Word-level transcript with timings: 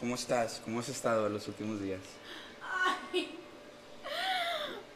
¿Cómo 0.00 0.14
estás? 0.14 0.60
¿Cómo 0.64 0.80
has 0.80 0.88
estado 0.88 1.28
los 1.28 1.48
últimos 1.48 1.80
días? 1.80 2.00
Ay. 3.12 3.38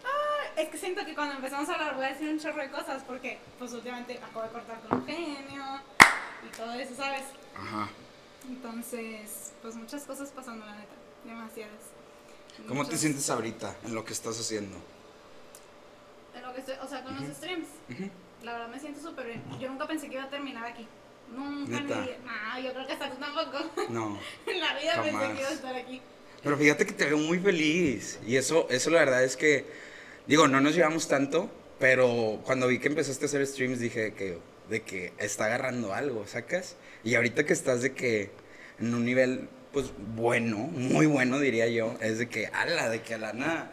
Ay, 0.05 0.65
es 0.65 0.69
que 0.69 0.77
siento 0.77 1.05
que 1.07 1.15
cuando 1.15 1.37
empezamos 1.37 1.69
a 1.71 1.75
hablar 1.75 1.95
voy 1.97 2.05
a 2.05 2.09
decir 2.09 2.29
un 2.29 2.39
chorro 2.39 2.61
de 2.61 2.71
cosas 2.71 3.03
porque 3.05 3.39
pues 3.59 3.73
últimamente 3.73 4.19
acabo 4.19 4.43
de 4.43 4.51
cortar 4.51 4.81
con 4.83 4.99
Eugenio 5.01 5.81
y 6.47 6.57
todo 6.57 6.73
eso, 6.75 6.95
¿sabes? 6.95 7.23
Ajá. 7.57 7.89
Entonces, 8.47 9.53
pues 9.63 9.75
muchas 9.75 10.05
cosas 10.05 10.31
pasando, 10.31 10.67
la 10.67 10.75
neta. 10.75 10.95
Demasiadas. 11.25 11.81
¿Cómo 12.69 12.87
te 12.87 12.99
sientes 12.99 13.29
ahorita 13.31 13.77
en 13.85 13.95
lo 13.95 14.05
que 14.05 14.13
estás 14.13 14.39
haciendo? 14.39 14.77
En 16.35 16.43
lo 16.43 16.53
que 16.53 16.61
estoy, 16.61 16.75
o 16.83 16.89
sea, 16.89 17.03
con 17.05 17.15
los 17.15 17.37
streams. 17.37 17.69
La 18.43 18.53
verdad 18.53 18.69
me 18.69 18.79
siento 18.79 19.01
súper 19.01 19.27
bien. 19.27 19.43
Yo 19.59 19.69
nunca 19.69 19.87
pensé 19.87 20.09
que 20.09 20.15
iba 20.15 20.25
a 20.25 20.31
terminar 20.31 20.65
aquí. 20.65 20.87
Nunca 21.35 21.81
¿Neta? 21.81 21.97
No, 22.25 22.61
yo 22.63 22.73
creo 22.73 22.87
que 22.87 22.93
hasta 22.93 23.11
tú 23.11 23.17
tampoco. 23.19 23.71
No. 23.91 24.19
en 24.47 24.61
la 24.61 24.75
vida 24.79 24.95
pensé 25.03 25.11
Jamás. 25.13 25.33
que 25.33 25.41
iba 25.41 25.49
a 25.49 25.53
estar 25.53 25.77
aquí. 25.77 26.01
Pero 26.43 26.57
fíjate 26.57 26.87
que 26.87 26.93
te 26.93 27.05
veo 27.07 27.19
muy 27.19 27.39
feliz. 27.39 28.19
Y 28.27 28.37
eso, 28.37 28.67
eso 28.71 28.91
la 28.91 29.01
verdad 29.01 29.23
es 29.25 29.37
que, 29.37 29.67
digo, 30.27 30.49
no 30.49 30.61
nos 30.61 30.75
llevamos 30.75 31.07
tanto, 31.09 31.51
pero 31.79 32.41
cuando 32.45 32.67
vi 32.67 32.79
que 32.79 32.89
empezaste 32.89 33.25
a 33.25 33.29
hacer 33.29 33.47
streams 33.47 33.79
dije 33.79 34.15
que, 34.15 34.39
de 34.69 34.83
que 34.83 35.13
está 35.19 35.47
agarrando 35.47 35.93
algo, 35.95 36.27
¿sacas? 36.27 36.77
Y 37.05 37.15
ahorita 37.15 37.45
que 37.45 37.53
estás 37.53 37.83
de 37.83 37.93
que 37.93 38.31
en 38.79 38.95
un 38.95 39.05
nivel, 39.05 39.49
pues 39.73 39.87
bueno, 40.17 40.57
muy 40.59 41.07
bueno 41.07 41.39
diría 41.39 41.69
yo, 41.69 41.95
es 42.01 42.19
de 42.19 42.29
que, 42.29 42.47
ala, 42.47 42.89
de 42.89 43.03
que 43.03 43.15
a 43.15 43.19
la 43.19 43.33
nada. 43.33 43.71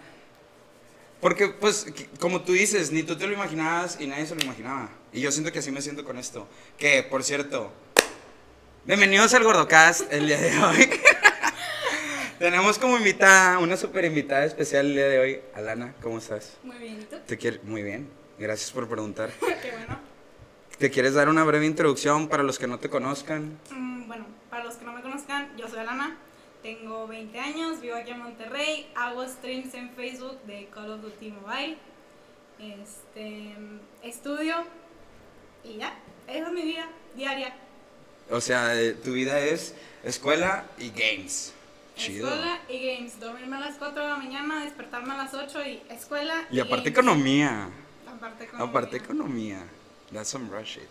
Porque, 1.22 1.48
pues, 1.48 1.86
que- 1.96 2.06
como 2.20 2.42
tú 2.42 2.52
dices, 2.54 2.92
ni 2.92 3.02
tú 3.04 3.16
te 3.18 3.26
lo 3.28 3.34
imaginabas 3.34 3.98
y 4.00 4.06
nadie 4.08 4.26
se 4.28 4.36
lo 4.36 4.44
imaginaba. 4.44 4.90
Y 5.14 5.22
yo 5.22 5.32
siento 5.32 5.52
que 5.52 5.60
así 5.60 5.72
me 5.72 5.82
siento 5.82 6.04
con 6.04 6.18
esto. 6.18 6.48
Que, 6.78 7.02
por 7.02 7.24
cierto, 7.24 7.72
bienvenidos 8.86 9.34
al 9.34 9.44
Gordocast 9.44 10.12
el 10.12 10.28
día 10.28 10.40
de 10.40 10.58
hoy. 10.60 10.90
Tenemos 12.40 12.78
como 12.78 12.98
invitada, 12.98 13.58
una 13.60 13.78
super 13.78 14.04
invitada 14.06 14.46
especial 14.46 14.88
el 14.88 14.94
día 14.94 15.08
de 15.08 15.20
hoy. 15.20 15.42
Alana, 15.56 15.96
¿cómo 16.02 16.18
estás? 16.18 16.58
Muy 16.62 16.78
bien, 16.78 17.02
¿y 17.02 17.06
tú? 17.06 17.16
Te 17.26 17.38
quiero 17.38 17.60
muy 17.64 17.84
bien. 17.84 18.10
Gracias 18.38 18.70
por 18.72 18.88
preguntar. 18.88 19.32
Qué 19.40 19.72
bueno. 19.72 19.98
¿Te 20.78 20.92
quieres 20.92 21.14
dar 21.14 21.30
una 21.30 21.44
breve 21.44 21.66
introducción 21.66 22.28
para 22.28 22.44
los 22.44 22.60
que 22.60 22.68
no 22.68 22.78
te 22.78 22.90
conozcan? 22.90 23.58
Mm, 23.72 24.08
bueno, 24.08 24.28
para 24.50 24.66
los 24.66 24.76
que 24.76 24.86
no 24.86 24.92
me 24.92 25.02
conozcan, 25.02 25.56
yo 25.58 25.68
soy 25.68 25.80
Alana, 25.80 26.18
tengo 26.62 27.08
20 27.08 27.40
años, 27.40 27.82
vivo 27.82 27.96
aquí 27.96 28.12
en 28.12 28.20
Monterrey, 28.20 28.92
hago 28.94 29.26
streams 29.26 29.74
en 29.74 29.90
Facebook 29.92 30.40
de 30.44 30.68
Call 30.68 30.92
of 30.92 31.02
Duty 31.02 31.32
Mobile, 31.32 31.78
este, 32.60 33.56
estudio 34.04 34.66
y 35.64 35.78
ya, 35.78 35.98
esa 36.28 36.48
es 36.48 36.54
mi 36.54 36.62
vida 36.64 36.88
diaria. 37.16 37.56
O 38.30 38.42
sea, 38.42 38.80
eh, 38.80 38.94
tu 38.94 39.14
vida 39.14 39.40
es 39.40 39.74
escuela 40.04 40.66
y 40.78 40.90
games. 40.90 41.54
Chido. 41.96 42.28
Escuela 42.28 42.60
y 42.70 42.86
games, 42.96 43.20
dormirme 43.20 43.56
a 43.58 43.60
las 43.62 43.78
4 43.78 44.04
de 44.04 44.10
la 44.10 44.18
mañana, 44.18 44.64
despertarme 44.64 45.14
a 45.14 45.18
las 45.18 45.34
8 45.34 45.66
y 45.66 45.82
escuela 45.90 46.46
Y 46.52 46.60
aparte 46.60 46.90
games. 46.92 46.92
economía. 46.92 47.70
Aparte 48.08 48.44
economía. 48.44 48.70
Aparte 48.70 48.98
economía. 48.98 49.64
That's 50.14 50.30
some 50.30 50.50
rush 50.50 50.76
shit. 50.76 50.88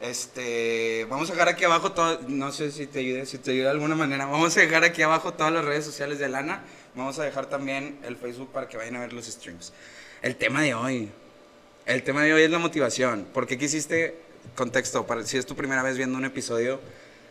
Este, 0.00 1.06
vamos 1.08 1.30
a 1.30 1.32
dejar 1.32 1.48
aquí 1.48 1.64
abajo 1.64 1.92
todo, 1.92 2.20
no 2.28 2.52
sé 2.52 2.70
si 2.72 2.86
te 2.86 2.98
ayude, 2.98 3.24
si 3.24 3.38
te 3.38 3.52
ayuda 3.52 3.66
de 3.66 3.70
alguna 3.70 3.94
manera. 3.94 4.26
Vamos 4.26 4.54
a 4.56 4.60
dejar 4.60 4.84
aquí 4.84 5.00
abajo 5.02 5.32
todas 5.32 5.52
las 5.52 5.64
redes 5.64 5.84
sociales 5.84 6.18
de 6.18 6.28
Lana. 6.28 6.62
Vamos 6.94 7.18
a 7.18 7.24
dejar 7.24 7.46
también 7.46 7.98
el 8.04 8.16
Facebook 8.16 8.50
para 8.52 8.68
que 8.68 8.76
vayan 8.76 8.96
a 8.96 9.00
ver 9.00 9.12
los 9.12 9.26
streams. 9.26 9.72
El 10.20 10.36
tema 10.36 10.60
de 10.62 10.74
hoy. 10.74 11.10
El 11.86 12.02
tema 12.02 12.22
de 12.22 12.32
hoy 12.32 12.42
es 12.42 12.50
la 12.50 12.58
motivación. 12.58 13.26
¿Por 13.34 13.46
qué 13.46 13.58
quisiste 13.58 14.16
contexto? 14.56 15.06
Para, 15.06 15.22
si 15.24 15.36
es 15.36 15.44
tu 15.44 15.54
primera 15.54 15.82
vez 15.82 15.98
viendo 15.98 16.16
un 16.16 16.24
episodio, 16.24 16.80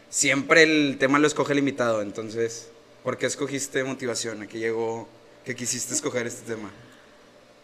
siempre 0.10 0.62
el 0.62 0.98
tema 1.00 1.18
lo 1.18 1.26
escoge 1.26 1.54
el 1.54 1.60
invitado. 1.60 2.04
Entonces, 2.04 2.70
¿por 3.04 3.18
qué 3.18 3.26
escogiste 3.26 3.84
motivación? 3.84 4.44
¿A 4.44 4.48
qué 4.48 4.60
llegó 4.60 5.08
que 5.44 5.56
quisiste 5.56 5.96
escoger 5.96 6.28
este 6.28 6.54
tema? 6.54 6.70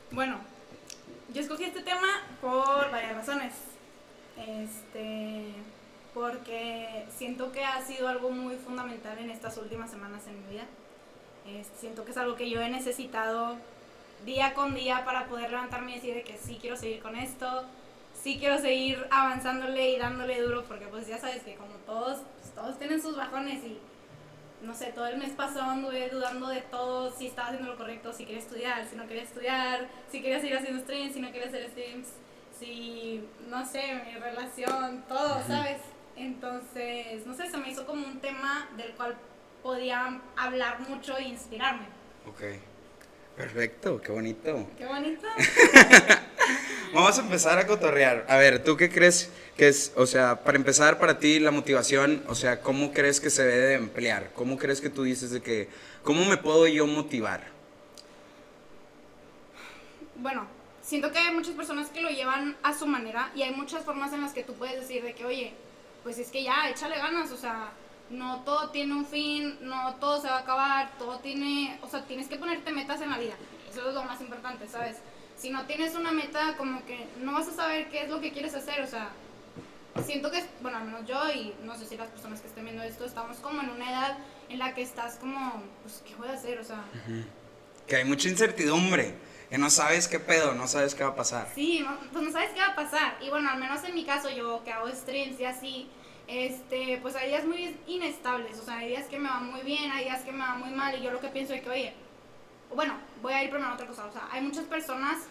Bueno, 0.10 0.40
yo 1.32 1.42
escogí 1.42 1.66
este 1.66 1.84
tema 1.84 2.08
por 2.42 2.90
varias 2.90 3.14
razones. 3.18 3.54
Este, 4.36 5.44
porque 6.16 7.06
siento 7.16 7.52
que 7.52 7.64
ha 7.64 7.86
sido 7.86 8.08
algo 8.08 8.32
muy 8.32 8.56
fundamental 8.56 9.20
en 9.20 9.30
estas 9.30 9.58
últimas 9.58 9.92
semanas 9.92 10.24
en 10.26 10.44
mi 10.44 10.54
vida. 10.54 10.66
Este, 11.46 11.82
siento 11.82 12.04
que 12.04 12.12
es 12.12 12.18
algo 12.18 12.36
que 12.36 12.50
yo 12.50 12.60
he 12.62 12.70
necesitado 12.70 13.58
día 14.26 14.54
con 14.54 14.76
día 14.76 15.04
para 15.06 15.28
poder 15.28 15.52
levantarme 15.52 15.92
y 15.92 15.96
decir 15.96 16.16
de 16.16 16.24
que 16.24 16.38
sí 16.38 16.58
quiero 16.60 16.76
seguir 16.76 17.02
con 17.02 17.16
esto, 17.16 17.66
sí 18.14 18.38
quiero 18.40 18.58
seguir 18.58 19.06
avanzándole 19.12 19.92
y 19.92 19.98
dándole 19.98 20.42
duro, 20.42 20.64
porque 20.66 20.88
pues 20.88 21.08
ya 21.08 21.18
sabes 21.18 21.44
que 21.44 21.56
como 21.56 21.74
todos, 21.86 22.20
pues, 22.40 22.54
todos 22.54 22.78
tienen 22.78 23.02
sus 23.02 23.16
bajones 23.16 23.64
y 23.64 23.80
no 24.62 24.74
sé, 24.74 24.88
todo 24.88 25.08
el 25.08 25.18
mes 25.18 25.32
pasado 25.32 25.72
anduve 25.72 26.10
dudando 26.10 26.48
de 26.48 26.62
todo, 26.62 27.12
si 27.12 27.28
estaba 27.28 27.48
haciendo 27.48 27.72
lo 27.72 27.78
correcto, 27.78 28.12
si 28.12 28.26
quería 28.26 28.42
estudiar, 28.42 28.86
si 28.88 28.98
no 28.98 29.08
quería 29.08 29.24
estudiar, 29.24 29.88
si 30.12 30.22
quería 30.22 30.40
seguir 30.42 30.58
haciendo 30.58 30.82
streams, 30.82 31.14
si 31.14 31.22
no 31.22 31.32
quería 31.32 31.48
hacer 31.48 31.70
streams, 31.70 32.08
si, 32.60 33.26
no 33.48 33.66
sé, 33.66 34.02
mi 34.06 34.20
relación, 34.20 35.06
todo, 35.08 35.42
¿sabes? 35.48 35.78
Entonces, 36.18 37.26
no 37.26 37.34
sé, 37.34 37.50
se 37.50 37.58
me 37.58 37.70
hizo 37.70 37.86
como 37.86 38.06
un 38.06 38.20
tema 38.20 38.68
del 38.76 38.92
cual 38.96 39.16
podía 39.64 40.20
hablar 40.36 40.82
mucho 40.82 41.18
e 41.18 41.24
inspirarme. 41.24 41.86
Ok. 42.28 42.69
Perfecto, 43.40 44.02
qué 44.02 44.12
bonito. 44.12 44.68
Qué 44.78 44.86
bonito. 44.86 45.26
Vamos 46.94 47.18
a 47.18 47.22
empezar 47.22 47.58
a 47.58 47.66
cotorrear. 47.66 48.26
A 48.28 48.36
ver, 48.36 48.62
¿tú 48.66 48.76
qué 48.76 48.90
crees 48.90 49.32
que 49.56 49.70
es, 49.70 49.94
o 49.96 50.06
sea, 50.06 50.44
para 50.44 50.58
empezar 50.58 51.00
para 51.00 51.20
ti 51.20 51.40
la 51.40 51.52
motivación, 51.52 52.22
o 52.28 52.36
sea, 52.36 52.60
cómo 52.60 52.92
crees 52.92 53.22
que 53.22 53.30
se 53.30 53.46
debe 53.46 53.68
de 53.68 53.74
emplear? 53.76 54.32
¿Cómo 54.36 54.58
crees 54.58 54.82
que 54.82 54.90
tú 54.90 55.04
dices 55.04 55.32
de 55.32 55.42
que, 55.42 55.70
cómo 56.04 56.26
me 56.26 56.36
puedo 56.36 56.68
yo 56.68 56.86
motivar? 56.86 57.48
Bueno, 60.18 60.46
siento 60.82 61.10
que 61.14 61.20
hay 61.20 61.34
muchas 61.34 61.56
personas 61.56 61.88
que 61.92 62.02
lo 62.02 62.10
llevan 62.10 62.58
a 62.62 62.78
su 62.78 62.88
manera 62.88 63.32
y 63.36 63.44
hay 63.44 63.52
muchas 63.52 63.86
formas 63.86 64.12
en 64.12 64.20
las 64.20 64.34
que 64.34 64.44
tú 64.44 64.54
puedes 64.56 64.82
decir 64.82 65.02
de 65.02 65.16
que, 65.16 65.24
oye, 65.24 65.54
pues 66.04 66.20
es 66.20 66.28
que 66.28 66.44
ya, 66.44 66.70
échale 66.70 66.98
ganas, 66.98 67.32
o 67.32 67.38
sea, 67.38 67.72
no 68.10 68.42
todo 68.42 68.70
tiene 68.70 68.94
un 68.94 69.06
fin, 69.06 69.58
no 69.62 69.96
todo 69.96 70.22
se 70.22 70.28
va 70.28 70.38
a 70.38 70.42
acabar, 70.42 70.92
todo 70.98 71.20
tiene, 71.20 71.80
o 71.82 71.88
sea, 71.88 72.04
tienes 72.06 72.28
que 72.28 72.38
ponerte 72.38 72.72
metas 72.72 73.02
en 73.02 73.10
la 73.12 73.18
vida, 73.18 73.36
eso 73.70 73.88
es 73.88 73.94
lo 73.94 74.04
más 74.04 74.20
importante, 74.22 74.68
¿sabes? 74.68 74.98
Si 75.38 75.50
no 75.50 75.66
tienes 75.66 75.96
una 75.96 76.12
meta, 76.12 76.58
como 76.58 76.86
que 76.86 77.08
no 77.22 77.34
vas 77.34 77.48
a 77.48 77.54
saber 77.54 77.90
qué 77.90 78.04
es 78.04 78.10
lo 78.10 78.20
que 78.20 78.32
quieres 78.32 78.54
hacer, 78.56 78.82
o 78.82 78.88
sea, 78.88 79.10
siento 80.06 80.32
que, 80.32 80.44
bueno, 80.62 80.78
al 80.78 80.86
menos 80.86 81.06
yo 81.06 81.22
y 81.32 81.54
no 81.64 81.78
sé 81.78 81.86
si 81.86 81.98
las 81.98 82.10
personas 82.10 82.42
que 82.42 82.48
estén 82.48 82.66
viendo 82.66 82.84
esto, 82.84 83.06
estamos 83.06 83.38
como 83.38 83.62
en 83.62 83.70
una 83.70 83.90
edad 83.90 84.18
en 84.50 84.60
la 84.60 84.74
que 84.74 84.82
estás 84.82 85.16
como, 85.16 85.64
pues, 85.84 86.04
¿qué 86.06 86.16
voy 86.16 86.28
a 86.30 86.34
hacer? 86.34 86.60
O 86.60 86.64
sea, 86.64 86.84
Que 87.88 87.98
hay 87.98 88.06
mucha 88.06 88.28
incertidumbre, 88.28 89.16
que 89.50 89.58
no 89.58 89.70
sabes 89.70 90.08
qué 90.08 90.20
pedo, 90.20 90.54
no 90.54 90.68
sabes 90.68 90.94
qué 90.94 91.04
va 91.04 91.12
a 91.12 91.16
pasar. 91.16 91.48
Sí, 91.56 91.80
no, 91.80 91.98
pues 92.12 92.24
no 92.24 92.32
sabes 92.32 92.52
qué 92.52 92.60
va 92.60 92.68
a 92.68 92.76
pasar. 92.76 93.18
Y 93.22 93.30
bueno, 93.30 93.50
al 93.50 93.60
menos 93.60 93.84
en 93.84 93.96
mi 93.96 94.06
caso, 94.06 94.30
yo 94.30 94.64
que 94.64 94.72
hago 94.72 94.90
streams 94.90 95.40
y 95.40 95.46
así, 95.46 95.90
este, 96.30 97.00
pues 97.02 97.16
hay 97.16 97.30
días 97.30 97.46
muy 97.46 97.76
inestables. 97.88 98.60
O 98.60 98.64
sea, 98.64 98.78
hay 98.78 98.90
días 98.90 99.08
que 99.08 99.18
me 99.18 99.28
van 99.28 99.52
muy 99.52 99.62
bien, 99.62 99.92
hay 99.92 100.06
días 100.06 100.22
que 100.22 100.32
me 100.32 100.40
van 100.40 100.60
muy 100.60 100.70
mal. 100.70 100.98
Y 100.98 101.02
yo 101.02 101.12
lo 101.12 101.20
que 101.20 101.30
pienso 101.30 101.54
es 101.54 101.62
que, 101.62 101.70
oye, 101.70 101.94
bueno, 102.74 102.94
voy 103.22 103.34
a 103.34 103.44
ir 103.44 103.50
primero 103.50 103.72
a 103.72 103.74
otra 103.74 103.88
cosa. 103.88 104.06
O 104.06 104.12
sea, 104.12 104.30
hay 104.32 104.42
muchas 104.42 104.66
personas 104.66 105.24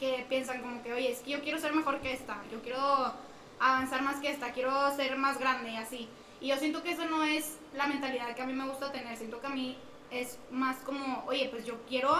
que 0.00 0.26
piensan 0.28 0.60
como 0.60 0.82
que, 0.82 0.92
oye, 0.92 1.12
es 1.12 1.20
que 1.20 1.30
yo 1.30 1.42
quiero 1.42 1.58
ser 1.58 1.72
mejor 1.72 2.00
que 2.00 2.12
esta, 2.12 2.42
yo 2.50 2.60
quiero 2.60 3.14
avanzar 3.60 4.02
más 4.02 4.16
que 4.16 4.30
esta, 4.30 4.50
quiero 4.52 4.94
ser 4.96 5.16
más 5.16 5.38
grande 5.38 5.70
y 5.70 5.76
así. 5.76 6.08
Y 6.40 6.48
yo 6.48 6.56
siento 6.56 6.82
que 6.82 6.90
eso 6.90 7.04
no 7.04 7.22
es 7.22 7.56
la 7.74 7.86
mentalidad 7.86 8.34
que 8.34 8.42
a 8.42 8.46
mí 8.46 8.52
me 8.52 8.66
gusta 8.66 8.90
tener. 8.90 9.16
Siento 9.16 9.40
que 9.40 9.46
a 9.46 9.50
mí 9.50 9.78
es 10.10 10.38
más 10.50 10.78
como, 10.78 11.24
oye, 11.26 11.48
pues 11.50 11.64
yo 11.64 11.80
quiero 11.88 12.12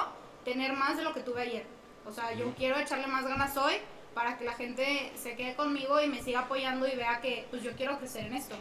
tener 0.44 0.74
más 0.74 0.96
de 0.96 1.02
lo 1.02 1.12
que 1.12 1.20
tuve 1.20 1.42
ayer. 1.42 1.66
O 2.06 2.12
sea, 2.12 2.32
yo 2.34 2.54
quiero 2.54 2.78
echarle 2.78 3.08
más 3.08 3.26
ganas 3.26 3.56
hoy 3.56 3.74
para 4.14 4.38
que 4.38 4.44
la 4.44 4.52
gente 4.52 5.12
se 5.20 5.34
quede 5.34 5.54
conmigo 5.54 6.00
y 6.00 6.08
me 6.08 6.22
siga 6.22 6.40
apoyando 6.40 6.86
y 6.86 6.96
vea 6.96 7.20
que 7.20 7.46
pues 7.50 7.62
yo 7.62 7.72
quiero 7.72 7.98
crecer 7.98 8.26
en 8.26 8.34
esto. 8.34 8.54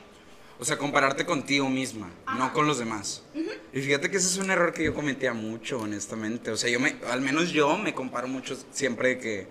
O 0.59 0.65
sea, 0.65 0.77
compararte 0.77 1.25
contigo 1.25 1.69
misma, 1.69 2.11
no 2.25 2.43
Ajá. 2.43 2.53
con 2.53 2.67
los 2.67 2.77
demás. 2.77 3.23
Y 3.73 3.81
fíjate 3.81 4.11
que 4.11 4.17
ese 4.17 4.27
es 4.27 4.37
un 4.37 4.51
error 4.51 4.73
que 4.73 4.83
yo 4.83 4.93
cometía 4.93 5.33
mucho, 5.33 5.79
honestamente. 5.79 6.51
O 6.51 6.57
sea, 6.57 6.69
yo 6.69 6.79
me, 6.79 6.95
al 7.09 7.21
menos 7.21 7.49
yo 7.51 7.77
me 7.77 7.95
comparo 7.95 8.27
mucho 8.27 8.55
siempre 8.71 9.17
que 9.17 9.47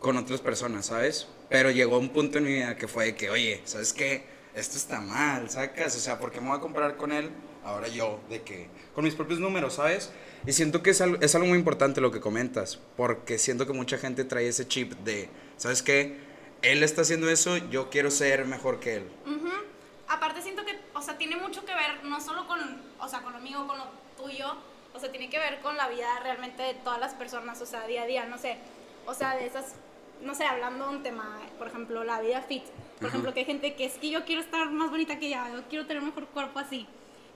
con 0.00 0.16
otras 0.16 0.40
personas, 0.40 0.86
¿sabes? 0.86 1.28
Pero 1.50 1.70
llegó 1.70 1.98
un 1.98 2.08
punto 2.08 2.38
en 2.38 2.44
mi 2.44 2.52
vida 2.54 2.76
que 2.76 2.88
fue 2.88 3.06
de 3.06 3.14
que, 3.14 3.28
oye, 3.28 3.60
¿sabes 3.64 3.92
qué? 3.92 4.24
Esto 4.54 4.76
está 4.78 5.00
mal, 5.00 5.50
¿sacas? 5.50 5.94
O 5.96 6.00
sea, 6.00 6.18
¿por 6.18 6.30
qué 6.32 6.40
me 6.40 6.48
voy 6.48 6.56
a 6.56 6.60
comparar 6.60 6.96
con 6.96 7.12
él? 7.12 7.30
Ahora 7.64 7.88
yo, 7.88 8.20
de 8.30 8.40
que, 8.40 8.68
con 8.94 9.04
mis 9.04 9.14
propios 9.14 9.40
números, 9.40 9.74
¿sabes? 9.74 10.10
Y 10.46 10.52
siento 10.52 10.82
que 10.82 10.90
es 10.90 11.00
algo, 11.00 11.18
es 11.20 11.34
algo 11.34 11.48
muy 11.48 11.58
importante 11.58 12.00
lo 12.00 12.10
que 12.10 12.20
comentas, 12.20 12.78
porque 12.96 13.38
siento 13.38 13.66
que 13.66 13.72
mucha 13.72 13.98
gente 13.98 14.24
trae 14.24 14.48
ese 14.48 14.66
chip 14.66 14.92
de, 15.04 15.28
¿sabes 15.56 15.82
qué? 15.82 16.18
Él 16.62 16.82
está 16.82 17.02
haciendo 17.02 17.28
eso, 17.28 17.56
yo 17.56 17.90
quiero 17.90 18.10
ser 18.10 18.44
mejor 18.46 18.80
que 18.80 18.96
él. 18.96 19.08
Ujú. 19.26 19.50
Aparte 20.08 20.42
siento 20.42 20.64
que, 20.64 20.78
o 20.94 21.02
sea, 21.02 21.18
tiene 21.18 21.36
mucho 21.36 21.64
que 21.64 21.74
ver 21.74 22.04
no 22.04 22.20
solo 22.20 22.46
con, 22.46 22.58
o 22.98 23.08
sea, 23.08 23.20
con 23.20 23.32
lo 23.32 23.40
mío, 23.40 23.66
con 23.66 23.78
lo 23.78 23.84
tuyo, 24.16 24.56
o 24.94 24.98
sea, 24.98 25.10
tiene 25.10 25.28
que 25.28 25.38
ver 25.38 25.60
con 25.60 25.76
la 25.76 25.88
vida 25.88 26.08
realmente 26.22 26.62
de 26.62 26.74
todas 26.74 26.98
las 26.98 27.14
personas, 27.14 27.60
o 27.60 27.66
sea, 27.66 27.86
día 27.86 28.02
a 28.02 28.06
día, 28.06 28.24
no 28.26 28.38
sé, 28.38 28.56
o 29.06 29.14
sea, 29.14 29.36
de 29.36 29.46
esas, 29.46 29.74
no 30.22 30.34
sé, 30.34 30.44
hablando 30.44 30.88
de 30.88 30.96
un 30.96 31.02
tema, 31.02 31.38
por 31.58 31.68
ejemplo, 31.68 32.04
la 32.04 32.20
vida 32.20 32.40
fit, 32.42 32.64
por 32.64 33.06
Ajá. 33.06 33.08
ejemplo, 33.08 33.34
que 33.34 33.40
hay 33.40 33.46
gente 33.46 33.74
que 33.74 33.84
es 33.84 33.94
que 33.94 34.10
yo 34.10 34.24
quiero 34.24 34.40
estar 34.40 34.70
más 34.70 34.90
bonita 34.90 35.18
que 35.18 35.26
ella, 35.26 35.50
yo 35.52 35.62
quiero 35.68 35.86
tener 35.86 36.02
mejor 36.02 36.26
cuerpo 36.28 36.58
así, 36.58 36.88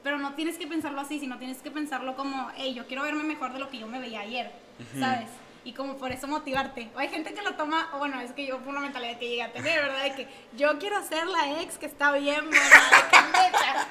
pero 0.02 0.18
no 0.18 0.34
tienes 0.34 0.58
que 0.58 0.66
pensarlo 0.66 1.00
así, 1.00 1.18
sino 1.20 1.38
tienes 1.38 1.58
que 1.58 1.70
pensarlo 1.70 2.16
como, 2.16 2.50
hey, 2.56 2.74
yo 2.74 2.86
quiero 2.86 3.02
verme 3.02 3.22
mejor 3.22 3.52
de 3.52 3.58
lo 3.58 3.70
que 3.70 3.78
yo 3.78 3.86
me 3.86 4.00
veía 4.00 4.20
ayer, 4.20 4.52
¿sabes? 4.98 5.28
Y 5.64 5.72
como 5.74 5.96
por 5.96 6.10
eso 6.10 6.26
motivarte. 6.26 6.90
O 6.94 6.98
hay 6.98 7.08
gente 7.08 7.34
que 7.34 7.42
lo 7.42 7.54
toma, 7.54 7.88
o 7.94 7.98
bueno, 7.98 8.20
es 8.20 8.32
que 8.32 8.46
yo 8.46 8.58
por 8.58 8.68
una 8.68 8.80
mentalidad 8.80 9.18
que 9.18 9.28
llegué 9.28 9.42
a 9.42 9.52
tener, 9.52 9.80
¿verdad? 9.80 10.02
De 10.02 10.14
que 10.14 10.28
yo 10.56 10.78
quiero 10.78 11.00
ser 11.04 11.26
la 11.26 11.62
ex 11.62 11.78
que 11.78 11.86
está 11.86 12.12
bien, 12.12 12.50
¿verdad? 12.50 13.86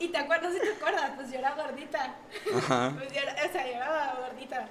Y 0.00 0.08
te 0.08 0.18
acuerdas, 0.18 0.52
si 0.52 0.60
te 0.60 0.72
acuerdas, 0.74 1.12
pues 1.16 1.32
yo 1.32 1.38
era 1.38 1.54
gordita. 1.54 2.14
Ajá. 2.56 2.92
Pues 2.98 3.12
yo 3.12 3.20
era, 3.20 3.32
o 3.32 3.52
sea, 3.52 3.66
yo 3.66 3.72
era 3.72 4.16
gordita. 4.20 4.68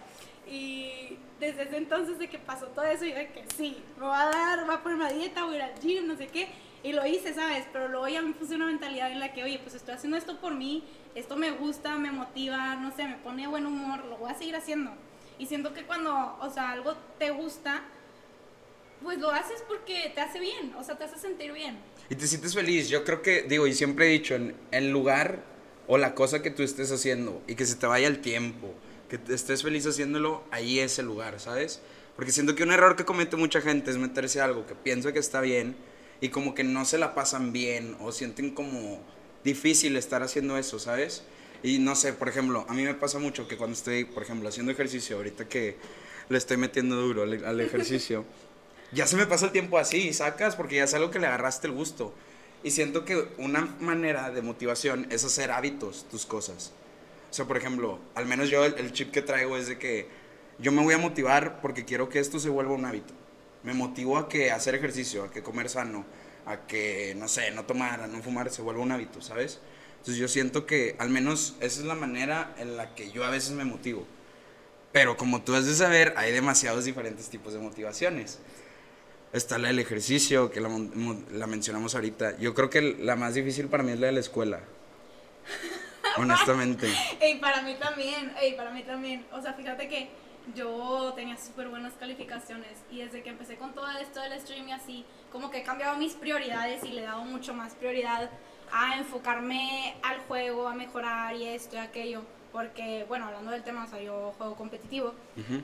Y 0.49 1.17
desde 1.39 1.63
ese 1.63 1.77
entonces 1.77 2.17
de 2.19 2.29
que 2.29 2.39
pasó 2.39 2.67
todo 2.67 2.85
eso, 2.85 3.03
yo 3.03 3.15
dije 3.15 3.31
que 3.33 3.43
sí, 3.55 3.83
me 3.97 4.05
va 4.05 4.21
a 4.21 4.29
dar, 4.29 4.69
va 4.69 4.75
a 4.75 4.83
ponerme 4.83 5.05
a 5.05 5.09
dieta, 5.09 5.43
voy 5.43 5.55
a 5.55 5.57
ir 5.57 5.63
al 5.63 5.79
gym, 5.79 6.07
no 6.07 6.15
sé 6.15 6.27
qué. 6.27 6.49
Y 6.83 6.93
lo 6.93 7.05
hice, 7.05 7.33
¿sabes? 7.33 7.65
Pero 7.73 7.87
luego 7.87 8.07
ya 8.07 8.21
me 8.21 8.33
puse 8.33 8.55
una 8.55 8.67
mentalidad 8.67 9.11
en 9.11 9.19
la 9.19 9.33
que, 9.33 9.43
oye, 9.43 9.59
pues 9.59 9.75
estoy 9.75 9.95
haciendo 9.95 10.17
esto 10.17 10.39
por 10.39 10.53
mí, 10.53 10.83
esto 11.15 11.35
me 11.35 11.51
gusta, 11.51 11.97
me 11.97 12.11
motiva, 12.11 12.75
no 12.75 12.95
sé, 12.95 13.05
me 13.05 13.15
pone 13.15 13.47
buen 13.47 13.65
humor, 13.65 14.05
lo 14.05 14.17
voy 14.17 14.31
a 14.31 14.35
seguir 14.35 14.55
haciendo. 14.55 14.91
Y 15.39 15.47
siento 15.47 15.73
que 15.73 15.83
cuando, 15.83 16.37
o 16.39 16.49
sea, 16.49 16.71
algo 16.71 16.95
te 17.19 17.31
gusta, 17.31 17.83
pues 19.03 19.19
lo 19.19 19.31
haces 19.31 19.63
porque 19.67 20.11
te 20.13 20.21
hace 20.21 20.39
bien, 20.39 20.73
o 20.77 20.83
sea, 20.83 20.97
te 20.97 21.03
hace 21.03 21.17
sentir 21.17 21.51
bien. 21.51 21.77
Y 22.09 22.15
te 22.15 22.27
sientes 22.27 22.53
feliz. 22.53 22.89
Yo 22.89 23.03
creo 23.03 23.21
que, 23.21 23.43
digo, 23.43 23.67
y 23.67 23.73
siempre 23.73 24.07
he 24.07 24.09
dicho, 24.09 24.35
en 24.35 24.55
el 24.71 24.91
lugar 24.91 25.39
o 25.87 25.97
la 25.97 26.15
cosa 26.15 26.41
que 26.41 26.51
tú 26.51 26.63
estés 26.63 26.91
haciendo 26.91 27.41
y 27.47 27.55
que 27.55 27.65
se 27.65 27.75
te 27.75 27.85
vaya 27.87 28.07
el 28.07 28.19
tiempo, 28.19 28.73
que 29.09 29.19
estés 29.33 29.63
feliz 29.63 29.85
haciéndolo, 29.85 30.43
ahí 30.51 30.79
es 30.79 30.99
el 30.99 31.05
lugar, 31.05 31.39
¿sabes? 31.39 31.81
Porque 32.15 32.31
siento 32.31 32.55
que 32.55 32.63
un 32.63 32.71
error 32.71 32.95
que 32.95 33.05
comete 33.05 33.35
mucha 33.37 33.61
gente 33.61 33.91
es 33.91 33.97
meterse 33.97 34.41
a 34.41 34.45
algo 34.45 34.65
que 34.65 34.75
piensa 34.75 35.13
que 35.13 35.19
está 35.19 35.39
bien 35.41 35.75
y 36.21 36.29
como 36.29 36.55
que 36.55 36.63
no 36.63 36.85
se 36.85 36.97
la 36.97 37.13
pasan 37.13 37.53
bien 37.53 37.95
o 37.99 38.11
sienten 38.11 38.51
como 38.51 38.99
difícil 39.43 39.95
estar 39.97 40.23
haciendo 40.23 40.57
eso, 40.57 40.79
¿sabes? 40.79 41.23
Y 41.63 41.79
no 41.79 41.95
sé, 41.95 42.13
por 42.13 42.29
ejemplo, 42.29 42.65
a 42.67 42.73
mí 42.73 42.83
me 42.83 42.93
pasa 42.93 43.19
mucho 43.19 43.47
que 43.47 43.57
cuando 43.57 43.75
estoy, 43.75 44.05
por 44.05 44.23
ejemplo, 44.23 44.49
haciendo 44.49 44.71
ejercicio, 44.71 45.17
ahorita 45.17 45.47
que 45.47 45.77
le 46.29 46.37
estoy 46.37 46.57
metiendo 46.57 46.95
duro 46.95 47.23
al, 47.23 47.61
ejercicio, 47.61 48.25
ya 48.91 49.07
se 49.07 49.15
me 49.15 49.25
pasa 49.25 49.45
el 49.45 49.51
tiempo 49.51 49.77
así, 49.77 50.13
sacas, 50.13 50.55
porque 50.55 50.75
ya 50.75 50.83
es 50.83 50.93
algo 50.93 51.11
que 51.11 51.19
le 51.19 51.27
agarraste 51.27 51.67
el 51.67 51.73
gusto. 51.73 52.13
Y 52.63 52.71
siento 52.71 53.05
que 53.05 53.27
una 53.37 53.61
manera 53.79 54.31
de 54.31 54.41
motivación 54.41 55.07
es 55.11 55.23
hacer 55.23 55.51
hábitos 55.51 56.07
tus 56.09 56.25
cosas. 56.25 56.71
O 57.29 57.33
sea, 57.33 57.45
por 57.45 57.57
ejemplo, 57.57 57.99
al 58.15 58.25
menos 58.25 58.49
yo 58.49 58.65
el 58.65 58.91
chip 58.93 59.11
que 59.11 59.21
traigo 59.21 59.57
es 59.57 59.67
de 59.67 59.77
que 59.77 60.07
yo 60.59 60.71
me 60.71 60.81
voy 60.81 60.93
a 60.93 60.97
motivar 60.97 61.61
porque 61.61 61.85
quiero 61.85 62.09
que 62.09 62.19
esto 62.19 62.39
se 62.39 62.49
vuelva 62.49 62.73
un 62.73 62.85
hábito 62.85 63.13
me 63.67 63.73
motivó 63.73 64.17
a 64.17 64.29
que 64.29 64.49
hacer 64.49 64.75
ejercicio, 64.75 65.25
a 65.25 65.29
que 65.29 65.43
comer 65.43 65.67
sano, 65.67 66.05
a 66.45 66.65
que, 66.67 67.13
no 67.17 67.27
sé, 67.27 67.51
no 67.51 67.65
tomar, 67.65 67.99
a 67.99 68.07
no 68.07 68.23
fumar, 68.23 68.49
se 68.49 68.61
vuelva 68.61 68.81
un 68.81 68.93
hábito, 68.93 69.21
¿sabes? 69.21 69.59
Entonces 69.97 70.15
yo 70.15 70.29
siento 70.29 70.65
que 70.65 70.95
al 70.99 71.09
menos 71.09 71.57
esa 71.59 71.81
es 71.81 71.85
la 71.85 71.93
manera 71.93 72.55
en 72.59 72.77
la 72.77 72.95
que 72.95 73.11
yo 73.11 73.25
a 73.25 73.29
veces 73.29 73.51
me 73.51 73.65
motivo. 73.65 74.07
Pero 74.93 75.17
como 75.17 75.41
tú 75.41 75.53
has 75.53 75.65
de 75.65 75.73
saber, 75.73 76.13
hay 76.15 76.31
demasiados 76.31 76.85
diferentes 76.85 77.27
tipos 77.27 77.51
de 77.51 77.59
motivaciones. 77.59 78.39
Está 79.33 79.57
la 79.57 79.67
del 79.67 79.79
ejercicio, 79.79 80.49
que 80.49 80.61
la, 80.61 80.69
la 81.33 81.45
mencionamos 81.45 81.93
ahorita. 81.93 82.37
Yo 82.37 82.53
creo 82.53 82.69
que 82.69 82.81
la 82.81 83.17
más 83.17 83.33
difícil 83.33 83.67
para 83.67 83.83
mí 83.83 83.91
es 83.91 83.99
la 83.99 84.07
de 84.07 84.13
la 84.13 84.21
escuela. 84.21 84.61
Honestamente. 86.15 86.87
Y 87.19 87.35
para 87.39 87.63
mí 87.63 87.75
también, 87.77 88.33
ey, 88.41 88.53
para 88.53 88.71
mí 88.71 88.83
también. 88.83 89.25
O 89.33 89.41
sea, 89.41 89.55
fíjate 89.55 89.89
que 89.89 90.07
yo 90.55 91.13
tenía 91.15 91.37
súper 91.37 91.69
buenas 91.69 91.93
calificaciones 91.93 92.77
y 92.91 92.99
desde 92.99 93.23
que 93.23 93.29
empecé 93.29 93.55
con 93.55 93.73
todo 93.73 93.89
esto 93.99 94.21
del 94.21 94.39
stream 94.39 94.67
y 94.69 94.71
así, 94.71 95.05
como 95.31 95.49
que 95.49 95.59
he 95.59 95.63
cambiado 95.63 95.97
mis 95.97 96.13
prioridades 96.13 96.83
y 96.83 96.89
le 96.89 97.01
he 97.01 97.05
dado 97.05 97.23
mucho 97.23 97.53
más 97.53 97.75
prioridad 97.75 98.29
a 98.71 98.97
enfocarme 98.97 99.95
al 100.03 100.19
juego, 100.21 100.67
a 100.67 100.73
mejorar 100.73 101.35
y 101.35 101.45
esto 101.47 101.75
y 101.75 101.79
aquello. 101.79 102.23
Porque, 102.51 103.05
bueno, 103.07 103.25
hablando 103.25 103.51
del 103.51 103.63
tema, 103.63 103.83
o 103.83 103.87
sea, 103.87 104.01
yo 104.01 104.33
juego 104.37 104.55
competitivo. 104.55 105.13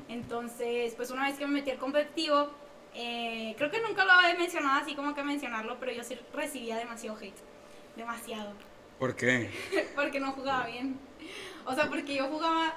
Entonces, 0.10 0.94
pues 0.96 1.10
una 1.12 1.28
vez 1.28 1.38
que 1.38 1.48
me 1.48 1.54
metí 1.54 1.72
al 1.72 1.78
competitivo, 1.78 2.50
eh, 2.94 3.56
creo 3.58 3.72
que 3.72 3.82
nunca 3.82 4.06
lo 4.06 4.14
he 4.28 4.38
mencionado 4.38 4.82
así 4.82 4.94
como 4.94 5.16
que 5.16 5.24
mencionarlo, 5.24 5.80
pero 5.80 5.92
yo 5.92 6.04
sí 6.04 6.20
recibía 6.34 6.78
demasiado 6.78 7.18
hate. 7.18 7.34
Demasiado. 7.96 8.54
¿Por 9.00 9.16
qué? 9.16 9.50
porque 9.96 10.20
no 10.20 10.34
jugaba 10.34 10.68
bien. 10.68 11.00
O 11.66 11.74
sea, 11.74 11.88
porque 11.88 12.16
yo 12.16 12.28
jugaba... 12.28 12.76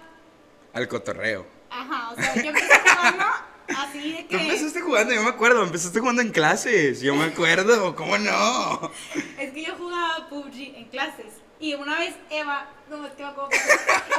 Al 0.73 0.89
cotorreo. 0.89 1.56
Ajá, 1.71 2.11
o 2.11 2.17
sea, 2.17 2.35
yo 2.35 2.49
empecé 2.49 2.79
jugando 2.79 3.25
así 3.69 4.13
de 4.13 4.27
que. 4.27 4.37
Tú 4.37 4.43
empezaste 4.43 4.81
jugando, 4.81 5.15
yo 5.15 5.23
me 5.23 5.31
acuerdo, 5.31 5.63
empezaste 5.63 6.01
jugando 6.01 6.23
en 6.23 6.31
clases, 6.31 7.01
yo 7.01 7.15
me 7.15 7.25
acuerdo, 7.25 7.95
¿cómo 7.95 8.19
no? 8.19 8.91
Es 9.39 9.53
que 9.53 9.65
yo 9.65 9.75
jugaba 9.77 10.29
PUBG 10.29 10.77
en 10.77 10.85
clases. 10.87 11.35
Y 11.59 11.75
una 11.75 11.99
vez 11.99 12.15
Eva, 12.31 12.69
no, 12.91 13.07
es 13.07 13.13
que 13.13 13.23
me 13.23 13.31
acuerdo 13.31 13.51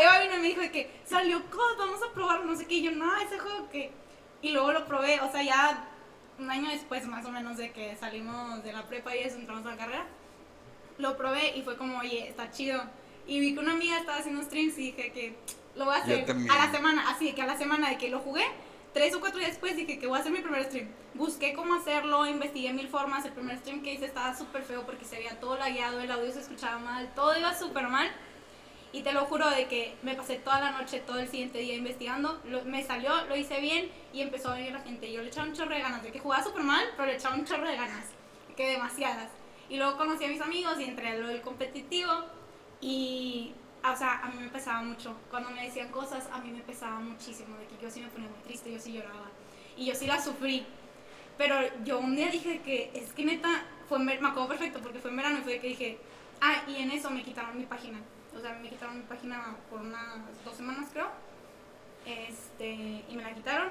Eva 0.02 0.20
vino 0.22 0.38
y 0.38 0.40
me 0.40 0.48
dijo 0.48 0.62
que 0.72 0.92
salió 1.06 1.44
COD, 1.50 1.78
vamos 1.78 2.00
a 2.02 2.14
probarlo, 2.14 2.46
no 2.46 2.58
sé 2.58 2.66
qué. 2.66 2.76
Y 2.76 2.84
yo, 2.84 2.92
no, 2.92 3.16
ese 3.18 3.40
juego 3.40 3.70
que. 3.70 3.92
Y 4.42 4.52
luego 4.52 4.72
lo 4.72 4.86
probé, 4.86 5.20
o 5.22 5.32
sea, 5.32 5.42
ya 5.42 5.88
un 6.40 6.50
año 6.50 6.70
después, 6.70 7.06
más 7.08 7.26
o 7.26 7.32
menos, 7.32 7.58
de 7.58 7.72
que 7.72 7.96
salimos 7.96 8.64
de 8.64 8.74
la 8.74 8.88
prepa 8.88 9.16
y 9.16 9.22
eso, 9.22 9.38
entramos 9.38 9.66
a 9.66 9.72
la 9.72 9.78
carrera, 9.78 10.06
lo 10.98 11.18
probé 11.18 11.58
y 11.58 11.64
fue 11.64 11.78
como, 11.78 12.00
oye, 12.00 12.28
está 12.28 12.52
chido. 12.52 12.82
Y 13.26 13.40
vi 13.40 13.54
que 13.54 13.60
una 13.60 13.74
amiga 13.74 13.98
estaba 14.00 14.20
haciendo 14.20 14.42
streams 14.44 14.78
y 14.78 14.92
dije 14.92 15.12
que 15.12 15.38
lo 15.78 15.86
voy 15.86 15.96
a 15.96 15.98
hacer 16.00 16.26
a 16.30 16.66
la 16.66 16.72
semana, 16.72 17.10
así 17.10 17.32
que 17.34 17.42
a 17.42 17.46
la 17.46 17.58
semana 17.58 17.90
de 17.90 17.98
que 17.98 18.10
lo 18.10 18.20
jugué, 18.20 18.46
tres 18.94 19.14
o 19.16 19.20
cuatro 19.20 19.40
días 19.40 19.52
después 19.52 19.76
dije 19.76 20.00
que 20.00 20.08
voy 20.08 20.18
a 20.18 20.22
hacer 20.22 20.32
mi 20.32 20.40
primer 20.40 20.64
stream. 20.66 20.88
Busqué 21.14 21.54
cómo 21.54 21.76
hacerlo, 21.76 22.26
investigué 22.26 22.74
mil 22.74 22.88
formas. 22.88 23.26
El 23.26 23.32
primer 23.32 23.58
stream 23.60 23.84
que 23.84 23.94
hice 23.94 24.06
estaba 24.06 24.36
súper 24.36 24.64
feo 24.64 24.86
porque 24.86 25.06
se 25.06 25.18
veía 25.18 25.40
todo 25.40 25.58
lagueado, 25.58 26.00
el 26.00 26.12
audio 26.12 26.32
se 26.32 26.42
escuchaba 26.42 26.80
mal, 26.80 27.12
todo 27.16 27.38
iba 27.38 27.54
súper 27.54 27.88
mal. 27.88 28.10
Y 28.94 29.04
te 29.04 29.12
lo 29.12 29.26
juro 29.26 29.50
de 29.50 29.68
que 29.68 29.96
me 30.02 30.16
pasé 30.16 30.38
toda 30.38 30.60
la 30.60 30.72
noche, 30.72 31.00
todo 31.02 31.20
el 31.20 31.28
siguiente 31.28 31.60
día 31.60 31.76
investigando. 31.76 32.42
me 32.66 32.84
salió, 32.84 33.26
lo 33.26 33.36
hice 33.36 33.60
bien 33.60 33.92
y 34.14 34.22
empezó 34.22 34.50
a 34.50 34.56
venir 34.56 34.74
la 34.74 34.82
gente. 34.82 35.12
Yo 35.12 35.22
le 35.22 35.28
echaba 35.28 35.48
un 35.48 35.54
chorro 35.54 35.76
de 35.76 35.82
ganas, 35.82 36.02
de 36.02 36.12
que 36.12 36.20
jugaba 36.20 36.44
súper 36.44 36.64
mal, 36.64 36.84
pero 36.96 37.08
le 37.08 37.16
echaba 37.16 37.36
un 37.36 37.46
chorro 37.46 37.68
de 37.68 37.76
ganas, 37.76 38.06
que 38.56 38.70
demasiadas. 38.70 39.30
Y 39.70 39.78
luego 39.78 39.98
conocí 39.98 40.26
a 40.26 40.30
mis 40.30 40.42
amigos 40.42 40.80
y 40.80 40.86
entré 40.86 41.10
a 41.10 41.16
lo 41.16 41.28
del 41.28 41.42
competitivo. 41.42 42.12
Y 42.80 43.54
o 43.92 43.98
sea, 43.98 44.22
a 44.24 44.28
mí 44.30 44.40
me 44.40 44.50
pesaba 44.50 44.82
mucho. 44.82 45.16
Cuando 45.30 45.50
me 45.52 45.64
decían 45.64 45.90
cosas, 45.90 46.28
a 46.32 46.40
mí 46.40 46.52
me 46.52 46.62
pesaba 46.62 47.00
muchísimo, 47.00 47.58
de 47.58 47.66
que 47.68 47.82
yo 47.82 47.90
sí 47.90 48.02
me 48.02 48.08
ponía 48.08 48.30
muy 48.30 48.40
triste, 48.40 48.72
yo 48.72 48.80
sí 48.80 48.94
lloraba. 48.94 49.30
Y 49.76 49.86
yo 49.86 49.96
sí 49.96 50.08
la 50.08 50.22
sufrí. 50.22 50.66
Pero 51.38 51.56
yo 51.84 52.00
un 52.00 52.16
día 52.16 52.30
dije 52.30 52.62
que 52.62 52.92
es 52.94 53.14
que 53.14 53.24
neta, 53.24 53.64
fue, 53.88 54.00
me 54.00 54.14
acuerdo 54.16 54.48
perfecto 54.48 54.80
porque 54.82 55.00
fue 55.00 55.12
en 55.12 55.18
verano 55.18 55.40
y 55.40 55.42
fue 55.44 55.60
que 55.60 55.68
dije, 55.68 56.00
ah, 56.42 56.64
y 56.68 56.78
en 56.78 56.92
eso 56.92 57.10
me 57.10 57.24
quitaron 57.24 57.58
mi 57.58 57.66
página. 57.66 58.00
O 58.36 58.40
sea, 58.40 58.54
me 58.62 58.70
quitaron 58.70 58.98
mi 58.98 59.04
página 59.04 59.56
por 59.70 59.82
unas 59.82 60.20
dos 60.44 60.56
semanas 60.56 60.90
creo. 60.92 61.10
Este, 62.06 63.04
y 63.08 63.14
me 63.16 63.24
la 63.24 63.34
quitaron. 63.34 63.70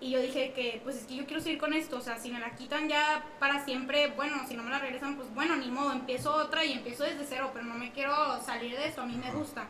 Y 0.00 0.10
yo 0.10 0.20
dije 0.20 0.52
que, 0.52 0.80
pues 0.84 0.96
es 0.96 1.04
que 1.04 1.16
yo 1.16 1.24
quiero 1.24 1.42
seguir 1.42 1.58
con 1.58 1.72
esto, 1.72 1.96
o 1.96 2.00
sea, 2.00 2.18
si 2.18 2.30
me 2.30 2.38
la 2.38 2.54
quitan 2.54 2.88
ya 2.88 3.24
para 3.38 3.64
siempre, 3.64 4.08
bueno, 4.08 4.36
si 4.46 4.54
no 4.54 4.62
me 4.62 4.70
la 4.70 4.78
regresan, 4.78 5.16
pues 5.16 5.32
bueno, 5.34 5.56
ni 5.56 5.70
modo, 5.70 5.92
empiezo 5.92 6.34
otra 6.34 6.64
y 6.64 6.72
empiezo 6.72 7.04
desde 7.04 7.24
cero, 7.24 7.50
pero 7.54 7.64
no 7.64 7.74
me 7.74 7.92
quiero 7.92 8.14
salir 8.44 8.76
de 8.76 8.88
esto, 8.88 9.00
a 9.00 9.06
mí 9.06 9.16
me 9.16 9.32
gusta. 9.32 9.66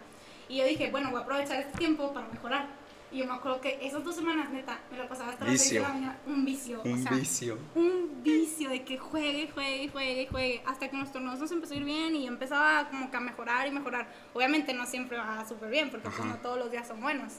Y 0.48 0.58
yo 0.58 0.64
dije, 0.64 0.90
bueno, 0.90 1.10
voy 1.10 1.20
a 1.20 1.22
aprovechar 1.22 1.60
este 1.60 1.78
tiempo 1.78 2.12
para 2.12 2.26
mejorar. 2.28 2.66
Y 3.12 3.18
yo 3.18 3.26
me 3.26 3.34
acuerdo 3.34 3.60
que 3.60 3.78
esas 3.82 4.02
dos 4.02 4.16
semanas, 4.16 4.50
neta, 4.50 4.80
me 4.90 4.98
la 4.98 5.08
pasaba 5.08 5.30
hasta 5.30 5.44
las 5.44 5.60
6 5.60 5.74
de 5.74 5.80
la 5.80 5.88
mañana, 5.88 6.18
un 6.26 6.44
vicio. 6.44 6.82
Un 6.82 7.04
vicio. 7.04 7.58
Un 7.76 8.22
vicio 8.22 8.68
de 8.68 8.84
que 8.84 8.98
juegue, 8.98 9.48
juegue, 9.52 9.88
juegue, 9.88 10.26
juegue, 10.28 10.62
hasta 10.66 10.88
que 10.88 10.96
nuestro 10.96 11.20
torneos 11.20 11.38
nos 11.38 11.52
empezó 11.52 11.74
a 11.74 11.76
ir 11.76 11.84
bien 11.84 12.16
y 12.16 12.26
empezaba 12.26 12.88
como 12.90 13.10
que 13.10 13.16
a 13.16 13.20
mejorar 13.20 13.68
y 13.68 13.70
mejorar. 13.70 14.08
Obviamente 14.34 14.74
no 14.74 14.86
siempre 14.86 15.18
va 15.18 15.46
súper 15.48 15.70
bien, 15.70 15.90
porque 15.90 16.08
pues, 16.08 16.24
no 16.26 16.36
todos 16.38 16.58
los 16.58 16.70
días 16.70 16.88
son 16.88 17.00
buenos. 17.00 17.34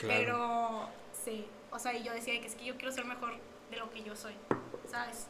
Pero 0.00 0.88
sí, 1.24 1.46
o 1.70 1.78
sea, 1.78 1.96
y 1.96 2.04
yo 2.04 2.12
decía 2.12 2.40
que 2.40 2.46
es 2.46 2.54
que 2.54 2.64
yo 2.64 2.76
quiero 2.76 2.92
ser 2.92 3.04
mejor 3.04 3.34
de 3.70 3.76
lo 3.76 3.90
que 3.90 4.02
yo 4.02 4.16
soy, 4.16 4.34
¿sabes? 4.90 5.26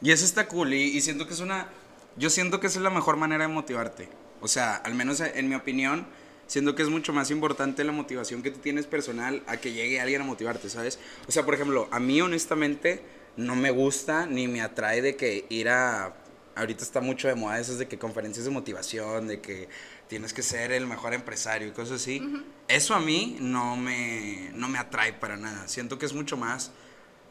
Y 0.00 0.12
eso 0.12 0.24
está 0.24 0.46
cool 0.48 0.72
y, 0.74 1.00
siento 1.00 1.26
que 1.26 1.34
es 1.34 1.40
una, 1.40 1.68
yo 2.16 2.30
siento 2.30 2.60
que 2.60 2.68
esa 2.68 2.78
es 2.78 2.82
la 2.82 2.90
mejor 2.90 3.16
manera 3.16 3.46
de 3.46 3.52
motivarte. 3.52 4.08
O 4.40 4.48
sea, 4.48 4.76
al 4.76 4.94
menos 4.94 5.20
en 5.20 5.48
mi 5.48 5.56
opinión, 5.56 6.06
siento 6.46 6.74
que 6.74 6.82
es 6.82 6.88
mucho 6.88 7.12
más 7.12 7.30
importante 7.30 7.82
la 7.82 7.92
motivación 7.92 8.42
que 8.42 8.50
tú 8.50 8.60
tienes 8.60 8.86
personal 8.86 9.42
a 9.46 9.56
que 9.56 9.72
llegue 9.72 10.00
alguien 10.00 10.20
a 10.20 10.24
motivarte, 10.24 10.70
¿sabes? 10.70 11.00
O 11.26 11.32
sea, 11.32 11.44
por 11.44 11.54
ejemplo, 11.54 11.88
a 11.90 11.98
mí 11.98 12.20
honestamente 12.20 13.02
no 13.36 13.56
me 13.56 13.70
gusta 13.70 14.26
ni 14.26 14.46
me 14.46 14.62
atrae 14.62 15.02
de 15.02 15.16
que 15.16 15.46
ir 15.48 15.68
a 15.68 16.14
ahorita 16.58 16.82
está 16.82 17.00
mucho 17.00 17.28
de 17.28 17.34
moda 17.34 17.58
esas 17.58 17.78
de 17.78 17.86
que 17.86 17.98
conferencias 17.98 18.44
de 18.44 18.50
motivación, 18.50 19.28
de 19.28 19.40
que 19.40 19.68
tienes 20.08 20.32
que 20.32 20.42
ser 20.42 20.72
el 20.72 20.86
mejor 20.86 21.14
empresario 21.14 21.68
y 21.68 21.72
cosas 21.72 22.00
así. 22.00 22.22
Eso 22.66 22.94
a 22.94 23.00
mí 23.00 23.36
no 23.40 23.76
me, 23.76 24.50
no 24.54 24.68
me 24.68 24.78
atrae 24.78 25.12
para 25.12 25.36
nada. 25.36 25.68
Siento 25.68 25.98
que 25.98 26.06
es 26.06 26.14
mucho 26.14 26.36
más. 26.36 26.72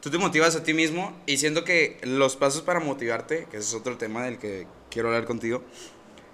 Tú 0.01 0.11
te 0.11 0.17
motivas 0.17 0.55
a 0.55 0.63
ti 0.63 0.73
mismo 0.73 1.19
y 1.25 1.37
siento 1.37 1.63
que 1.63 1.97
los 2.03 2.35
pasos 2.35 2.61
para 2.61 2.79
motivarte, 2.79 3.47
que 3.49 3.57
ese 3.57 3.69
es 3.69 3.73
otro 3.73 3.97
tema 3.97 4.23
del 4.23 4.37
que 4.37 4.67
quiero 4.89 5.09
hablar 5.09 5.25
contigo, 5.25 5.63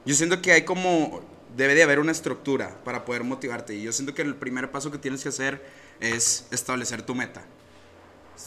yo 0.05 0.15
siento 0.15 0.41
que 0.41 0.51
hay 0.51 0.63
como, 0.63 1.21
debe 1.55 1.75
de 1.75 1.83
haber 1.83 1.99
una 1.99 2.11
estructura 2.11 2.77
para 2.83 3.05
poder 3.05 3.23
motivarte. 3.23 3.73
Y 3.73 3.83
yo 3.83 3.93
siento 3.93 4.13
que 4.13 4.21
el 4.21 4.35
primer 4.35 4.69
paso 4.69 4.91
que 4.91 4.97
tienes 4.97 5.23
que 5.23 5.29
hacer 5.29 5.65
es 6.01 6.45
establecer 6.51 7.03
tu 7.03 7.15
meta. 7.15 7.45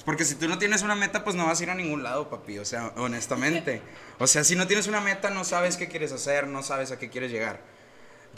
Porque 0.04 0.24
si 0.24 0.34
tú 0.34 0.48
no 0.48 0.58
tienes 0.58 0.82
una 0.82 0.94
meta, 0.94 1.24
pues 1.24 1.34
no 1.36 1.46
vas 1.46 1.60
a 1.60 1.62
ir 1.62 1.70
a 1.70 1.74
ningún 1.74 2.02
lado, 2.02 2.28
papi. 2.28 2.58
O 2.58 2.64
sea, 2.64 2.92
honestamente. 2.96 3.80
O 4.18 4.26
sea, 4.26 4.44
si 4.44 4.56
no 4.56 4.66
tienes 4.66 4.86
una 4.86 5.02
meta, 5.02 5.28
no 5.28 5.44
sabes 5.44 5.76
qué 5.76 5.88
quieres 5.88 6.10
hacer, 6.10 6.46
no 6.46 6.62
sabes 6.62 6.90
a 6.90 6.98
qué 6.98 7.10
quieres 7.10 7.30
llegar. 7.30 7.60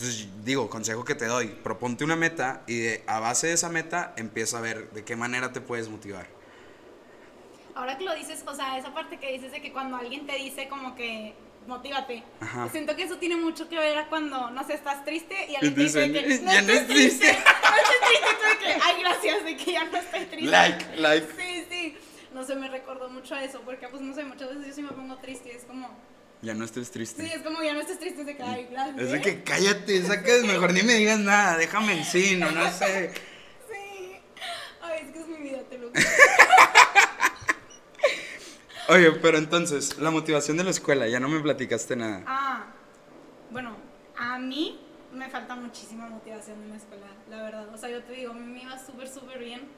Entonces, 0.01 0.29
digo, 0.45 0.71
consejo 0.71 1.05
que 1.05 1.17
te 1.17 1.25
doy, 1.27 1.49
proponte 1.49 2.05
una 2.05 2.15
meta 2.15 2.63
y 2.69 2.79
de- 2.79 3.03
a 3.09 3.19
base 3.19 3.49
de 3.49 3.55
esa 3.55 3.69
meta 3.69 4.15
empieza 4.17 4.59
a 4.59 4.61
ver 4.61 4.89
de 4.93 5.03
qué 5.05 5.17
manera 5.17 5.53
te 5.53 5.61
puedes 5.61 5.89
motivar. 5.89 6.29
Ahora 7.75 7.99
que 7.99 8.05
lo 8.05 8.15
dices, 8.15 8.45
o 8.47 8.55
sea, 8.55 8.79
esa 8.79 8.95
parte 8.95 9.19
que 9.19 9.33
dices 9.33 9.51
de 9.51 9.61
que 9.61 9.73
cuando 9.73 9.97
alguien 9.97 10.25
te 10.25 10.37
dice 10.37 10.69
como 10.69 10.95
que 10.95 11.35
motívate, 11.67 12.23
Ajá. 12.39 12.69
siento 12.71 12.95
que 12.95 13.03
eso 13.03 13.17
tiene 13.17 13.35
mucho 13.35 13.69
que 13.69 13.77
ver 13.77 13.99
a 13.99 14.07
cuando, 14.09 14.51
no 14.53 14.65
sé, 14.65 14.75
estás 14.75 15.05
triste 15.05 15.35
y 15.51 15.57
alguien 15.57 15.75
te 15.75 15.81
dice 15.81 16.13
que 16.13 16.39
no 16.45 16.53
"Ya 16.53 16.63
no 16.63 16.73
es 16.75 16.87
triste". 16.87 17.27
triste, 17.27 17.27
no 17.71 17.77
estés 17.77 18.01
triste, 18.09 18.37
tú 18.41 18.49
de 18.49 18.59
que, 18.59 18.81
ay, 18.81 19.01
gracias, 19.03 19.45
de 19.45 19.57
que 19.57 19.73
ya 19.73 19.85
no 19.85 19.97
estoy 19.99 20.25
triste. 20.27 20.47
Like, 20.51 20.97
like. 20.97 21.27
Sí, 21.37 21.65
sí, 21.69 21.97
no 22.33 22.45
sé, 22.45 22.55
me 22.55 22.69
recordó 22.69 23.09
mucho 23.11 23.35
a 23.35 23.43
eso, 23.43 23.61
porque 23.65 23.89
pues 23.89 24.01
no 24.01 24.15
sé, 24.15 24.23
muchas 24.25 24.49
veces 24.51 24.69
yo 24.69 24.75
sí 24.75 24.83
me 24.83 24.93
pongo 24.93 25.17
triste 25.17 25.49
y 25.53 25.57
es 25.57 25.65
como, 25.65 25.89
Ya 26.41 26.55
no 26.55 26.65
estés 26.65 26.91
triste. 26.91 27.25
sí, 27.25 27.33
es 27.35 27.43
como 27.43 27.63
ya 27.63 27.75
no 27.75 27.81
estés 27.81 27.99
triste, 27.99 28.37
ay, 28.41 28.69
gracias. 28.71 28.99
Es 28.99 29.11
de 29.11 29.21
que 29.21 29.43
cállate, 29.43 30.03
sacas, 30.03 30.45
mejor 30.45 30.73
ni 30.73 30.83
me 30.83 30.95
digas 30.95 31.19
nada, 31.19 31.57
déjame 31.57 31.99
en 31.99 32.05
sí, 32.05 32.37
no, 32.37 32.51
no 32.51 32.71
sé. 32.71 33.13
Sí, 33.69 34.17
ay, 34.81 35.01
es 35.05 35.13
que 35.13 35.19
es 35.19 35.27
mi 35.27 35.37
vida, 35.37 35.59
te 35.69 35.79
lo 35.79 35.89
juro. 35.89 36.01
Oye, 38.89 39.11
pero 39.21 39.37
entonces, 39.37 39.99
la 39.99 40.11
motivación 40.11 40.57
de 40.57 40.65
la 40.65 40.71
escuela, 40.71 41.07
ya 41.09 41.21
no 41.21 41.29
me 41.29 41.41
platicaste 41.41 41.97
nada. 41.97 42.23
Ah, 42.27 42.67
bueno, 43.51 43.77
a 44.17 44.39
mí 44.39 44.81
me 45.13 45.29
falta 45.29 45.57
muchísima 45.57 46.09
motivación 46.09 46.63
en 46.63 46.71
la 46.71 46.77
escuela, 46.77 47.07
la 47.29 47.43
verdad. 47.43 47.69
O 47.75 47.77
sea, 47.77 47.91
yo 47.91 48.03
te 48.03 48.13
digo, 48.13 48.33
a 48.33 48.35
mí 48.35 48.47
me 48.47 48.63
iba 48.63 48.79
súper, 48.79 49.09
súper 49.09 49.41
bien. 49.41 49.69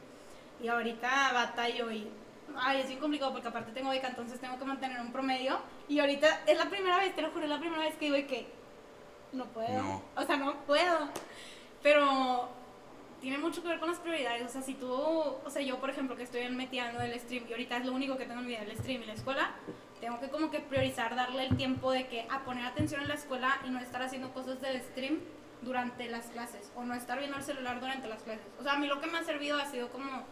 Y 0.62 0.68
ahorita 0.68 1.32
batallo 1.32 1.90
y. 1.90 2.08
Ay, 2.56 2.80
es 2.80 2.88
bien 2.88 3.00
complicado 3.00 3.32
porque 3.32 3.48
aparte 3.48 3.72
tengo 3.72 3.90
beca, 3.90 4.08
entonces 4.08 4.40
tengo 4.40 4.58
que 4.58 4.64
mantener 4.64 5.00
un 5.00 5.12
promedio. 5.12 5.58
Y 5.88 6.00
ahorita 6.00 6.42
es 6.46 6.58
la 6.58 6.68
primera 6.68 6.98
vez, 6.98 7.14
te 7.14 7.22
lo 7.22 7.30
juro, 7.30 7.44
es 7.44 7.50
la 7.50 7.58
primera 7.58 7.82
vez 7.82 7.94
que 7.96 8.12
digo 8.12 8.28
que 8.28 8.46
no 9.32 9.44
puedo. 9.46 9.82
No. 9.82 10.02
O 10.16 10.22
sea, 10.22 10.36
no 10.36 10.54
puedo. 10.66 11.08
Pero 11.82 12.48
tiene 13.20 13.38
mucho 13.38 13.62
que 13.62 13.68
ver 13.68 13.78
con 13.78 13.88
las 13.88 13.98
prioridades. 13.98 14.44
O 14.44 14.48
sea, 14.48 14.62
si 14.62 14.74
tú, 14.74 14.90
o 14.92 15.50
sea, 15.50 15.62
yo 15.62 15.78
por 15.78 15.90
ejemplo 15.90 16.16
que 16.16 16.22
estoy 16.22 16.48
metida 16.50 16.88
en 16.88 16.94
lo 16.94 17.00
del 17.00 17.18
stream 17.20 17.44
y 17.48 17.52
ahorita 17.52 17.76
es 17.78 17.86
lo 17.86 17.92
único 17.92 18.16
que 18.16 18.24
tengo 18.24 18.40
en 18.40 18.46
mi 18.46 18.52
vida, 18.52 18.62
el 18.62 18.76
stream 18.78 19.02
y 19.02 19.06
la 19.06 19.14
escuela, 19.14 19.50
tengo 20.00 20.18
que 20.18 20.28
como 20.28 20.50
que 20.50 20.60
priorizar, 20.60 21.14
darle 21.14 21.44
el 21.44 21.56
tiempo 21.56 21.92
de 21.92 22.06
que 22.08 22.26
a 22.30 22.40
poner 22.44 22.64
atención 22.64 23.02
en 23.02 23.08
la 23.08 23.14
escuela 23.14 23.60
y 23.66 23.70
no 23.70 23.78
estar 23.78 24.02
haciendo 24.02 24.32
cosas 24.32 24.60
del 24.60 24.80
stream 24.80 25.20
durante 25.62 26.08
las 26.08 26.26
clases 26.26 26.72
o 26.74 26.84
no 26.84 26.94
estar 26.94 27.18
viendo 27.18 27.36
el 27.36 27.42
celular 27.42 27.80
durante 27.80 28.08
las 28.08 28.22
clases. 28.22 28.46
O 28.58 28.62
sea, 28.62 28.72
a 28.72 28.78
mí 28.78 28.86
lo 28.86 29.00
que 29.00 29.06
me 29.08 29.18
ha 29.18 29.24
servido 29.24 29.58
ha 29.58 29.66
sido 29.66 29.90
como 29.90 30.24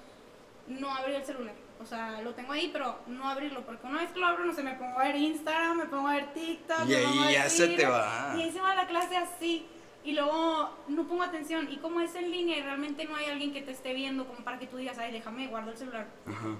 no 0.66 0.94
abrir 0.94 1.16
el 1.16 1.24
celular. 1.24 1.54
O 1.80 1.86
sea, 1.86 2.20
lo 2.22 2.34
tengo 2.34 2.52
ahí, 2.52 2.70
pero 2.72 2.98
no 3.06 3.28
abrirlo, 3.28 3.64
porque 3.64 3.86
una 3.86 4.00
vez 4.00 4.10
que 4.10 4.18
lo 4.18 4.26
abro, 4.26 4.44
no 4.44 4.52
sé, 4.52 4.62
me 4.62 4.74
pongo 4.74 4.98
a 4.98 5.04
ver 5.04 5.16
Instagram, 5.16 5.76
me 5.78 5.86
pongo 5.86 6.08
a 6.08 6.14
ver 6.14 6.32
TikTok, 6.34 6.80
Y 6.86 6.88
me 6.88 6.96
ahí 6.96 7.36
a 7.36 7.44
ya 7.44 7.48
se 7.50 7.68
te 7.68 7.86
va. 7.86 8.34
Y 8.36 8.42
ahí 8.42 8.52
se 8.52 8.60
va 8.60 8.74
la 8.74 8.86
clase 8.86 9.16
así. 9.16 9.66
Y 10.04 10.12
luego 10.12 10.70
no 10.88 11.04
pongo 11.06 11.22
atención. 11.22 11.68
Y 11.70 11.76
como 11.78 12.00
es 12.00 12.14
en 12.14 12.30
línea 12.30 12.58
y 12.58 12.62
realmente 12.62 13.04
no 13.04 13.14
hay 13.16 13.26
alguien 13.26 13.52
que 13.52 13.62
te 13.62 13.72
esté 13.72 13.92
viendo 13.94 14.26
como 14.26 14.40
para 14.44 14.58
que 14.58 14.66
tú 14.66 14.76
digas, 14.76 14.98
ay, 14.98 15.12
déjame, 15.12 15.46
guardo 15.48 15.70
el 15.70 15.76
celular, 15.76 16.06
Ajá. 16.26 16.56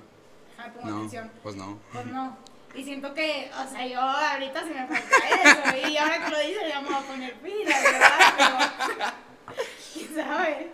déjame, 0.56 0.74
pongo 0.74 0.88
No, 0.90 0.96
atención. 0.98 1.30
pues 1.42 1.56
no. 1.56 1.78
Pues 1.92 2.06
no. 2.06 2.36
Y 2.74 2.84
siento 2.84 3.14
que, 3.14 3.50
o 3.58 3.68
sea, 3.70 3.86
yo 3.86 4.00
ahorita 4.00 4.62
sí 4.62 4.70
me 4.70 4.86
falta 4.86 5.80
eso. 5.80 5.88
Y 5.88 5.96
ahora 5.96 6.24
que 6.24 6.30
lo 6.30 6.38
dices, 6.38 6.62
ya 6.68 6.80
me 6.80 6.88
voy 6.88 6.96
a 6.96 7.00
poner 7.00 7.34
pilas, 7.40 7.82
¿verdad? 7.82 8.10
Pero, 8.36 9.08
¿quién 9.94 10.14
sabe? 10.14 10.70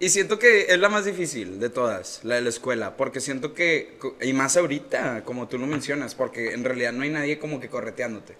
Y 0.00 0.08
siento 0.08 0.38
que 0.38 0.72
es 0.72 0.78
la 0.78 0.88
más 0.88 1.04
difícil 1.04 1.60
de 1.60 1.68
todas, 1.68 2.20
la 2.24 2.36
de 2.36 2.40
la 2.40 2.48
escuela, 2.48 2.96
porque 2.96 3.20
siento 3.20 3.52
que, 3.52 3.98
y 4.22 4.32
más 4.32 4.56
ahorita, 4.56 5.24
como 5.24 5.46
tú 5.46 5.58
lo 5.58 5.66
mencionas, 5.66 6.14
porque 6.14 6.54
en 6.54 6.64
realidad 6.64 6.92
no 6.92 7.02
hay 7.02 7.10
nadie 7.10 7.38
como 7.38 7.60
que 7.60 7.68
correteándote. 7.68 8.34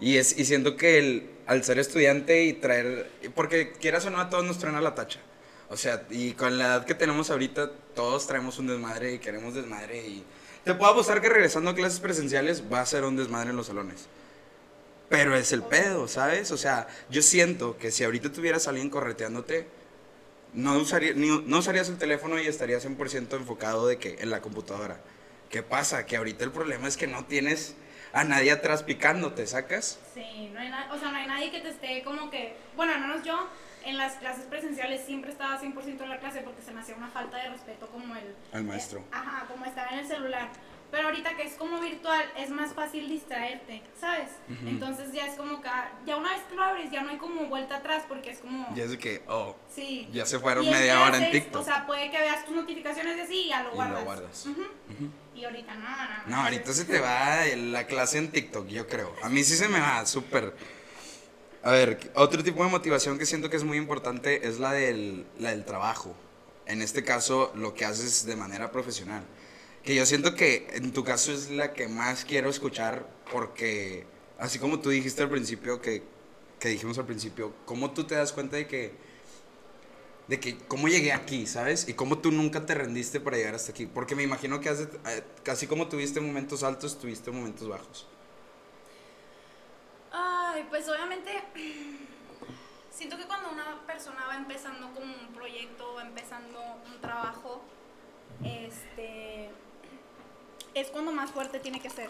Y, 0.00 0.16
es, 0.16 0.38
y 0.38 0.46
siento 0.46 0.74
que 0.76 0.98
el, 0.98 1.30
al 1.46 1.62
ser 1.62 1.78
estudiante 1.78 2.44
y 2.44 2.54
traer, 2.54 3.10
porque 3.34 3.72
quieras 3.72 4.06
o 4.06 4.10
no, 4.10 4.18
a 4.18 4.30
todos 4.30 4.46
nos 4.46 4.58
traen 4.58 4.76
a 4.76 4.80
la 4.80 4.94
tacha. 4.94 5.20
O 5.68 5.76
sea, 5.76 6.06
y 6.08 6.32
con 6.32 6.56
la 6.56 6.64
edad 6.64 6.86
que 6.86 6.94
tenemos 6.94 7.30
ahorita, 7.30 7.70
todos 7.94 8.26
traemos 8.26 8.58
un 8.58 8.68
desmadre 8.68 9.12
y 9.12 9.18
queremos 9.18 9.54
desmadre. 9.54 10.06
Y 10.06 10.24
te 10.64 10.72
puedo 10.74 10.90
apostar 10.90 11.20
que 11.20 11.28
regresando 11.28 11.70
a 11.70 11.74
clases 11.74 12.00
presenciales 12.00 12.62
va 12.72 12.80
a 12.80 12.86
ser 12.86 13.04
un 13.04 13.16
desmadre 13.16 13.50
en 13.50 13.56
los 13.56 13.66
salones. 13.66 14.06
Pero 15.10 15.36
es 15.36 15.52
el 15.52 15.62
pedo, 15.62 16.08
¿sabes? 16.08 16.50
O 16.50 16.56
sea, 16.56 16.88
yo 17.10 17.20
siento 17.20 17.76
que 17.76 17.90
si 17.90 18.04
ahorita 18.04 18.32
tuvieras 18.32 18.66
a 18.66 18.70
alguien 18.70 18.88
correteándote, 18.88 19.66
no, 20.56 20.76
usaría, 20.78 21.12
ni- 21.14 21.42
no 21.46 21.58
usarías 21.58 21.88
el 21.88 21.98
teléfono 21.98 22.38
y 22.40 22.46
estarías 22.46 22.84
100% 22.84 23.36
enfocado 23.36 23.86
de 23.86 23.98
que 23.98 24.16
en 24.20 24.30
la 24.30 24.40
computadora. 24.40 25.00
¿Qué 25.50 25.62
pasa? 25.62 26.06
Que 26.06 26.16
ahorita 26.16 26.42
el 26.44 26.50
problema 26.50 26.88
es 26.88 26.96
que 26.96 27.06
no 27.06 27.24
tienes 27.26 27.76
a 28.12 28.24
nadie 28.24 28.50
atrás 28.50 28.82
picándote, 28.82 29.46
¿sacas? 29.46 30.00
Sí, 30.14 30.50
no 30.52 30.58
hay 30.60 30.70
na- 30.70 30.88
o 30.92 30.98
sea, 30.98 31.10
no 31.12 31.16
hay 31.18 31.26
nadie 31.28 31.50
que 31.52 31.60
te 31.60 31.68
esté 31.68 32.02
como 32.02 32.30
que, 32.30 32.56
bueno, 32.74 32.92
al 32.94 33.00
menos 33.02 33.22
yo 33.22 33.48
en 33.84 33.96
las 33.98 34.14
clases 34.14 34.46
presenciales 34.46 35.02
siempre 35.06 35.30
estaba 35.30 35.60
100% 35.60 36.02
en 36.02 36.10
la 36.10 36.18
clase 36.18 36.40
porque 36.40 36.62
se 36.62 36.72
me 36.72 36.80
hacía 36.80 36.96
una 36.96 37.08
falta 37.08 37.36
de 37.36 37.50
respeto 37.50 37.86
como 37.88 38.16
el... 38.16 38.34
Al 38.52 38.64
maestro. 38.64 38.98
eh, 39.00 39.04
ajá, 39.12 39.46
como 39.46 39.64
estar 39.64 39.92
en 39.92 40.00
el 40.00 40.06
celular. 40.08 40.48
Pero 40.90 41.08
ahorita 41.08 41.36
que 41.36 41.42
es 41.42 41.54
como 41.54 41.80
virtual 41.80 42.24
es 42.38 42.48
más 42.50 42.72
fácil 42.72 43.08
distraerte, 43.08 43.82
¿sabes? 44.00 44.28
Entonces 44.66 45.12
ya 45.12 45.26
es 45.26 45.34
como 45.34 45.60
que, 45.60 45.68
ah, 45.68 45.90
ya 46.06 46.16
una 46.16 46.30
vez 46.32 46.42
que 46.48 46.54
lo 46.54 46.62
abres 46.62 46.90
ya 46.90 47.02
no 47.02 47.10
hay 47.10 47.18
como 47.18 47.46
vuelta 47.46 47.76
atrás 47.78 48.04
porque 48.08 48.30
es 48.30 48.38
como... 48.38 48.66
Y 48.74 48.80
es 48.80 48.90
de 48.90 48.98
que, 48.98 49.22
oh, 49.28 49.56
Sí. 49.74 50.08
ya 50.12 50.24
se 50.24 50.38
fueron 50.38 50.64
Y 50.64 50.70
media 50.70 50.94
¿qué 50.94 50.98
hora 51.02 51.24
en? 51.26 51.32
TikTok. 51.32 51.60
O 51.60 51.64
sea, 51.64 51.86
puede 51.86 52.10
que 52.10 52.18
veas 52.18 52.44
tus 52.44 52.54
notificaciones 52.54 53.16
de 53.16 53.22
así 53.22 53.34
y 53.46 53.48
ya 53.48 53.62
lo 53.64 53.68
Y 53.68 53.70
lo 53.72 53.74
guardas. 53.76 54.04
guardas. 54.04 54.46
Y 55.34 55.44
ahorita 55.44 55.74
no, 55.74 55.80
no, 55.90 55.96
no. 55.96 56.26
No, 56.28 56.36
ahorita 56.44 56.72
se 56.72 56.84
te 56.84 57.00
va 57.00 57.44
la 57.56 57.86
clase 57.86 58.18
en 58.18 58.30
TikTok, 58.30 58.66
yo 58.68 58.86
creo. 58.86 59.12
A 59.22 59.28
mí 59.28 59.42
sí 59.44 59.56
se 59.56 59.68
me 59.68 59.80
va, 59.80 60.06
súper. 60.06 60.54
A 61.62 61.72
ver, 61.72 62.12
otro 62.14 62.44
tipo 62.44 62.62
de 62.64 62.70
motivación 62.70 63.18
que 63.18 63.26
siento 63.26 63.50
que 63.50 63.56
es 63.56 63.64
muy 63.64 63.76
importante 63.76 64.46
es 64.46 64.60
la 64.60 64.72
del, 64.72 65.26
la 65.40 65.50
del 65.50 65.64
trabajo. 65.64 66.14
En 66.66 66.80
este 66.80 67.02
caso, 67.04 67.52
lo 67.56 67.74
que 67.74 67.84
haces 67.84 68.24
de 68.24 68.36
manera 68.36 68.70
profesional. 68.70 69.24
Que 69.86 69.94
yo 69.94 70.04
siento 70.04 70.34
que 70.34 70.66
en 70.72 70.92
tu 70.92 71.04
caso 71.04 71.30
es 71.30 71.48
la 71.48 71.72
que 71.72 71.86
más 71.86 72.24
quiero 72.24 72.50
escuchar 72.50 73.08
porque, 73.30 74.04
así 74.36 74.58
como 74.58 74.80
tú 74.80 74.90
dijiste 74.90 75.22
al 75.22 75.30
principio, 75.30 75.80
que, 75.80 76.02
que 76.58 76.70
dijimos 76.70 76.98
al 76.98 77.06
principio, 77.06 77.54
cómo 77.66 77.92
tú 77.92 78.02
te 78.02 78.16
das 78.16 78.32
cuenta 78.32 78.56
de 78.56 78.66
que, 78.66 78.96
de 80.26 80.40
que 80.40 80.58
cómo 80.58 80.88
llegué 80.88 81.12
aquí, 81.12 81.46
¿sabes? 81.46 81.88
Y 81.88 81.94
cómo 81.94 82.18
tú 82.18 82.32
nunca 82.32 82.66
te 82.66 82.74
rendiste 82.74 83.20
para 83.20 83.36
llegar 83.36 83.54
hasta 83.54 83.70
aquí. 83.70 83.86
Porque 83.86 84.16
me 84.16 84.24
imagino 84.24 84.58
que 84.58 84.70
hace, 84.70 84.88
eh, 85.06 85.22
casi 85.44 85.68
como 85.68 85.86
tuviste 85.86 86.20
momentos 86.20 86.64
altos, 86.64 86.98
tuviste 86.98 87.30
momentos 87.30 87.68
bajos. 87.68 88.08
Ay, 90.10 90.66
pues 90.68 90.88
obviamente 90.88 91.30
siento 92.90 93.16
que 93.16 93.26
cuando 93.28 93.50
una 93.50 93.86
persona 93.86 94.26
va 94.26 94.34
empezando 94.34 94.92
como 94.92 95.14
un 95.14 95.32
proyecto, 95.32 95.94
va 95.94 96.02
empezando 96.02 96.58
un 96.92 97.00
trabajo, 97.00 97.62
este 98.42 99.48
es 100.80 100.88
cuando 100.88 101.10
más 101.10 101.30
fuerte 101.30 101.58
tiene 101.58 101.80
que 101.80 101.90
ser. 101.90 102.08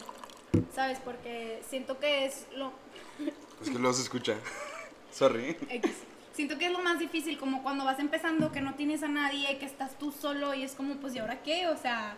¿Sabes? 0.74 0.98
Porque 0.98 1.62
siento 1.68 1.98
que 1.98 2.26
es 2.26 2.46
lo 2.56 2.72
Es 3.62 3.70
que 3.70 3.78
luego 3.78 3.92
se 3.92 4.02
escucha. 4.02 4.36
Sorry. 5.10 5.56
X. 5.68 5.92
Siento 6.32 6.58
que 6.58 6.66
es 6.66 6.72
lo 6.72 6.80
más 6.80 6.98
difícil, 6.98 7.38
como 7.38 7.62
cuando 7.62 7.84
vas 7.84 7.98
empezando, 7.98 8.52
que 8.52 8.60
no 8.60 8.74
tienes 8.74 9.02
a 9.02 9.08
nadie, 9.08 9.56
que 9.58 9.64
estás 9.64 9.98
tú 9.98 10.12
solo 10.12 10.52
y 10.52 10.64
es 10.64 10.74
como, 10.74 10.96
pues, 10.96 11.14
¿y 11.14 11.18
ahora 11.18 11.42
qué? 11.42 11.68
O 11.68 11.76
sea, 11.78 12.16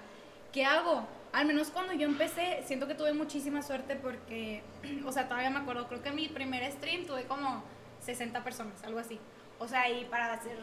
¿qué 0.52 0.64
hago? 0.64 1.06
Al 1.32 1.46
menos 1.46 1.68
cuando 1.68 1.92
yo 1.92 2.08
empecé, 2.08 2.64
siento 2.66 2.88
que 2.88 2.94
tuve 2.94 3.12
muchísima 3.12 3.62
suerte 3.62 3.94
porque, 3.94 4.62
o 5.06 5.12
sea, 5.12 5.28
todavía 5.28 5.50
me 5.50 5.58
acuerdo, 5.58 5.86
creo 5.86 6.02
que 6.02 6.08
en 6.08 6.16
mi 6.16 6.28
primer 6.28 6.70
stream 6.72 7.06
tuve 7.06 7.24
como 7.24 7.62
60 8.00 8.42
personas, 8.42 8.82
algo 8.82 8.98
así. 8.98 9.20
O 9.60 9.68
sea, 9.68 9.88
y 9.88 10.04
para 10.06 10.42
ser 10.42 10.58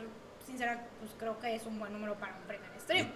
sincera, 0.45 0.87
pues 0.99 1.11
creo 1.17 1.39
que 1.39 1.55
es 1.55 1.65
un 1.65 1.79
buen 1.79 1.93
número 1.93 2.15
para 2.15 2.35
un 2.35 2.43
primer 2.43 2.69
stream. 2.81 3.09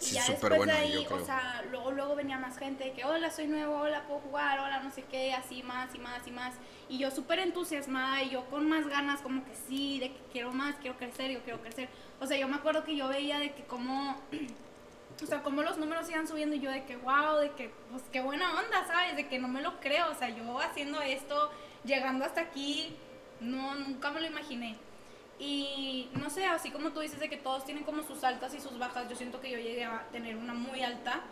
Y 0.00 0.04
Sí, 0.04 0.14
ya 0.14 0.26
después 0.26 0.66
de 0.66 0.72
ahí, 0.72 1.06
o 1.10 1.24
sea, 1.24 1.64
luego, 1.70 1.90
luego 1.90 2.14
venía 2.14 2.38
más 2.38 2.58
gente 2.58 2.84
de 2.84 2.92
que, 2.92 3.04
hola, 3.04 3.30
soy 3.30 3.46
nuevo, 3.46 3.78
hola, 3.78 4.04
puedo 4.06 4.20
jugar, 4.20 4.58
hola, 4.60 4.80
no 4.80 4.90
sé 4.90 5.04
qué, 5.04 5.32
así 5.32 5.62
más 5.62 5.94
y 5.94 5.98
más 5.98 6.26
y 6.26 6.30
más. 6.30 6.54
Y 6.88 6.98
yo 6.98 7.10
súper 7.10 7.38
entusiasmada 7.38 8.22
y 8.22 8.30
yo 8.30 8.44
con 8.46 8.68
más 8.68 8.86
ganas, 8.88 9.22
como 9.22 9.44
que 9.44 9.54
sí, 9.54 9.98
de 9.98 10.12
que 10.12 10.20
quiero 10.32 10.52
más, 10.52 10.76
quiero 10.76 10.98
crecer, 10.98 11.30
yo 11.30 11.40
quiero 11.42 11.60
crecer. 11.62 11.88
O 12.20 12.26
sea, 12.26 12.36
yo 12.36 12.46
me 12.46 12.56
acuerdo 12.56 12.84
que 12.84 12.94
yo 12.94 13.08
veía 13.08 13.38
de 13.38 13.54
que 13.54 13.64
como, 13.64 14.20
o 15.22 15.26
sea, 15.26 15.42
como 15.42 15.62
los 15.62 15.78
números 15.78 16.08
iban 16.10 16.28
subiendo 16.28 16.56
y 16.56 16.60
yo 16.60 16.70
de 16.70 16.84
que, 16.84 16.96
wow, 16.96 17.36
de 17.40 17.52
que, 17.52 17.70
pues 17.90 18.02
qué 18.12 18.20
buena 18.20 18.50
onda, 18.50 18.86
¿sabes? 18.86 19.16
De 19.16 19.28
que 19.28 19.38
no 19.38 19.48
me 19.48 19.62
lo 19.62 19.80
creo, 19.80 20.10
o 20.10 20.14
sea, 20.14 20.28
yo 20.28 20.60
haciendo 20.60 21.00
esto, 21.00 21.50
llegando 21.84 22.26
hasta 22.26 22.42
aquí, 22.42 22.94
no, 23.40 23.74
nunca 23.76 24.10
me 24.10 24.20
lo 24.20 24.26
imaginé. 24.26 24.76
Y 25.38 26.08
no 26.14 26.30
sé, 26.30 26.46
así 26.46 26.70
como 26.70 26.92
tú 26.92 27.00
dices 27.00 27.20
de 27.20 27.28
que 27.28 27.36
todos 27.36 27.64
tienen 27.64 27.84
como 27.84 28.02
sus 28.02 28.24
altas 28.24 28.54
y 28.54 28.60
sus 28.60 28.78
bajas, 28.78 29.08
yo 29.08 29.16
siento 29.16 29.40
que 29.40 29.50
yo 29.50 29.58
llegué 29.58 29.84
a 29.84 30.06
tener 30.10 30.36
una 30.36 30.54
muy 30.54 30.82
alta 30.82 31.22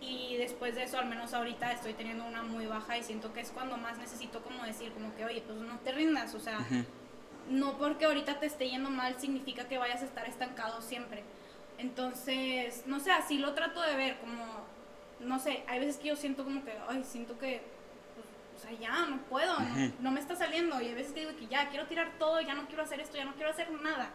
y 0.00 0.36
después 0.36 0.76
de 0.76 0.84
eso, 0.84 0.98
al 0.98 1.08
menos 1.08 1.34
ahorita, 1.34 1.72
estoy 1.72 1.92
teniendo 1.94 2.24
una 2.24 2.42
muy 2.42 2.66
baja 2.66 2.96
y 2.96 3.02
siento 3.02 3.32
que 3.32 3.40
es 3.40 3.50
cuando 3.50 3.76
más 3.76 3.98
necesito 3.98 4.42
como 4.42 4.62
decir, 4.62 4.92
como 4.92 5.14
que, 5.16 5.24
oye, 5.24 5.42
pues 5.44 5.58
no 5.58 5.76
te 5.80 5.90
rindas, 5.90 6.34
o 6.34 6.40
sea, 6.40 6.64
no 7.50 7.76
porque 7.78 8.04
ahorita 8.04 8.38
te 8.38 8.46
esté 8.46 8.70
yendo 8.70 8.90
mal 8.90 9.18
significa 9.18 9.66
que 9.66 9.76
vayas 9.76 10.02
a 10.02 10.04
estar 10.04 10.28
estancado 10.28 10.80
siempre. 10.82 11.24
Entonces, 11.78 12.84
no 12.86 13.00
sé, 13.00 13.10
así 13.10 13.38
lo 13.38 13.54
trato 13.54 13.82
de 13.82 13.96
ver, 13.96 14.18
como, 14.18 14.44
no 15.20 15.40
sé, 15.40 15.64
hay 15.66 15.80
veces 15.80 15.96
que 15.96 16.08
yo 16.08 16.16
siento 16.16 16.44
como 16.44 16.64
que, 16.64 16.72
ay, 16.88 17.02
siento 17.04 17.36
que, 17.38 17.62
o 18.58 18.60
sea, 18.60 18.72
ya, 18.72 19.06
no 19.06 19.18
puedo, 19.30 19.56
no, 19.60 19.92
no 20.00 20.10
me 20.10 20.18
está 20.18 20.34
saliendo. 20.34 20.80
Y 20.80 20.88
hay 20.88 20.94
veces 20.94 21.12
que 21.12 21.20
digo 21.20 21.36
que 21.36 21.46
ya, 21.46 21.68
quiero 21.68 21.86
tirar 21.86 22.10
todo, 22.18 22.40
ya 22.40 22.54
no 22.54 22.66
quiero 22.66 22.82
hacer 22.82 22.98
esto, 22.98 23.16
ya 23.16 23.24
no 23.24 23.34
quiero 23.34 23.50
hacer 23.50 23.70
nada. 23.70 24.10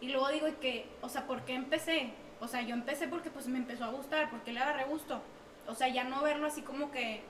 Y 0.00 0.10
luego 0.10 0.28
digo 0.28 0.46
que, 0.60 0.86
o 1.00 1.08
sea, 1.08 1.26
¿por 1.26 1.42
qué 1.42 1.54
empecé? 1.54 2.12
O 2.40 2.46
sea, 2.46 2.62
yo 2.62 2.74
empecé 2.74 3.08
porque 3.08 3.30
pues 3.30 3.48
me 3.48 3.58
empezó 3.58 3.84
a 3.84 3.90
gustar, 3.90 4.30
porque 4.30 4.52
le 4.52 4.60
agarré 4.60 4.84
gusto. 4.84 5.20
O 5.66 5.74
sea, 5.74 5.88
ya 5.88 6.04
no 6.04 6.22
verlo 6.22 6.46
así 6.46 6.62
como 6.62 6.92
que 6.92 7.22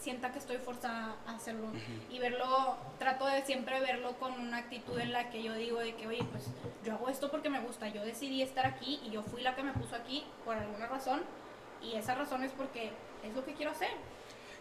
sienta 0.00 0.32
que 0.32 0.38
estoy 0.38 0.56
forzada 0.56 1.16
a 1.26 1.34
hacerlo. 1.34 1.68
Y 2.10 2.18
verlo, 2.18 2.76
trato 2.98 3.26
de 3.26 3.42
siempre 3.42 3.78
verlo 3.80 4.18
con 4.18 4.32
una 4.32 4.56
actitud 4.56 4.98
en 4.98 5.12
la 5.12 5.28
que 5.28 5.42
yo 5.42 5.52
digo 5.52 5.80
de 5.80 5.94
que, 5.96 6.06
oye, 6.06 6.24
pues 6.30 6.46
yo 6.82 6.94
hago 6.94 7.10
esto 7.10 7.30
porque 7.30 7.50
me 7.50 7.60
gusta, 7.60 7.88
yo 7.88 8.02
decidí 8.04 8.40
estar 8.40 8.64
aquí 8.64 9.00
y 9.04 9.10
yo 9.10 9.22
fui 9.22 9.42
la 9.42 9.54
que 9.54 9.62
me 9.62 9.72
puso 9.72 9.96
aquí 9.96 10.24
por 10.46 10.56
alguna 10.56 10.86
razón. 10.86 11.20
Y 11.82 11.96
esa 11.96 12.14
razón 12.14 12.42
es 12.42 12.52
porque 12.52 12.90
es 13.22 13.34
lo 13.34 13.44
que 13.44 13.52
quiero 13.52 13.72
hacer. 13.72 13.90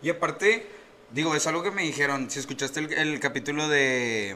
Y 0.02 0.10
aparte, 0.10 0.68
digo, 1.13 1.36
es 1.36 1.46
algo 1.48 1.63
que 1.63 1.72
me 1.72 1.84
dijeron, 1.84 2.30
si 2.30 2.39
escuchaste 2.39 2.80
el, 2.80 3.20
capítulo 3.20 3.68
de, 3.68 4.36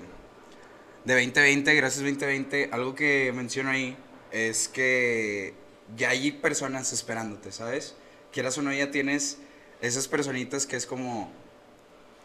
de 1.05 1.13
2020, 1.13 1.73
gracias 1.75 2.03
2020, 2.03 2.69
algo 2.71 2.95
que 2.95 3.31
menciono 3.33 3.69
ahí 3.69 3.97
es 4.31 4.67
que 4.67 5.53
ya 5.95 6.09
hay 6.09 6.31
personas 6.31 6.91
esperándote, 6.93 7.51
¿sabes? 7.51 7.95
Quieras 8.31 8.57
o 8.57 8.61
no, 8.61 8.73
ya 8.73 8.91
tienes 8.91 9.37
esas 9.81 10.07
personitas 10.07 10.65
que 10.65 10.75
es 10.75 10.85
como, 10.85 11.31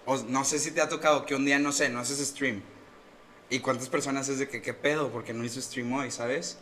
o 0.07 0.17
no 0.25 0.45
sé 0.45 0.59
si 0.59 0.73
te 0.73 0.81
ha 0.81 0.89
tocado 0.89 1.27
que 1.27 1.35
un 1.35 1.45
día, 1.45 1.59
no 1.59 1.73
sé, 1.73 1.89
no 1.89 2.01
haces 2.01 2.27
stream. 2.27 2.63
¿Y 3.49 3.61
cuántas 3.61 3.89
personas 3.89 4.29
es 4.29 4.39
de 4.39 4.49
que 4.49 4.63
qué 4.63 4.75
pedo? 4.75 5.11
Porque 5.11 5.33
no 5.33 5.45
hizo 5.45 5.61
stream 5.61 5.93
hoy, 5.93 6.11
¿sabes? 6.11 6.59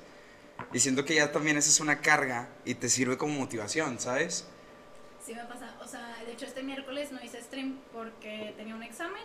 Y 0.73 0.81
siento 0.81 1.05
que 1.05 1.15
ya 1.15 1.33
también 1.33 1.57
esa 1.57 1.69
es 1.69 1.81
una 1.81 2.01
carga 2.01 2.49
y 2.65 2.75
te 2.75 2.89
sirve 2.89 3.17
como 3.17 3.39
motivación, 3.39 4.01
¿sabes? 4.01 4.47
Sí 5.29 5.35
me 5.35 5.45
pasa, 5.45 5.77
o 5.85 5.87
sea, 5.87 6.17
de 6.25 6.33
hecho 6.33 6.47
este 6.47 6.63
miércoles 6.63 7.13
no 7.13 7.23
hice 7.23 7.43
stream 7.43 7.79
porque 7.93 8.55
tenía 8.57 8.75
un 8.75 8.83
examen 8.83 9.23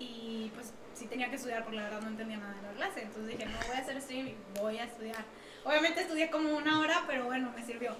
y 0.00 0.50
pues 0.56 0.72
sí 0.92 1.06
tenía 1.06 1.30
que 1.30 1.36
estudiar 1.36 1.62
porque 1.62 1.76
la 1.76 1.84
verdad 1.84 2.00
no 2.00 2.08
entendía 2.08 2.36
nada 2.36 2.52
de 2.54 2.62
la 2.62 2.72
clase. 2.72 3.02
Entonces 3.02 3.38
dije, 3.38 3.46
no 3.46 3.56
voy 3.68 3.76
a 3.76 3.78
hacer 3.78 4.02
stream 4.02 4.26
y 4.26 4.34
voy 4.58 4.78
a 4.78 4.86
estudiar. 4.86 5.24
Obviamente 5.62 6.00
estudié 6.00 6.30
como 6.30 6.56
una 6.56 6.80
hora, 6.80 7.04
pero 7.06 7.26
bueno, 7.26 7.52
me 7.54 7.64
sirvió. 7.64 7.94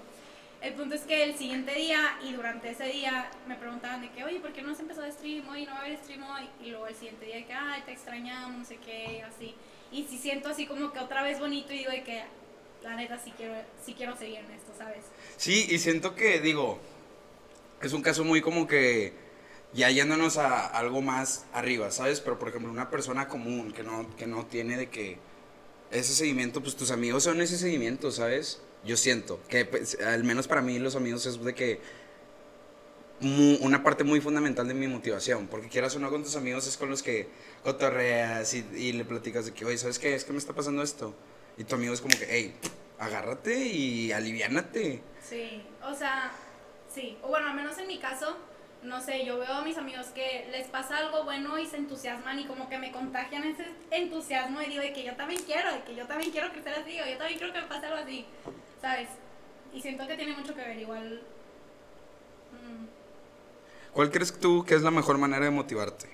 El 0.59 0.73
punto 0.73 0.93
es 0.93 1.03
que 1.03 1.23
el 1.23 1.37
siguiente 1.37 1.73
día 1.73 2.19
y 2.21 2.33
durante 2.33 2.69
ese 2.69 2.83
día 2.87 3.31
me 3.47 3.55
preguntaban 3.55 4.01
de 4.01 4.09
que, 4.09 4.25
oye, 4.25 4.41
¿por 4.41 4.51
qué 4.51 4.61
no 4.61 4.73
has 4.73 4.81
empezado 4.81 5.07
a 5.07 5.11
stream 5.13 5.47
hoy? 5.47 5.65
No 5.65 5.71
va 5.71 5.77
a 5.77 5.81
haber 5.85 5.99
stream 5.99 6.23
hoy. 6.23 6.49
Y 6.61 6.71
luego 6.71 6.87
el 6.87 6.95
siguiente 6.95 7.27
día 7.27 7.37
de 7.37 7.45
que, 7.45 7.53
ay, 7.53 7.81
te 7.85 7.93
extrañamos, 7.93 8.57
no 8.57 8.65
sé 8.65 8.75
qué, 8.75 9.23
así. 9.23 9.55
Y 9.89 10.03
si 10.03 10.17
siento 10.17 10.49
así 10.49 10.67
como 10.67 10.91
que 10.91 10.99
otra 10.99 11.23
vez 11.23 11.39
bonito 11.39 11.71
y 11.71 11.77
digo 11.77 11.91
de 11.91 12.03
que, 12.03 12.23
la 12.83 12.95
neta, 12.95 13.17
sí 13.17 13.31
quiero, 13.37 13.53
sí 13.81 13.93
quiero 13.93 14.17
seguir 14.17 14.39
en 14.39 14.51
esto, 14.51 14.73
¿sabes? 14.77 15.05
Sí, 15.37 15.67
y 15.69 15.79
siento 15.79 16.13
que, 16.13 16.41
digo, 16.41 16.79
es 17.81 17.93
un 17.93 18.01
caso 18.01 18.23
muy 18.23 18.41
como 18.41 18.67
que 18.67 19.13
ya 19.73 19.89
yéndonos 19.89 20.37
a 20.37 20.67
algo 20.67 21.01
más 21.01 21.45
arriba, 21.53 21.91
¿sabes? 21.91 22.19
Pero 22.19 22.37
por 22.39 22.49
ejemplo, 22.49 22.71
una 22.71 22.89
persona 22.89 23.27
común 23.27 23.71
que 23.71 23.83
no, 23.83 24.13
que 24.17 24.27
no 24.27 24.45
tiene 24.45 24.77
de 24.77 24.89
que 24.89 25.17
ese 25.91 26.13
seguimiento, 26.13 26.61
pues 26.61 26.75
tus 26.75 26.91
amigos 26.91 27.23
son 27.23 27.41
ese 27.41 27.57
seguimiento, 27.57 28.11
¿sabes? 28.11 28.61
Yo 28.83 28.97
siento 28.97 29.39
que, 29.47 29.65
pues, 29.65 29.97
al 30.01 30.23
menos 30.23 30.47
para 30.47 30.61
mí, 30.61 30.79
los 30.79 30.95
amigos 30.95 31.25
es 31.25 31.43
de 31.43 31.53
que 31.53 31.79
mu- 33.19 33.57
una 33.61 33.83
parte 33.83 34.03
muy 34.03 34.19
fundamental 34.21 34.67
de 34.67 34.73
mi 34.73 34.87
motivación, 34.87 35.47
porque 35.47 35.67
quieras 35.69 35.95
o 35.95 35.99
no 35.99 36.09
con 36.09 36.23
tus 36.23 36.35
amigos 36.35 36.67
es 36.67 36.77
con 36.77 36.89
los 36.89 37.03
que 37.03 37.27
cotorreas 37.63 38.53
y, 38.53 38.65
y 38.75 38.93
le 38.93 39.05
platicas 39.05 39.45
de 39.45 39.53
que, 39.53 39.65
oye, 39.65 39.77
¿sabes 39.77 39.99
qué? 39.99 40.15
Es 40.15 40.23
que 40.25 40.31
me 40.31 40.39
está 40.39 40.53
pasando 40.53 40.81
esto. 40.81 41.13
Y 41.57 41.63
tu 41.65 41.75
amigo 41.75 41.93
es 41.93 42.01
como 42.01 42.17
que, 42.17 42.25
hey, 42.29 42.55
agárrate 42.97 43.55
y 43.67 44.11
aliviánate. 44.11 45.01
Sí, 45.27 45.63
o 45.83 45.93
sea, 45.93 46.31
sí. 46.93 47.17
O 47.23 47.27
bueno, 47.29 47.47
al 47.47 47.55
menos 47.55 47.77
en 47.77 47.87
mi 47.87 47.99
caso, 47.99 48.37
no 48.83 48.99
sé, 49.01 49.25
yo 49.25 49.37
veo 49.37 49.53
a 49.53 49.61
mis 49.63 49.77
amigos 49.77 50.07
que 50.07 50.47
les 50.51 50.67
pasa 50.67 50.97
algo 50.97 51.23
bueno 51.23 51.57
y 51.59 51.65
se 51.67 51.77
entusiasman 51.77 52.39
y 52.39 52.45
como 52.45 52.67
que 52.69 52.77
me 52.77 52.91
contagian 52.91 53.43
ese 53.43 53.65
entusiasmo 53.91 54.61
y 54.61 54.65
digo 54.67 54.81
de 54.81 54.93
que 54.93 55.03
yo 55.03 55.15
también 55.15 55.41
quiero, 55.43 55.71
de 55.71 55.83
que 55.83 55.95
yo 55.95 56.07
también 56.07 56.31
quiero 56.31 56.49
crecer 56.51 56.73
así, 56.73 56.99
o 56.99 57.05
yo 57.05 57.17
también 57.17 57.37
quiero 57.37 57.53
que 57.53 57.61
me 57.61 57.67
pase 57.67 57.85
algo 57.85 57.99
así, 57.99 58.25
¿sabes? 58.81 59.07
Y 59.73 59.81
siento 59.81 60.07
que 60.07 60.15
tiene 60.15 60.35
mucho 60.35 60.53
que 60.55 60.61
ver, 60.61 60.77
igual. 60.79 61.21
mm, 62.51 62.85
¿Cuál 63.93 64.09
crees 64.09 64.39
tú 64.39 64.63
que 64.65 64.75
es 64.75 64.81
la 64.81 64.91
mejor 64.91 65.17
manera 65.17 65.45
de 65.45 65.51
motivarte? 65.51 66.09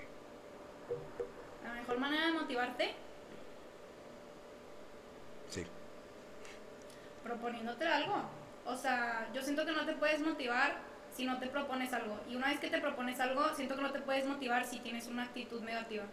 la 1.64 1.72
mejor 1.72 1.98
manera 1.98 2.26
de 2.26 2.32
motivarte, 2.32 2.94
Sí. 5.48 5.64
proponiéndote 7.24 7.86
algo. 7.86 8.22
O 8.68 8.76
sea, 8.76 9.26
yo 9.32 9.40
siento 9.42 9.64
que 9.64 9.72
no 9.72 9.86
te 9.86 9.94
puedes 9.94 10.20
motivar 10.20 10.76
si 11.10 11.24
no 11.24 11.38
te 11.38 11.46
propones 11.46 11.90
algo. 11.94 12.20
Y 12.28 12.36
una 12.36 12.48
vez 12.48 12.60
que 12.60 12.68
te 12.68 12.80
propones 12.80 13.18
algo, 13.18 13.54
siento 13.54 13.74
que 13.74 13.80
no 13.82 13.92
te 13.92 14.00
puedes 14.00 14.26
motivar 14.26 14.66
si 14.66 14.78
tienes 14.80 15.06
una 15.06 15.22
actitud 15.22 15.62
negativa. 15.62 16.04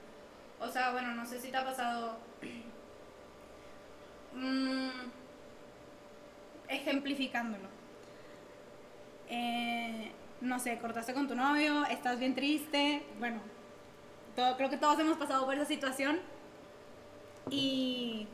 O 0.61 0.69
sea, 0.69 0.91
bueno, 0.91 1.13
no 1.13 1.25
sé 1.25 1.39
si 1.39 1.51
te 1.51 1.57
ha 1.57 1.65
pasado. 1.65 2.17
Mm, 4.37 4.89
ejemplificándolo. 6.67 7.69
Eh, 9.29 10.11
no 10.41 10.59
sé, 10.59 10.77
cortaste 10.77 11.13
con 11.13 11.29
tu 11.29 11.35
novio, 11.35 11.85
estás 11.85 12.19
bien 12.19 12.35
triste. 12.35 13.05
Bueno, 13.17 13.39
creo 14.35 14.69
que 14.69 14.75
todos 14.75 14.99
hemos 14.99 15.15
pasado 15.15 15.45
por 15.45 15.55
esa 15.55 15.63
situación. 15.63 16.19
Y 17.49 18.27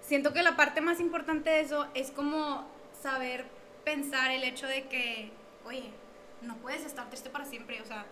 siento 0.00 0.32
que 0.32 0.42
la 0.42 0.56
parte 0.56 0.80
más 0.80 0.98
importante 0.98 1.50
de 1.50 1.60
eso 1.60 1.86
es 1.92 2.10
como 2.10 2.79
saber 3.02 3.46
pensar 3.84 4.30
el 4.30 4.44
hecho 4.44 4.66
de 4.66 4.88
que, 4.88 5.30
oye, 5.64 5.90
no 6.42 6.56
puedes 6.56 6.84
estar 6.84 7.08
triste 7.08 7.30
para 7.30 7.44
siempre, 7.44 7.80
o 7.80 7.84
sea, 7.84 8.06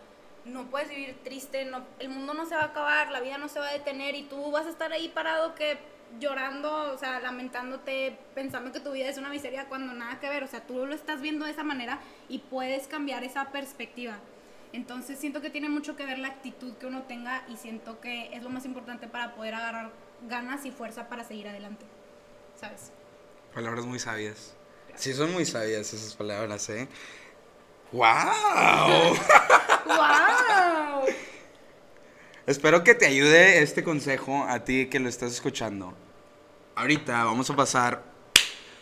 no 0.45 0.67
puedes 0.71 0.89
vivir 0.89 1.17
triste, 1.23 1.65
no, 1.65 1.85
el 1.99 2.09
mundo 2.09 2.35
no 2.35 2.47
se 2.47 2.55
va 2.55 2.63
a 2.63 2.67
acabar, 2.67 3.11
la 3.11 3.21
vida 3.21 3.39
no 3.39 3.49
se 3.49 3.59
va 3.61 3.69
a 3.69 3.73
detener 3.73 4.15
y 4.15 4.25
tú 4.25 4.51
vas 4.51 4.67
a 4.67 4.71
estar 4.71 4.93
ahí 4.93 5.09
parado 5.09 5.55
que 5.55 5.79
llorando, 6.19 6.93
o 6.93 6.99
sea, 6.99 7.21
lamentándote, 7.21 8.19
pensando 8.35 8.73
que 8.73 8.81
tu 8.81 8.93
vida 8.93 9.09
es 9.09 9.19
una 9.19 9.29
miseria 9.29 9.69
cuando 9.69 9.93
nada 9.93 10.21
que 10.21 10.29
ver, 10.29 10.43
o 10.43 10.47
sea, 10.47 10.67
tú 10.67 10.87
lo 10.87 10.95
estás 10.95 11.21
viendo 11.21 11.45
de 11.45 11.53
esa 11.53 11.65
manera 11.65 12.01
y 12.29 12.39
puedes 12.39 12.89
cambiar 12.89 13.25
esa 13.25 13.51
perspectiva. 13.51 14.19
Entonces 14.73 15.19
siento 15.19 15.41
que 15.41 15.51
tiene 15.51 15.69
mucho 15.69 15.97
que 15.97 16.05
ver 16.05 16.19
la 16.19 16.29
actitud 16.29 16.75
que 16.75 16.87
uno 16.87 17.03
tenga 17.03 17.43
y 17.49 17.57
siento 17.57 18.01
que 18.01 18.35
es 18.35 18.43
lo 18.43 18.51
más 18.51 18.65
importante 18.65 19.07
para 19.07 19.35
poder 19.35 19.55
agarrar 19.55 19.93
ganas 20.29 20.65
y 20.67 20.71
fuerza 20.71 21.09
para 21.09 21.25
seguir 21.25 21.49
adelante. 21.49 21.87
¿Sabes? 22.57 22.93
Palabras 23.55 23.87
muy 23.87 23.99
sabias. 23.99 24.58
Sí, 24.99 25.15
son 25.15 25.33
muy 25.33 25.47
sabias 25.47 25.95
esas 25.95 26.15
palabras, 26.17 26.69
¿eh? 26.71 26.89
¡Wow! 27.93 29.15
¡Wow! 29.87 31.07
Espero 32.47 32.83
que 32.83 32.97
te 32.97 33.07
ayude 33.07 33.63
este 33.63 33.85
consejo 33.85 34.43
a 34.43 34.65
ti 34.65 34.87
que 34.87 34.99
lo 34.99 35.09
estás 35.09 35.33
escuchando. 35.33 35.95
Ahorita 36.75 37.23
vamos 37.23 37.49
a 37.49 37.55
pasar. 37.55 38.03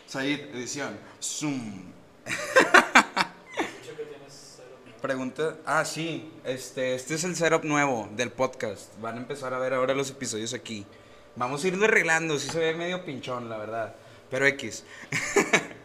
Said, 0.07 0.55
edición. 0.55 0.97
Zoom. 1.21 1.93
Pregunta. 5.01 5.57
Ah, 5.67 5.85
sí. 5.85 6.31
Este, 6.43 6.95
este 6.95 7.13
es 7.13 7.23
el 7.25 7.35
setup 7.35 7.63
nuevo 7.63 8.09
del 8.15 8.31
podcast. 8.31 8.99
Van 8.99 9.15
a 9.15 9.19
empezar 9.19 9.53
a 9.53 9.59
ver 9.59 9.75
ahora 9.75 9.93
los 9.93 10.09
episodios 10.09 10.55
aquí. 10.55 10.83
Vamos 11.35 11.63
a 11.63 11.67
irlo 11.67 11.85
arreglando. 11.85 12.39
Sí 12.39 12.49
se 12.49 12.57
ve 12.57 12.73
medio 12.73 13.05
pinchón, 13.05 13.49
la 13.49 13.57
verdad. 13.57 13.95
Pero 14.31 14.47
X. 14.47 14.83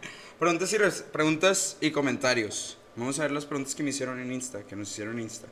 preguntas, 0.43 0.73
y 0.73 1.03
preguntas 1.13 1.77
y 1.81 1.91
comentarios. 1.93 2.77
Vamos 2.97 3.17
a 3.21 3.23
ver 3.23 3.31
las 3.31 3.47
preguntas 3.47 3.77
que 3.77 3.85
me 3.85 3.91
hicieron 3.91 4.19
en 4.19 4.33
Insta, 4.33 4.65
que 4.65 4.75
nos 4.75 4.91
hicieron 4.91 5.15
en 5.15 5.21
Insta. 5.21 5.47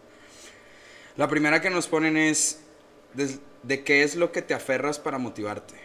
La 1.16 1.29
primera 1.29 1.61
que 1.61 1.70
nos 1.70 1.87
ponen 1.87 2.16
es, 2.16 2.61
des- 3.14 3.38
¿de 3.62 3.85
qué 3.85 4.03
es 4.03 4.16
lo 4.16 4.33
que 4.33 4.42
te 4.42 4.53
aferras 4.53 4.98
para 4.98 5.18
motivarte? 5.18 5.76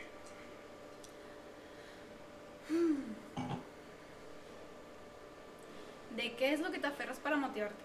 ¿De 6.15 6.34
qué 6.34 6.54
es 6.54 6.60
lo 6.60 6.72
que 6.72 6.80
te 6.80 6.88
aferras 6.88 7.20
para 7.20 7.36
motivarte? 7.36 7.76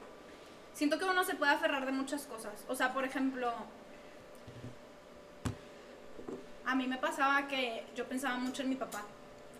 Siento 0.72 0.98
que 0.98 1.04
uno 1.04 1.22
se 1.24 1.34
puede 1.34 1.52
aferrar 1.52 1.84
de 1.84 1.92
muchas 1.92 2.22
cosas. 2.22 2.54
O 2.66 2.74
sea, 2.74 2.94
por 2.94 3.04
ejemplo, 3.04 3.52
a 6.64 6.74
mí 6.74 6.86
me 6.86 6.96
pasaba 6.96 7.46
que 7.46 7.84
yo 7.94 8.06
pensaba 8.06 8.36
mucho 8.38 8.62
en 8.62 8.70
mi 8.70 8.76
papá. 8.76 9.04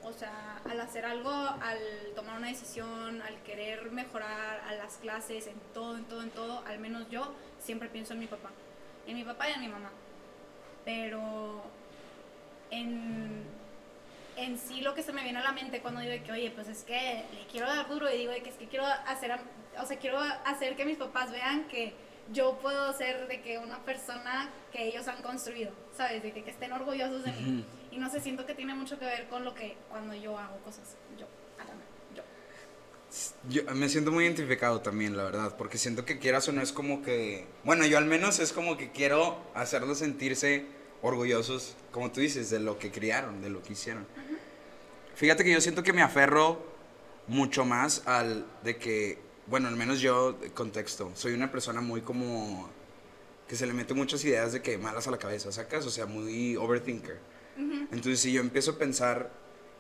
O 0.03 0.13
sea, 0.13 0.61
al 0.69 0.81
hacer 0.81 1.05
algo, 1.05 1.31
al 1.31 1.79
tomar 2.15 2.39
una 2.39 2.49
decisión, 2.49 3.21
al 3.23 3.43
querer 3.43 3.91
mejorar, 3.93 4.61
a 4.67 4.75
las 4.75 4.97
clases, 4.97 5.47
en 5.47 5.61
todo, 5.75 5.97
en 5.97 6.05
todo, 6.05 6.23
en 6.23 6.31
todo, 6.31 6.65
al 6.67 6.79
menos 6.79 7.09
yo 7.11 7.35
siempre 7.59 7.89
pienso 7.89 8.15
en 8.15 8.21
mi 8.21 8.27
papá. 8.27 8.51
En 9.07 9.17
mi 9.17 9.25
papá 9.25 9.51
y 9.51 9.53
en 9.53 9.61
mi 9.61 9.69
mamá. 9.69 9.91
Pero 10.85 11.63
en, 12.71 13.45
en 14.37 14.59
sí 14.59 14.81
lo 14.81 14.95
que 14.95 15.03
se 15.03 15.13
me 15.13 15.23
viene 15.23 15.39
a 15.39 15.43
la 15.43 15.53
mente 15.53 15.81
cuando 15.81 16.01
digo 16.01 16.25
que, 16.25 16.33
oye, 16.33 16.51
pues 16.51 16.69
es 16.69 16.83
que 16.85 17.25
le 17.35 17.47
quiero 17.51 17.67
dar 17.67 17.89
duro 17.89 18.11
y 18.11 18.19
digo 18.19 18.33
que 18.43 18.49
es 18.49 18.57
que 18.57 18.69
quiero 18.69 18.87
hacer, 18.87 19.39
o 19.79 19.87
sea, 19.87 19.99
quiero 19.99 20.19
hacer 20.19 20.77
que 20.77 20.85
mis 20.87 20.97
papás 20.97 21.31
vean 21.31 21.69
que 21.69 21.95
yo 22.33 22.59
puedo 22.59 22.93
ser 22.95 23.27
de 23.29 23.43
que 23.43 23.59
una 23.59 23.79
persona 23.85 24.49
que 24.73 24.87
ellos 24.87 25.09
han 25.09 25.21
construido, 25.21 25.73
¿sabes? 25.93 26.23
De 26.23 26.33
que, 26.33 26.43
que 26.43 26.51
estén 26.51 26.73
orgullosos 26.73 27.25
de 27.25 27.33
mí. 27.33 27.65
Y 27.91 27.99
no 27.99 28.11
sé, 28.11 28.21
siento 28.21 28.47
que 28.47 28.55
tiene 28.55 28.75
mucho 28.75 28.99
que 28.99 29.05
ver 29.05 29.29
con 29.29 29.45
lo 29.45 29.55
que 29.55 29.77
cuando 29.89 30.15
yo 30.15 30.39
hago 30.39 30.59
cosas, 30.59 30.97
yo, 31.19 31.27
yo. 32.15 32.23
Yo 33.49 33.75
me 33.75 33.89
siento 33.89 34.13
muy 34.13 34.25
identificado 34.25 34.81
también, 34.81 35.17
la 35.17 35.25
verdad, 35.25 35.57
porque 35.57 35.79
siento 35.79 36.05
que 36.05 36.19
quieras 36.19 36.49
o 36.49 36.53
no 36.53 36.63
es 36.63 36.73
como 36.73 37.03
que, 37.03 37.47
bueno, 37.65 37.85
yo 37.87 37.99
al 37.99 38.07
menos 38.07 38.39
es 38.39 38.53
como 38.53 38.77
que 38.77 38.93
quiero 38.93 39.39
hacerlos 39.55 39.99
sentirse 39.99 40.67
orgullosos, 41.03 41.75
como 41.91 42.13
tú 42.13 42.21
dices, 42.21 42.51
de 42.51 42.61
lo 42.61 42.79
que 42.79 42.91
criaron, 42.91 43.43
de 43.43 43.51
lo 43.51 43.63
que 43.63 43.73
hicieron. 43.73 44.07
Fíjate 45.15 45.45
que 45.45 45.53
yo 45.53 45.61
siento 45.61 45.83
que 45.83 45.93
me 45.93 46.03
aferro 46.03 46.65
mucho 47.27 47.65
más 47.65 48.07
al 48.07 48.47
de 48.63 48.77
que, 48.77 49.19
bueno, 49.47 49.69
al 49.69 49.77
menos 49.77 50.01
yo, 50.01 50.39
contexto, 50.55 51.11
soy 51.15 51.33
una 51.33 51.51
persona 51.51 51.81
muy 51.81 52.03
como 52.03 52.71
que 53.49 53.57
se 53.57 53.67
le 53.67 53.73
mete 53.73 53.95
muchas 53.95 54.25
ideas 54.25 54.53
de 54.53 54.63
que 54.63 54.79
malas 54.79 55.09
a 55.09 55.11
la 55.11 55.19
cabeza, 55.19 55.51
¿sacas? 55.51 55.85
O 55.85 55.91
sea, 55.91 56.07
muy 56.07 56.57
overthinker. 56.57 57.19
Entonces, 57.57 58.21
si 58.21 58.33
yo 58.33 58.41
empiezo 58.41 58.73
a 58.73 58.79
pensar 58.79 59.31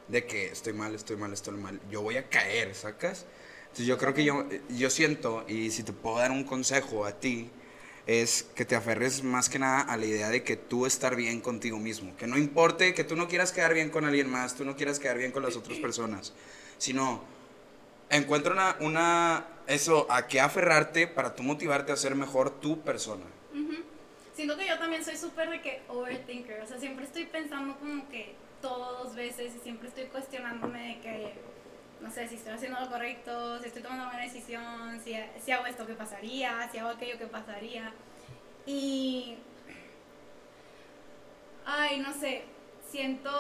de 0.09 0.27
que 0.27 0.47
estoy 0.47 0.73
mal, 0.73 0.95
estoy 0.95 1.17
mal, 1.17 1.33
estoy 1.33 1.57
mal, 1.57 1.81
yo 1.91 2.03
voy 2.03 2.17
a 2.17 2.29
caer, 2.29 2.75
¿sacas? 2.75 3.27
Entonces, 3.63 3.87
yo 3.87 3.97
creo 3.99 4.13
que 4.13 4.25
yo, 4.25 4.47
yo 4.69 4.91
siento, 4.91 5.45
y 5.49 5.71
si 5.71 5.83
te 5.83 5.93
puedo 5.93 6.19
dar 6.19 6.31
un 6.31 6.45
consejo 6.45 7.07
a 7.07 7.13
ti, 7.13 7.51
es 8.07 8.43
que 8.55 8.65
te 8.65 8.75
aferres 8.75 9.23
más 9.23 9.49
que 9.49 9.59
nada 9.59 9.83
a 9.83 9.97
la 9.97 10.05
idea 10.05 10.29
de 10.31 10.43
que 10.43 10.57
tú 10.57 10.87
estar 10.87 11.15
bien 11.15 11.41
contigo 11.41 11.79
mismo. 11.79 12.17
Que 12.17 12.27
no 12.27 12.37
importe 12.37 12.93
que 12.95 13.05
tú 13.05 13.15
no 13.15 13.29
quieras 13.29 13.53
quedar 13.53 13.73
bien 13.73 13.91
con 13.91 14.05
alguien 14.05 14.29
más, 14.29 14.57
tú 14.57 14.65
no 14.65 14.77
quieras 14.77 14.99
quedar 14.99 15.17
bien 15.17 15.33
con 15.33 15.43
las 15.43 15.57
otras 15.57 15.79
personas, 15.79 16.33
sino 16.79 17.23
encuentra 18.11 18.53
una, 18.53 18.77
una 18.81 19.47
eso, 19.67 20.07
a 20.11 20.27
qué 20.27 20.41
aferrarte 20.41 21.07
para 21.07 21.37
tú 21.37 21.45
motivarte 21.45 21.93
a 21.93 21.97
ser 21.97 22.17
mejor 22.17 22.51
tu 22.51 22.81
persona. 22.81 23.25
Siento 24.41 24.57
que 24.57 24.67
yo 24.67 24.79
también 24.79 25.05
soy 25.05 25.19
súper 25.19 25.51
de 25.51 25.61
que 25.61 25.83
overthinker, 25.87 26.63
o 26.63 26.67
sea, 26.67 26.79
siempre 26.79 27.05
estoy 27.05 27.27
pensando 27.27 27.79
como 27.79 28.09
que 28.09 28.35
todo 28.63 29.05
dos 29.05 29.15
veces 29.15 29.55
y 29.55 29.59
siempre 29.59 29.89
estoy 29.89 30.05
cuestionándome 30.05 30.95
de 30.95 31.01
que, 31.03 31.35
no 32.01 32.11
sé, 32.11 32.27
si 32.27 32.37
estoy 32.37 32.55
haciendo 32.55 32.81
lo 32.81 32.89
correcto, 32.89 33.59
si 33.59 33.67
estoy 33.67 33.83
tomando 33.83 34.05
una 34.05 34.13
buena 34.13 34.25
decisión, 34.25 34.99
si, 35.05 35.15
si 35.45 35.53
hago 35.53 35.67
esto, 35.67 35.87
¿qué 35.87 35.93
pasaría? 35.93 36.67
Si 36.73 36.79
hago 36.79 36.89
aquello, 36.89 37.19
¿qué 37.19 37.27
pasaría? 37.27 37.93
Y... 38.65 39.37
Ay, 41.67 41.99
no 41.99 42.15
sé, 42.15 42.45
siento 42.89 43.31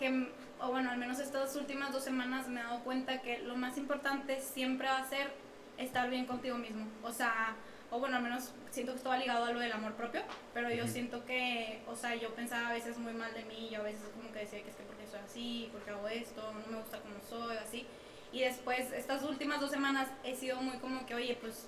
que, 0.00 0.32
o 0.60 0.70
bueno, 0.70 0.90
al 0.90 0.98
menos 0.98 1.20
estas 1.20 1.54
últimas 1.54 1.92
dos 1.92 2.02
semanas 2.02 2.48
me 2.48 2.58
he 2.58 2.64
dado 2.64 2.80
cuenta 2.80 3.22
que 3.22 3.38
lo 3.38 3.54
más 3.54 3.78
importante 3.78 4.40
siempre 4.40 4.88
va 4.88 4.98
a 4.98 5.08
ser 5.08 5.30
estar 5.78 6.10
bien 6.10 6.26
contigo 6.26 6.58
mismo. 6.58 6.88
O 7.04 7.12
sea, 7.12 7.54
o 7.90 7.98
bueno, 7.98 8.16
al 8.16 8.22
menos 8.22 8.52
siento 8.70 8.92
que 8.92 8.98
esto 8.98 9.10
va 9.10 9.18
ligado 9.18 9.44
a 9.44 9.52
lo 9.52 9.60
del 9.60 9.72
amor 9.72 9.94
propio, 9.94 10.22
pero 10.54 10.70
yo 10.70 10.86
siento 10.86 11.24
que, 11.24 11.82
o 11.88 11.96
sea, 11.96 12.14
yo 12.14 12.34
pensaba 12.34 12.68
a 12.68 12.72
veces 12.72 12.98
muy 12.98 13.12
mal 13.12 13.34
de 13.34 13.44
mí, 13.44 13.68
yo 13.70 13.80
a 13.80 13.84
veces 13.84 14.02
como 14.14 14.32
que 14.32 14.40
decía 14.40 14.62
que 14.62 14.70
es 14.70 14.76
que 14.76 14.84
porque 14.84 15.06
soy 15.06 15.20
así, 15.20 15.68
porque 15.72 15.90
hago 15.90 16.06
esto, 16.08 16.52
no 16.52 16.72
me 16.72 16.78
gusta 16.78 17.00
como 17.00 17.14
soy, 17.28 17.56
así. 17.56 17.86
Y 18.32 18.40
después, 18.42 18.92
estas 18.92 19.24
últimas 19.24 19.60
dos 19.60 19.70
semanas 19.70 20.08
he 20.22 20.36
sido 20.36 20.60
muy 20.62 20.78
como 20.78 21.04
que, 21.04 21.16
oye, 21.16 21.36
pues, 21.40 21.66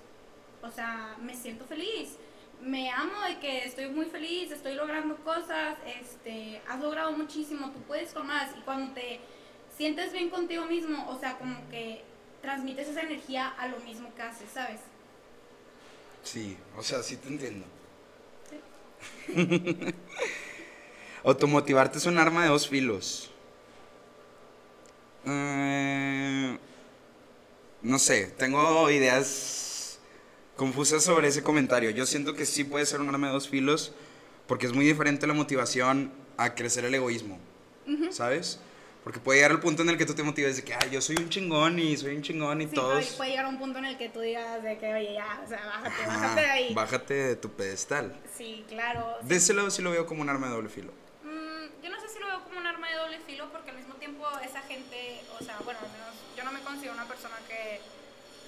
o 0.63 0.71
sea, 0.71 1.17
me 1.21 1.35
siento 1.35 1.65
feliz, 1.65 2.17
me 2.61 2.91
amo 2.91 3.21
de 3.27 3.39
que 3.41 3.65
estoy 3.65 3.89
muy 3.89 4.07
feliz, 4.07 4.53
estoy 4.53 4.75
logrando 4.75 5.17
cosas, 5.25 5.77
este, 6.01 6.63
has 6.69 6.81
logrado 6.81 7.11
muchísimo, 7.13 7.71
tú 7.73 7.81
puedes 7.83 8.13
con 8.13 8.29
más. 8.29 8.51
Y 8.57 8.61
cuando 8.61 8.95
te 8.95 9.19
sientes 9.77 10.13
bien 10.13 10.31
contigo 10.31 10.65
mismo, 10.67 11.09
o 11.11 11.19
sea, 11.19 11.37
como 11.39 11.69
que 11.69 12.05
transmites 12.41 12.89
esa 12.89 13.01
energía 13.01 13.49
a 13.59 13.67
lo 13.67 13.79
mismo 13.81 14.15
que 14.15 14.23
haces, 14.23 14.49
¿sabes? 14.51 14.81
Sí, 16.23 16.57
o 16.77 16.83
sea, 16.83 17.03
sí 17.03 17.17
te 17.17 17.29
entiendo. 17.29 17.67
Sí. 18.49 19.95
Automotivarte 21.25 21.99
es 21.99 22.07
un 22.07 22.19
arma 22.19 22.43
de 22.43 22.49
dos 22.49 22.69
filos. 22.69 23.31
Eh, 25.25 26.59
no 27.83 27.99
sé, 27.99 28.27
tengo 28.27 28.91
ideas 28.91 29.99
confusas 30.57 31.03
sobre 31.05 31.29
ese 31.29 31.43
comentario. 31.43 31.91
Yo 31.91 32.07
siento 32.07 32.35
que 32.35 32.47
sí 32.47 32.65
puede 32.65 32.87
ser 32.87 33.01
un 33.01 33.09
arma 33.09 33.29
de 33.29 33.33
dos 33.35 33.49
filos 33.49 33.93
porque 34.47 34.67
es 34.67 34.73
muy 34.73 34.85
diferente 34.85 35.27
la 35.27 35.35
motivación 35.35 36.13
a 36.37 36.55
crecer 36.55 36.85
el 36.85 36.95
egoísmo. 36.95 37.39
¿Sabes? 38.11 38.61
Porque 39.05 39.19
puede 39.19 39.39
llegar 39.39 39.51
al 39.51 39.61
punto 39.61 39.83
en 39.83 39.89
el 39.89 39.99
que 39.99 40.07
tú 40.07 40.15
te 40.15 40.23
motives 40.23 40.57
de 40.57 40.63
que, 40.63 40.75
ay, 40.75 40.91
yo 40.91 41.01
soy 41.01 41.17
un 41.17 41.29
chingón 41.29 41.79
y 41.79 41.97
soy 41.97 42.15
un 42.15 42.23
chingón 42.23 42.61
y 42.61 42.69
sí, 42.69 42.75
todos. 42.75 43.05
puede 43.17 43.31
llegar 43.31 43.47
un 43.47 43.59
punto 43.59 43.81
en 43.81 43.87
el 43.87 43.99
que 43.99 44.09
tú 44.09 44.21
digas 44.21 44.63
de 44.63 44.79
que, 44.79 44.95
oye, 44.95 45.15
ya, 45.15 45.43
o 45.45 45.49
sea, 45.49 45.65
bájate, 45.67 46.07
bájate 46.07 46.41
de 46.41 46.47
ahí. 46.47 46.75
Bájate 46.75 47.15
de 47.15 47.37
tu 47.37 47.51
pedestal. 47.51 48.15
Sí, 48.37 48.65
claro. 48.69 49.19
De 49.23 49.37
ese 49.37 49.55
lado 49.55 49.71
sí 49.71 49.83
lo 49.83 49.91
veo 49.91 50.07
como 50.07 50.23
un 50.23 50.29
arma 50.29 50.47
de 50.47 50.55
doble 50.55 50.69
filo. 50.69 50.93
Mm, 51.25 51.83
yo 51.83 51.91
no 51.91 52.01
sé 52.01 52.09
si 52.09 52.21
lo 52.21 52.27
veo 52.29 52.45
como 52.45 52.61
un 52.61 52.67
arma 52.67 52.89
de 52.89 52.95
doble 52.95 53.19
filo 53.27 53.51
porque 53.51 53.71
al 53.71 53.77
mismo 53.77 53.95
tiempo 53.95 54.25
esa 54.45 54.63
gente, 54.63 55.21
o 55.41 55.45
sea, 55.45 55.59
bueno, 55.65 55.81
al 55.83 55.91
menos 55.91 56.15
yo 56.37 56.45
no 56.45 56.53
me 56.53 56.61
considero 56.61 56.95
una 56.95 57.09
persona 57.09 57.35
que 57.49 57.81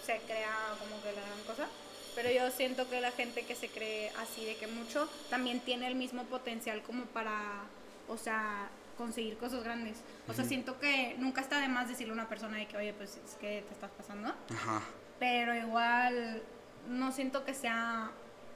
se 0.07 0.19
crea 0.25 0.55
como 0.79 1.03
que 1.03 1.13
la 1.13 1.23
gran 1.27 1.41
cosa. 1.47 1.67
Pero 2.15 2.31
yo 2.31 2.49
siento 2.53 2.89
que 2.89 3.01
la 3.01 3.11
gente 3.11 3.45
que 3.45 3.57
se 3.57 3.69
cree 3.69 4.13
así 4.21 4.45
de 4.45 4.55
que 4.55 4.69
mucho 4.69 5.09
también 5.31 5.59
tiene 5.59 5.89
el 5.89 5.97
mismo 5.97 6.23
potencial 6.27 6.81
como 6.83 7.07
para, 7.07 7.65
o 8.07 8.17
sea, 8.17 8.69
conseguir 8.97 9.37
cosas 9.37 9.63
grandes. 9.65 9.99
O 10.29 10.35
sea, 10.35 10.45
siento 10.45 10.79
que 10.79 11.17
nunca 11.19 11.41
está 11.41 11.61
de 11.61 11.69
más 11.69 11.89
decirle 11.89 12.13
a 12.13 12.15
una 12.15 12.29
persona 12.29 12.59
de 12.59 12.67
que, 12.67 12.77
oye, 12.77 12.93
pues 12.95 13.21
es 13.25 13.35
que 13.35 13.65
te 13.67 13.75
estás 13.75 13.91
pasando. 13.91 14.35
Ajá. 14.51 14.83
Pero 15.19 15.55
igual 15.55 16.43
no 16.89 17.13
siento 17.13 17.45
que 17.45 17.55
sea 17.55 18.11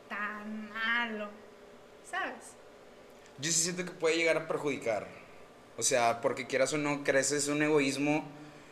tan 0.08 0.70
malo, 0.70 1.28
¿sabes? 2.08 2.56
Yo 3.38 3.50
sí 3.50 3.60
siento 3.60 3.84
que 3.84 3.92
puede 3.92 4.16
llegar 4.16 4.36
a 4.36 4.48
perjudicar. 4.48 5.06
O 5.76 5.82
sea, 5.82 6.20
porque 6.20 6.46
quieras 6.46 6.72
o 6.72 6.78
no, 6.78 7.04
creces 7.04 7.48
un 7.48 7.62
egoísmo 7.62 8.24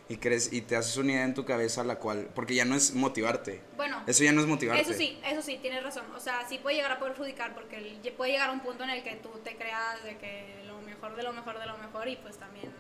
y 0.09 0.17
crees 0.17 0.53
y 0.53 0.61
te 0.61 0.77
haces 0.77 0.97
una 0.97 1.13
idea 1.13 1.25
en 1.25 1.35
tu 1.35 1.45
cabeza 1.45 1.83
la 1.83 1.99
cual 1.99 2.29
porque 2.35 2.55
ya 2.55 2.65
no 2.65 2.77
es 2.77 2.95
motivarte 2.95 3.61
bueno 3.77 4.03
eso 4.07 4.23
ya 4.23 4.31
no 4.33 4.41
es 4.41 4.47
motivarte 4.47 4.83
eso 4.83 4.93
sí 4.93 5.19
eso 5.27 5.43
sí 5.43 5.59
tienes 5.61 5.83
razón 5.83 6.05
o 6.15 6.21
sea 6.21 6.47
sí 6.49 6.59
puede 6.59 6.77
llegar 6.77 6.93
a 6.93 7.01
perjudicar 7.01 7.55
porque 7.55 7.99
puede 8.17 8.33
llegar 8.33 8.51
a 8.51 8.53
un 8.53 8.61
punto 8.61 8.85
en 8.85 8.91
el 8.91 9.03
que 9.03 9.17
tú 9.17 9.31
te 9.43 9.57
creas 9.57 10.03
de 10.05 10.17
que 10.19 10.63
mejor 10.97 11.17
de 11.17 11.23
lo 11.23 11.33
mejor 11.33 11.59
de 11.59 11.67
lo 11.67 11.79
mejor 11.79 12.09
y 12.09 12.17
pues 12.17 12.39
también 12.39 12.73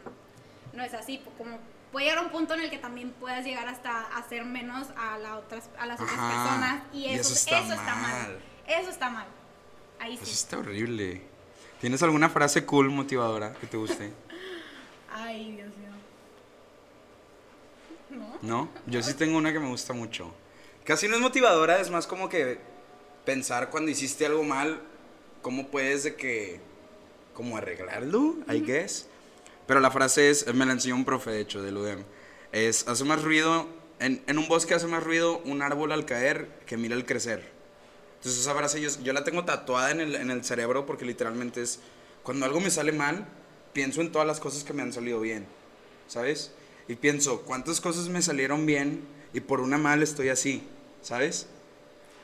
no 0.72 0.83
es 0.83 0.94
así 0.94 1.22
como 1.38 1.59
puede 1.92 2.07
llegar 2.07 2.18
a 2.18 2.22
un 2.22 2.31
punto 2.31 2.55
en 2.55 2.61
el 2.61 2.70
que 2.70 2.79
también 2.79 3.12
puedas 3.12 3.44
llegar 3.44 3.68
hasta 3.68 4.02
hacer 4.16 4.44
menos 4.44 4.88
a 4.96 5.18
las 5.18 5.33
otras 5.33 5.70
a 5.79 5.87
las 5.87 6.00
otras 6.00 6.18
personas 6.18 6.83
y 6.92 7.07
eso, 7.07 7.33
está, 7.33 7.62
mal. 7.62 8.38
eso 8.66 8.90
está 8.90 9.11
mal 9.11 9.26
ahí 10.00 10.16
sí 10.16 10.24
eso 10.24 10.33
está 10.33 10.59
horrible 10.59 11.22
tienes 11.81 12.02
alguna 12.02 12.29
frase 12.29 12.64
cool 12.64 12.90
motivadora 12.90 13.52
que 13.55 13.66
te 13.66 13.76
guste 13.76 14.12
ay 15.12 15.52
Dios 15.52 15.76
mío 15.76 15.87
¿No? 18.09 18.38
No, 18.40 18.68
yo 18.87 19.02
sí 19.02 19.14
tengo 19.18 19.37
una 19.37 19.52
que 19.52 19.59
me 19.59 19.68
gusta 19.68 19.92
mucho. 19.92 20.33
Casi 20.85 21.09
no 21.09 21.16
es 21.16 21.20
motivadora, 21.20 21.81
es 21.81 21.90
más 21.90 22.07
como 22.07 22.29
que 22.29 22.61
pensar 23.24 23.70
cuando 23.70 23.90
hiciste 23.90 24.24
algo 24.24 24.44
mal, 24.44 24.81
cómo 25.42 25.68
puedes 25.68 26.05
de 26.05 26.14
que, 26.14 26.61
como 27.37 27.57
arreglarlo, 27.57 28.37
I 28.51 28.61
guess. 28.61 29.07
Pero 29.66 29.81
la 29.81 29.90
frase 29.90 30.31
es, 30.31 30.53
me 30.55 30.64
la 30.66 30.72
enseñó 30.72 30.96
un 30.96 31.05
profe, 31.05 31.31
de 31.31 31.40
hecho, 31.40 31.62
del 31.62 31.77
UDEM. 31.77 32.05
Es, 32.53 32.88
hace 32.88 33.05
más 33.05 33.22
ruido, 33.22 33.68
en, 34.01 34.22
en, 34.27 34.38
un 34.38 34.49
bosque 34.49 34.75
hace 34.75 34.87
más 34.87 35.05
ruido 35.05 35.38
un 35.44 35.62
árbol 35.62 35.92
al 35.92 36.05
caer 36.05 36.49
que 36.66 36.77
mira 36.77 36.96
al 36.96 37.05
crecer. 37.05 37.49
Entonces 38.16 38.40
esa 38.40 38.55
frase 38.55 38.81
yo, 38.81 38.88
yo 39.03 39.12
la 39.12 39.25
tengo 39.25 39.44
tatuada 39.44 39.90
en 39.90 40.01
el, 40.01 40.14
en 40.14 40.31
el 40.31 40.44
cerebro 40.44 40.87
porque 40.87 41.05
literalmente 41.05 41.62
es, 41.62 41.81
cuando 42.22 42.46
algo 42.46 42.61
me 42.61 42.70
sale 42.70 42.92
mal, 42.92 43.27
pienso 43.72 44.01
en 44.01 44.11
todas 44.11 44.27
las 44.27 44.40
cosas 44.40 44.64
que 44.64 44.72
me 44.72 44.83
han 44.83 44.92
salido 44.92 45.20
bien, 45.20 45.46
¿sabes? 46.09 46.53
y 46.88 46.94
pienso, 46.94 47.42
¿cuántas 47.42 47.81
cosas 47.81 48.09
me 48.09 48.22
salieron 48.22 48.64
bien 48.66 49.01
y 49.33 49.40
por 49.40 49.61
una 49.61 49.79
mal 49.79 50.03
estoy 50.03 50.29
así? 50.29 50.62
¿Sabes? 51.03 51.46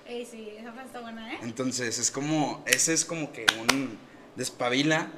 Eh, 0.06 0.26
sí, 0.28 0.54
esa 0.58 0.72
frase 0.72 0.86
está 0.86 1.00
buena, 1.00 1.34
¿eh? 1.34 1.38
Entonces, 1.42 1.98
es 1.98 2.10
como, 2.10 2.62
ese 2.66 2.92
es 2.92 3.04
como 3.04 3.32
que 3.32 3.46
un 3.58 3.98
despabila, 4.36 5.08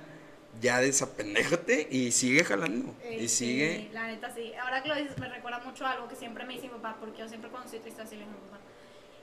ya 0.61 0.81
desapendéjate 0.81 1.89
y 1.91 2.13
sigue 2.13 2.45
jalando. 2.45 2.95
Eh, 3.03 3.19
y 3.23 3.29
sí, 3.29 3.47
sigue. 3.47 3.91
La 3.93 4.07
neta, 4.07 4.33
sí. 4.35 4.53
Ahora 4.55 4.83
que 4.83 4.89
lo 4.89 4.97
dices, 4.97 5.19
me 5.19 5.29
recuerda 5.29 5.61
mucho 5.61 5.87
a 5.87 5.93
algo 5.93 6.09
que 6.09 6.17
siempre 6.17 6.45
me 6.45 6.55
dice 6.55 6.67
mi 6.67 6.75
papá, 6.75 6.97
porque 7.01 7.19
yo 7.19 7.29
siempre 7.29 7.51
cuando 7.51 7.67
estoy 7.67 7.81
triste 7.81 8.03
así 8.03 8.17
le 8.17 8.23
digo 8.23 8.33
a 8.33 8.35
mi 8.35 8.49
papá. 8.49 8.61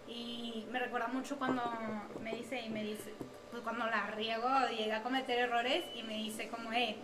Y 0.07 0.67
me 0.71 0.79
recuerda 0.79 1.07
mucho 1.07 1.37
cuando 1.37 1.63
me 2.21 2.35
dice, 2.35 2.59
y 2.61 2.69
me 2.69 2.83
dice, 2.83 3.13
pues 3.49 3.63
cuando 3.63 3.85
la 3.85 4.07
riego 4.07 4.49
llega 4.77 4.97
a 4.97 5.03
cometer 5.03 5.39
errores 5.39 5.85
y 5.95 6.03
me 6.03 6.15
dice 6.15 6.49
como, 6.49 6.73
eh, 6.73 6.97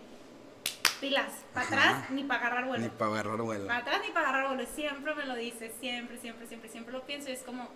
pilas, 0.99 1.31
para 1.53 1.67
atrás 1.67 2.09
ni 2.09 2.23
para 2.23 2.41
agarrar 2.41 2.65
vuelo. 2.65 2.83
Ni 2.83 2.89
para 2.89 3.11
agarrar 3.11 3.41
vuelo. 3.41 3.67
Para 3.67 3.79
atrás 3.79 4.01
ni 4.05 4.11
para 4.11 4.29
agarrar 4.29 4.55
vuelo. 4.55 4.69
Siempre 4.73 5.15
me 5.15 5.25
lo 5.25 5.35
dice, 5.35 5.71
siempre, 5.79 6.17
siempre, 6.17 6.47
siempre, 6.47 6.69
siempre 6.69 6.93
lo 6.93 7.05
pienso 7.05 7.29
y 7.29 7.33
es 7.33 7.43
como, 7.43 7.69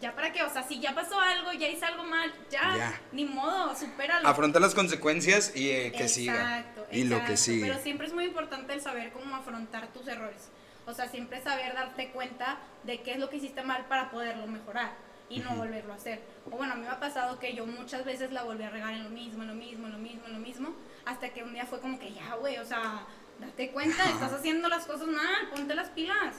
¿ya 0.00 0.14
para 0.14 0.32
qué? 0.32 0.42
O 0.42 0.50
sea, 0.50 0.62
si 0.62 0.80
ya 0.80 0.94
pasó 0.94 1.18
algo, 1.20 1.52
ya 1.52 1.68
hice 1.68 1.84
algo 1.84 2.04
mal, 2.04 2.32
ya, 2.50 3.00
ni 3.12 3.24
modo, 3.24 3.74
supéralo. 3.74 4.28
Afronta 4.28 4.60
las 4.60 4.74
consecuencias 4.74 5.52
y 5.54 5.70
eh, 5.70 5.92
que 5.96 6.08
siga. 6.08 6.64
Y 6.92 7.04
lo 7.04 7.24
que 7.24 7.36
sigue. 7.36 7.66
Pero 7.66 7.80
siempre 7.80 8.06
es 8.06 8.12
muy 8.12 8.24
importante 8.24 8.72
el 8.72 8.80
saber 8.80 9.12
cómo 9.12 9.34
afrontar 9.36 9.88
tus 9.88 10.06
errores. 10.08 10.48
O 10.86 10.94
sea, 10.94 11.08
siempre 11.08 11.42
saber 11.42 11.74
darte 11.74 12.10
cuenta 12.10 12.58
de 12.84 13.02
qué 13.02 13.12
es 13.12 13.18
lo 13.18 13.28
que 13.28 13.36
hiciste 13.36 13.62
mal 13.62 13.86
para 13.86 14.10
poderlo 14.10 14.46
mejorar. 14.46 14.92
y 15.28 15.40
no 15.40 15.56
volverlo 15.56 15.92
a 15.92 15.96
hacer. 15.96 16.20
O 16.50 16.56
bueno, 16.56 16.74
a 16.74 16.76
mí 16.76 16.82
me 16.82 16.88
ha 16.88 17.00
pasado 17.00 17.38
que 17.38 17.54
yo 17.54 17.66
muchas 17.66 18.04
veces 18.04 18.30
la 18.32 18.44
volví 18.44 18.62
a 18.62 18.70
regar 18.70 18.94
en 18.94 19.04
lo 19.04 19.10
mismo, 19.10 19.42
en 19.42 19.48
lo 19.48 19.54
mismo, 19.54 19.86
en 19.86 19.92
lo 19.92 19.98
mismo, 19.98 20.26
en 20.26 20.32
lo 20.34 20.38
mismo, 20.38 20.72
hasta 21.04 21.30
que 21.30 21.42
un 21.42 21.52
día 21.52 21.66
fue 21.66 21.80
como 21.80 21.98
que 21.98 22.12
ya, 22.12 22.36
güey, 22.36 22.58
o 22.58 22.64
sea, 22.64 23.04
date 23.40 23.70
cuenta, 23.70 24.08
estás 24.08 24.32
haciendo 24.32 24.68
las 24.68 24.86
cosas 24.86 25.08
mal, 25.08 25.48
ponte 25.52 25.74
las 25.74 25.90
pilas. 25.90 26.36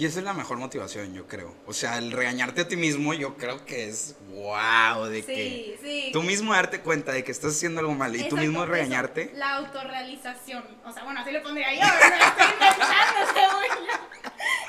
Y 0.00 0.06
esa 0.06 0.20
es 0.20 0.24
la 0.24 0.32
mejor 0.32 0.56
motivación, 0.56 1.12
yo 1.12 1.28
creo. 1.28 1.54
O 1.66 1.74
sea, 1.74 1.98
el 1.98 2.10
regañarte 2.10 2.62
a 2.62 2.66
ti 2.66 2.74
mismo, 2.74 3.12
yo 3.12 3.36
creo 3.36 3.66
que 3.66 3.86
es 3.86 4.16
wow, 4.30 5.04
de 5.04 5.20
Sí, 5.20 5.26
que 5.26 5.78
sí. 5.82 6.10
tú 6.10 6.22
mismo 6.22 6.54
darte 6.54 6.80
cuenta 6.80 7.12
de 7.12 7.22
que 7.22 7.30
estás 7.30 7.54
haciendo 7.54 7.80
algo 7.80 7.94
mal 7.94 8.16
y 8.16 8.26
tú 8.26 8.38
mismo 8.38 8.62
eso, 8.62 8.72
regañarte. 8.72 9.30
La 9.34 9.56
autorrealización. 9.56 10.64
O 10.86 10.90
sea, 10.90 11.04
bueno, 11.04 11.20
así 11.20 11.30
le 11.30 11.40
pondría 11.40 11.74
yo, 11.74 11.80
lo 11.82 12.14
estoy 12.14 12.46
inventando, 12.50 13.32
según 13.34 13.86
yo. 13.86 13.92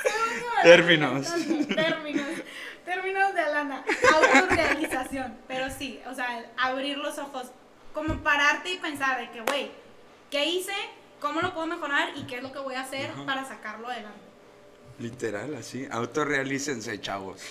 Según 0.04 0.42
yo, 0.42 0.48
lo 0.58 0.62
Términos. 0.64 1.28
Términos. 1.76 2.28
Términos 2.84 3.34
de 3.34 3.40
Alana. 3.40 3.86
Autorrealización. 4.14 5.38
Pero 5.48 5.70
sí, 5.70 6.02
o 6.12 6.14
sea, 6.14 6.46
abrir 6.58 6.98
los 6.98 7.18
ojos, 7.20 7.52
como 7.94 8.18
pararte 8.18 8.74
y 8.74 8.80
pensar 8.80 9.18
de 9.22 9.32
que, 9.32 9.40
güey, 9.40 9.72
¿qué 10.30 10.44
hice? 10.44 10.74
¿Cómo 11.22 11.40
lo 11.40 11.54
puedo 11.54 11.68
mejorar? 11.68 12.10
¿Y 12.18 12.24
qué 12.24 12.36
es 12.36 12.44
lo 12.44 12.52
que 12.52 12.60
voy 12.60 12.76
a 12.76 12.82
hacer 12.82 13.12
Ajá. 13.12 13.26
para 13.26 13.46
sacarlo 13.46 13.88
adelante? 13.88 14.31
Literal, 15.02 15.56
así. 15.56 15.88
Autorrealícense, 15.90 17.02
chavos. 17.02 17.42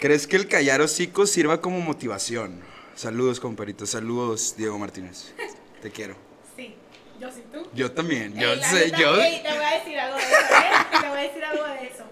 ¿Crees 0.00 0.26
que 0.26 0.36
el 0.36 0.48
callar 0.48 0.80
hocico 0.80 1.26
sirva 1.26 1.60
como 1.60 1.80
motivación? 1.80 2.62
Saludos, 2.94 3.40
comparito. 3.40 3.84
Saludos, 3.86 4.54
Diego 4.56 4.78
Martínez. 4.78 5.32
Te 5.80 5.90
quiero. 5.90 6.14
Sí, 6.56 6.76
yo 7.20 7.30
sí, 7.32 7.42
tú. 7.52 7.66
Yo 7.74 7.90
también. 7.92 8.34
Yo 8.34 8.52
Ey, 8.52 8.62
sé, 8.62 8.92
yo. 8.96 9.20
ey, 9.20 9.42
te 9.42 9.48
voy 9.52 9.64
a 9.64 9.70
decir 9.78 9.98
algo 9.98 10.16
de 10.16 10.22
eso, 10.22 10.36
¿eh? 10.54 11.00
Te 11.00 11.08
voy 11.08 11.18
a 11.18 11.22
decir 11.22 11.44
algo 11.44 11.64
de 11.64 11.86
eso. 11.86 12.04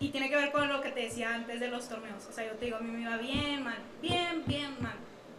Y 0.00 0.08
tiene 0.10 0.30
que 0.30 0.36
ver 0.36 0.52
con 0.52 0.68
lo 0.68 0.80
que 0.80 0.90
te 0.92 1.00
decía 1.00 1.34
antes 1.34 1.60
de 1.60 1.68
los 1.68 1.88
torneos. 1.88 2.24
O 2.26 2.32
sea, 2.32 2.46
yo 2.46 2.52
te 2.52 2.66
digo, 2.66 2.76
a 2.78 2.80
mí 2.80 2.90
me 2.90 3.02
iba 3.02 3.16
bien, 3.18 3.62
mal, 3.64 3.78
bien, 4.00 4.44
bien, 4.46 4.76
mal. 4.80 4.94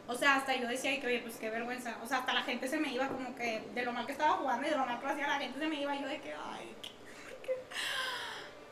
O 0.07 0.15
sea, 0.15 0.35
hasta 0.35 0.55
yo 0.55 0.67
decía 0.67 0.99
que, 0.99 1.07
oye, 1.07 1.19
pues 1.19 1.35
qué 1.37 1.49
vergüenza. 1.49 1.97
O 2.03 2.07
sea, 2.07 2.17
hasta 2.19 2.33
la 2.33 2.43
gente 2.43 2.67
se 2.67 2.77
me 2.77 2.91
iba 2.93 3.07
como 3.07 3.35
que 3.35 3.63
de 3.73 3.83
lo 3.85 3.91
mal 3.93 4.05
que 4.05 4.11
estaba 4.11 4.33
jugando 4.33 4.67
y 4.67 4.69
de 4.71 4.75
lo 4.75 4.85
mal 4.85 4.99
que 4.99 5.05
lo 5.05 5.11
hacía, 5.13 5.27
la 5.27 5.39
gente 5.39 5.59
se 5.59 5.67
me 5.67 5.79
iba 5.81 5.95
y 5.95 6.01
yo 6.01 6.07
de 6.07 6.19
que, 6.19 6.33
ay, 6.33 6.75
qué- 6.81 6.89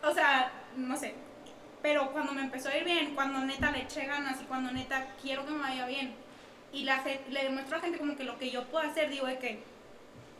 O 0.03 0.13
sea, 0.13 0.51
no 0.75 0.95
sé. 0.97 1.15
Pero 1.81 2.11
cuando 2.11 2.33
me 2.33 2.41
empezó 2.41 2.69
a 2.69 2.77
ir 2.77 2.83
bien, 2.83 3.15
cuando 3.15 3.39
neta 3.39 3.71
le 3.71 3.83
eché 3.83 4.05
ganas 4.05 4.41
y 4.41 4.45
cuando 4.45 4.71
neta 4.71 5.07
quiero 5.21 5.45
que 5.45 5.51
me 5.51 5.59
vaya 5.59 5.85
bien, 5.85 6.15
y 6.73 6.83
la 6.83 7.03
le 7.29 7.43
demuestro 7.43 7.75
a 7.75 7.79
la 7.79 7.83
gente 7.83 7.99
como 7.99 8.15
que 8.15 8.23
lo 8.23 8.37
que 8.37 8.49
yo 8.49 8.63
puedo 8.65 8.87
hacer, 8.87 9.09
digo 9.09 9.25
de 9.25 9.37
que, 9.39 9.63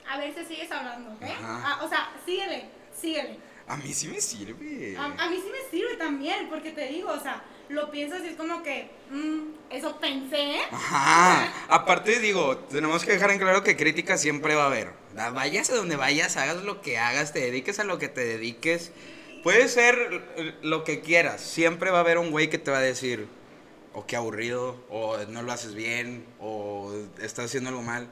a 0.09 0.17
ver 0.17 0.33
si 0.33 0.45
sigues 0.45 0.71
hablando, 0.71 1.11
¿ok? 1.11 1.23
Ah, 1.41 1.79
o 1.83 1.87
sea, 1.87 2.11
síguele, 2.25 2.65
síguele. 2.93 3.37
A 3.67 3.77
mí 3.77 3.93
sí 3.93 4.07
me 4.07 4.21
sirve. 4.21 4.95
A, 4.97 5.05
a 5.05 5.29
mí 5.29 5.37
sí 5.37 5.49
me 5.51 5.69
sirve 5.69 5.95
también, 5.97 6.47
porque 6.49 6.71
te 6.71 6.87
digo, 6.87 7.11
o 7.11 7.19
sea, 7.19 7.43
lo 7.69 7.91
piensas 7.91 8.23
y 8.23 8.27
es 8.27 8.35
como 8.35 8.63
que, 8.63 8.89
mm, 9.11 9.39
eso 9.71 9.99
pensé. 9.99 10.61
Ajá. 10.71 11.53
Aparte, 11.67 12.19
digo, 12.19 12.57
tenemos 12.57 13.03
que 13.03 13.11
dejar 13.11 13.31
en 13.31 13.39
claro 13.39 13.63
que 13.63 13.75
crítica 13.75 14.17
siempre 14.17 14.55
va 14.55 14.63
a 14.63 14.67
haber. 14.67 14.93
Vayas 15.33 15.69
a 15.69 15.75
donde 15.75 15.95
vayas, 15.95 16.37
hagas 16.37 16.63
lo 16.63 16.81
que 16.81 16.97
hagas, 16.97 17.33
te 17.33 17.39
dediques 17.39 17.79
a 17.79 17.83
lo 17.83 17.99
que 17.99 18.07
te 18.07 18.23
dediques. 18.23 18.91
Puede 19.43 19.67
ser 19.67 20.57
lo 20.61 20.83
que 20.83 21.01
quieras. 21.01 21.41
Siempre 21.41 21.91
va 21.91 21.97
a 21.97 22.01
haber 22.01 22.17
un 22.17 22.31
güey 22.31 22.49
que 22.49 22.57
te 22.57 22.71
va 22.71 22.77
a 22.77 22.81
decir, 22.81 23.27
o 23.93 24.05
qué 24.05 24.15
aburrido, 24.15 24.81
o 24.89 25.17
no 25.29 25.41
lo 25.41 25.51
haces 25.51 25.73
bien, 25.73 26.25
o 26.39 26.93
estás 27.21 27.45
haciendo 27.45 27.69
algo 27.69 27.81
mal. 27.81 28.07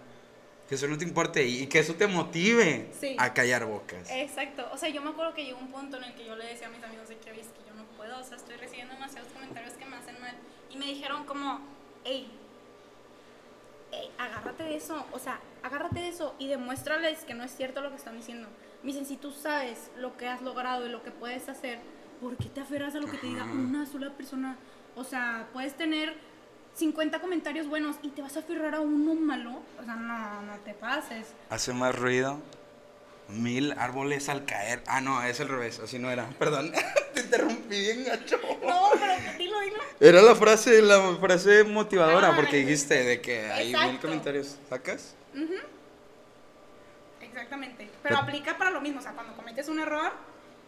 Que 0.70 0.76
eso 0.76 0.88
no 0.88 0.98
te 0.98 1.04
importe 1.06 1.46
y 1.46 1.68
que 1.68 1.80
eso 1.80 1.94
te 1.94 2.08
motive 2.08 2.90
Sí. 3.00 3.16
a 3.20 3.34
callar 3.34 3.66
bocas. 3.66 4.10
Exacto, 4.10 4.68
o 4.74 4.78
sea, 4.78 4.90
yo 4.90 5.02
me 5.02 5.12
acuerdo 5.12 5.34
que 5.36 5.46
llegó 5.46 5.60
un 5.60 5.68
punto 5.72 5.98
en 5.98 6.06
el 6.06 6.16
que 6.16 6.26
yo 6.26 6.36
le 6.36 6.46
decía 6.46 6.68
a 6.68 6.70
mis 6.72 6.84
amigos 6.84 7.08
de 7.08 7.18
que, 7.18 7.30
es 7.32 7.48
que 7.48 7.64
yo 7.68 7.76
no 7.76 7.84
puedo, 7.98 8.20
o 8.20 8.24
sea, 8.24 8.38
estoy 8.38 8.56
recibiendo 8.56 8.94
demasiados 8.96 9.32
comentarios 9.32 9.74
que 9.74 9.86
me 9.86 9.96
hacen 9.98 10.20
mal. 10.20 10.34
Y 10.72 10.78
me 10.78 10.88
dijeron 10.88 11.26
como, 11.26 11.60
hey, 12.04 12.28
hey, 13.92 14.10
agárrate 14.18 14.64
de 14.64 14.76
eso, 14.76 15.06
o 15.12 15.20
sea, 15.20 15.40
agárrate 15.62 16.00
de 16.00 16.10
eso 16.10 16.36
y 16.40 16.48
demuéstrales 16.48 17.20
que 17.26 17.34
no 17.36 17.44
es 17.44 17.56
cierto 17.56 17.82
lo 17.82 17.90
que 17.92 17.98
están 17.98 18.18
diciendo. 18.18 18.48
Me 18.82 18.88
dicen, 18.92 19.06
si 19.06 19.18
tú 19.18 19.32
sabes 19.32 19.92
lo 19.98 20.18
que 20.18 20.28
has 20.28 20.42
logrado 20.42 20.86
y 20.86 20.90
lo 20.90 21.04
que 21.04 21.12
puedes 21.12 21.48
hacer, 21.48 21.80
¿por 22.22 22.38
qué 22.38 22.46
te 22.50 22.62
aferras 22.62 22.96
a 22.96 23.00
lo 23.00 23.08
que 23.08 23.18
te 23.18 23.28
diga 23.28 23.44
una 23.44 23.86
sola 23.86 24.12
persona? 24.12 24.58
O 24.96 25.04
sea, 25.04 25.48
puedes 25.54 25.76
tener 25.76 26.16
50 26.76 27.20
comentarios 27.22 27.68
buenos 27.68 27.96
y 28.02 28.10
te 28.10 28.22
vas 28.22 28.36
a 28.36 28.40
aferrar 28.40 28.76
a 28.76 28.82
uno 28.82 29.16
malo. 29.16 29.62
O 29.80 29.84
sea, 29.84 29.96
no, 29.96 30.42
no 30.42 30.54
te 30.60 30.74
pases. 30.74 31.28
Hace 31.50 31.74
más 31.74 31.96
ruido. 31.96 32.40
Mil 33.30 33.72
árboles 33.80 34.30
al 34.30 34.46
caer. 34.46 34.84
Ah, 34.86 35.02
no, 35.02 35.24
es 35.24 35.40
al 35.40 35.48
revés, 35.48 35.80
así 35.80 35.98
no 35.98 36.12
era. 36.12 36.28
Perdón, 36.40 36.72
te 37.14 37.22
interrumpí 37.22 37.80
bien 37.80 38.04
gacho. 38.06 38.38
No, 38.64 38.90
pero 38.94 39.14
dilo, 39.38 39.60
dilo. 39.62 39.78
Era 40.00 40.22
la 40.22 40.36
frase, 40.36 40.82
la 40.82 41.16
frase 41.16 41.64
motivadora, 41.64 42.30
Ah, 42.30 42.36
porque 42.36 42.58
dijiste 42.58 43.04
de 43.04 43.22
que 43.22 43.50
hay 43.52 43.74
mil 43.74 44.00
comentarios. 44.00 44.58
¿Sacas? 44.70 45.16
Ujú. 45.34 45.54
Exactamente. 47.22 47.90
Pero 48.04 48.18
aplica 48.18 48.58
para 48.58 48.70
lo 48.70 48.82
mismo. 48.82 49.00
O 49.00 49.04
sea, 49.04 49.14
cuando 49.14 49.34
cometes 49.36 49.68
un 49.70 49.80
error 49.80 50.12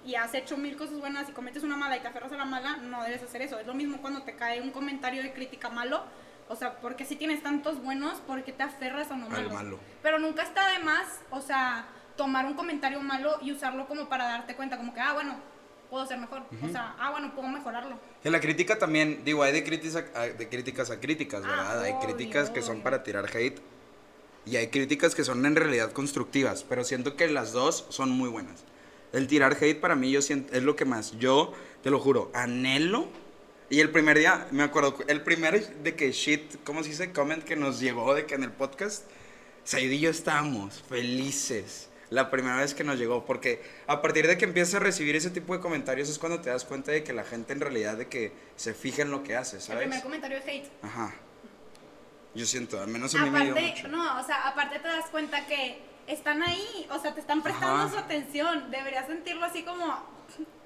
y 0.08 0.16
has 0.16 0.34
hecho 0.34 0.56
mil 0.58 0.76
cosas 0.78 1.00
buenas 1.00 1.28
y 1.30 1.34
cometes 1.34 1.64
una 1.64 1.76
mala 1.76 1.98
y 1.98 2.00
te 2.00 2.08
aferras 2.08 2.32
a 2.32 2.38
la 2.38 2.46
mala, 2.46 2.78
no 2.78 3.04
debes 3.04 3.22
hacer 3.24 3.42
eso. 3.42 3.60
Es 3.60 3.68
lo 3.68 3.74
mismo 3.74 3.98
cuando 4.02 4.24
te 4.24 4.36
cae 4.36 4.62
un 4.62 4.72
comentario 4.72 5.22
de 5.22 5.34
crítica 5.34 5.70
malo. 5.70 6.02
O 6.48 6.56
sea, 6.56 6.78
porque 6.80 7.04
si 7.04 7.18
tienes 7.18 7.44
tantos 7.44 7.84
buenos, 7.84 8.20
¿por 8.22 8.42
qué 8.46 8.54
te 8.54 8.64
aferras 8.64 9.12
a 9.12 9.16
uno 9.16 9.26
Al 9.26 9.32
malo? 9.32 9.50
malo. 9.50 9.80
Pero 10.02 10.18
nunca 10.18 10.44
está 10.44 10.70
de 10.72 10.80
más, 10.80 11.20
o 11.30 11.42
sea, 11.42 11.88
tomar 12.16 12.46
un 12.46 12.54
comentario 12.54 13.02
malo 13.02 13.38
y 13.42 13.52
usarlo 13.52 13.86
como 13.86 14.08
para 14.08 14.24
darte 14.30 14.56
cuenta, 14.56 14.78
como 14.78 14.94
que, 14.94 15.02
ah, 15.02 15.12
bueno, 15.12 15.36
puedo 15.90 16.06
ser 16.06 16.18
mejor. 16.20 16.44
O 16.64 16.70
sea, 16.70 16.96
ah, 17.00 17.12
bueno, 17.12 17.36
puedo 17.36 17.50
mejorarlo. 17.50 18.00
Que 18.24 18.30
la 18.30 18.40
crítica 18.40 18.80
también, 18.80 19.26
digo, 19.26 19.44
hay 19.44 19.52
de 19.52 19.64
críticas 19.66 20.06
a, 20.16 20.22
de 20.22 20.48
críticas, 20.48 20.90
a 20.90 21.02
críticas, 21.02 21.44
Ah, 21.46 21.50
¿verdad? 21.50 21.84
hay 21.84 21.92
obvio, 21.92 22.08
críticas 22.08 22.50
que 22.50 22.62
son 22.62 22.80
para 22.82 23.04
tirar 23.04 23.26
hate 23.36 23.60
y 24.46 24.56
hay 24.56 24.68
críticas 24.68 25.16
que 25.16 25.26
son 25.26 25.46
en 25.46 25.58
realidad 25.58 25.92
constructivas, 25.92 26.64
pero 26.64 26.86
siento 26.86 27.18
que 27.18 27.28
las 27.28 27.52
dos 27.52 27.86
son 27.90 28.10
muy 28.12 28.30
buenas. 28.30 28.64
El 29.14 29.28
tirar 29.28 29.58
hate 29.60 29.80
para 29.80 29.96
mí 29.96 30.12
yo 30.12 30.22
siento, 30.22 30.54
es 30.54 30.64
lo 30.64 30.76
que 30.76 30.86
más, 30.86 31.18
yo 31.20 31.54
te 31.84 31.90
lo 31.90 32.00
juro, 32.00 32.30
anhelo. 32.34 33.08
Y 33.70 33.80
el 33.82 33.90
primer 33.90 34.18
día, 34.18 34.48
me 34.52 34.64
acuerdo, 34.64 34.98
el 35.08 35.22
primer 35.24 35.68
de 35.84 35.96
que 35.96 36.12
shit, 36.12 36.64
¿cómo 36.64 36.84
se 36.84 36.90
dice? 36.90 37.12
Comment 37.12 37.44
que 37.44 37.56
nos 37.56 37.80
llegó 37.80 38.14
de 38.14 38.26
que 38.26 38.36
en 38.36 38.44
el 38.44 38.52
podcast, 38.52 39.04
Said 39.66 39.92
y 39.92 40.00
yo 40.00 40.10
estábamos 40.10 40.82
felices. 40.88 41.90
La 42.10 42.32
primera 42.32 42.56
vez 42.56 42.74
que 42.74 42.86
nos 42.86 42.98
llegó, 42.98 43.26
porque 43.26 43.62
a 43.86 44.02
partir 44.02 44.28
de 44.28 44.38
que 44.38 44.46
empiezas 44.46 44.76
a 44.76 44.80
recibir 44.80 45.18
ese 45.18 45.30
tipo 45.30 45.54
de 45.54 45.60
comentarios 45.60 46.08
es 46.08 46.18
cuando 46.18 46.40
te 46.40 46.50
das 46.50 46.64
cuenta 46.64 46.94
de 46.94 47.04
que 47.04 47.12
la 47.12 47.26
gente 47.26 47.52
en 47.52 47.60
realidad 47.60 47.98
de 47.98 48.08
que 48.08 48.32
se 48.56 48.74
fija 48.74 49.02
en 49.02 49.12
lo 49.12 49.24
que 49.24 49.36
haces, 49.36 49.56
El 49.56 49.62
¿sabes? 49.62 49.82
primer 49.82 50.02
comentario 50.04 50.38
es 50.38 50.46
hate. 50.48 50.72
Ajá. 50.84 51.14
Yo 52.34 52.46
siento, 52.46 52.80
al 52.80 52.88
menos 52.88 53.14
a 53.16 53.24
mí 53.26 53.30
me 53.30 53.42
dio 53.44 53.52
Aparte, 53.52 53.74
mucho. 53.76 53.88
no, 53.90 54.22
o 54.22 54.24
sea, 54.26 54.48
aparte 54.48 54.80
te 54.80 54.88
das 54.88 55.10
cuenta 55.10 55.46
que 55.48 55.80
están 56.08 56.42
ahí, 56.42 56.88
o 56.92 57.00
sea, 57.00 57.14
te 57.14 57.20
están 57.20 57.42
prestando 57.44 57.84
Ajá. 57.84 57.90
su 57.90 57.98
atención. 57.98 58.72
Deberías 58.72 59.08
sentirlo 59.08 59.46
así 59.46 59.64
como, 59.64 59.86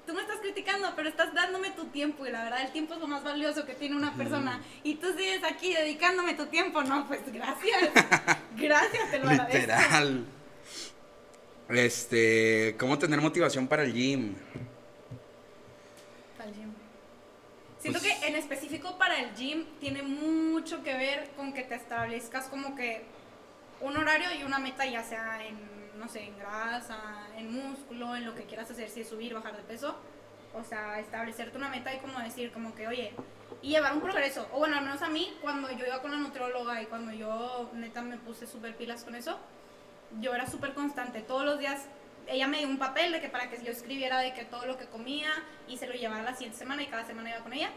tú 0.06 0.14
me 0.14 0.20
estás 0.22 0.38
criticando, 0.38 0.92
pero 0.96 1.08
estás 1.08 1.34
dándome 1.34 1.70
tu 1.70 1.86
tiempo 1.86 2.26
y 2.26 2.30
la 2.30 2.44
verdad 2.44 2.62
el 2.62 2.72
tiempo 2.72 2.94
es 2.94 3.00
lo 3.00 3.08
más 3.08 3.24
valioso 3.24 3.66
que 3.66 3.74
tiene 3.74 3.96
una 3.96 4.14
persona. 4.14 4.60
Y 4.82 4.94
tú 4.96 5.08
sigues 5.16 5.42
aquí 5.44 5.74
dedicándome 5.74 6.34
tu 6.34 6.46
tiempo, 6.46 6.82
no, 6.82 7.06
pues 7.08 7.20
gracias. 7.32 7.90
gracias, 8.56 9.10
te 9.10 9.18
lo 9.18 9.28
agradezco. 9.28 9.58
Literal. 9.58 10.24
Este, 11.68 12.76
¿cómo 12.78 12.98
tener 12.98 13.20
motivación 13.20 13.66
para 13.66 13.82
el 13.84 13.92
gym? 13.94 14.34
Para 16.36 16.50
el 16.50 16.54
gym. 16.56 16.72
Siento 17.80 17.98
Pues- 17.98 18.12
que 18.20 18.26
en 18.28 18.36
específico 18.36 18.96
para 18.98 19.18
el 19.18 19.34
gym 19.34 19.64
tiene 19.80 20.02
mucho 20.02 20.82
que 20.82 20.94
ver 20.94 21.30
con 21.36 21.52
que 21.52 21.62
te 21.62 21.74
establezcas 21.74 22.46
como 22.46 22.76
que 22.76 23.04
un 23.82 23.96
horario 23.96 24.28
y 24.38 24.44
una 24.44 24.58
meta, 24.58 24.86
ya 24.86 25.02
sea 25.02 25.44
en, 25.44 25.58
no 25.98 26.08
sé, 26.08 26.24
en 26.24 26.38
grasa, 26.38 26.98
en 27.36 27.52
músculo, 27.52 28.16
en 28.16 28.24
lo 28.24 28.34
que 28.34 28.44
quieras 28.44 28.70
hacer, 28.70 28.88
si 28.88 29.00
es 29.00 29.08
subir, 29.08 29.34
bajar 29.34 29.56
de 29.56 29.62
peso. 29.62 29.96
O 30.54 30.64
sea, 30.64 31.00
establecerte 31.00 31.56
una 31.56 31.68
meta 31.68 31.94
y 31.94 31.98
como 31.98 32.18
decir, 32.18 32.52
como 32.52 32.74
que, 32.74 32.86
oye, 32.86 33.12
y 33.62 33.70
llevar 33.70 33.94
un 33.94 34.00
progreso. 34.00 34.48
O 34.52 34.58
bueno, 34.58 34.76
al 34.76 34.84
menos 34.84 35.02
a 35.02 35.08
mí, 35.08 35.36
cuando 35.40 35.70
yo 35.70 35.86
iba 35.86 36.00
con 36.00 36.12
la 36.12 36.18
nutrióloga 36.18 36.80
y 36.82 36.86
cuando 36.86 37.12
yo 37.12 37.70
neta 37.74 38.02
me 38.02 38.18
puse 38.18 38.46
súper 38.46 38.76
pilas 38.76 39.04
con 39.04 39.14
eso, 39.14 39.38
yo 40.20 40.34
era 40.34 40.46
súper 40.46 40.74
constante. 40.74 41.20
Todos 41.20 41.44
los 41.44 41.58
días 41.58 41.86
ella 42.26 42.46
me 42.46 42.58
dio 42.58 42.68
un 42.68 42.78
papel 42.78 43.12
de 43.12 43.20
que 43.20 43.28
para 43.28 43.50
que 43.50 43.62
yo 43.64 43.72
escribiera 43.72 44.18
de 44.18 44.32
que 44.32 44.44
todo 44.44 44.66
lo 44.66 44.76
que 44.76 44.86
comía 44.86 45.30
y 45.68 45.76
se 45.76 45.86
lo 45.86 45.94
llevara 45.94 46.22
la 46.22 46.34
siguiente 46.34 46.58
semana 46.58 46.82
y 46.82 46.86
cada 46.86 47.04
semana 47.04 47.30
iba 47.30 47.40
con 47.40 47.52
ella. 47.52 47.70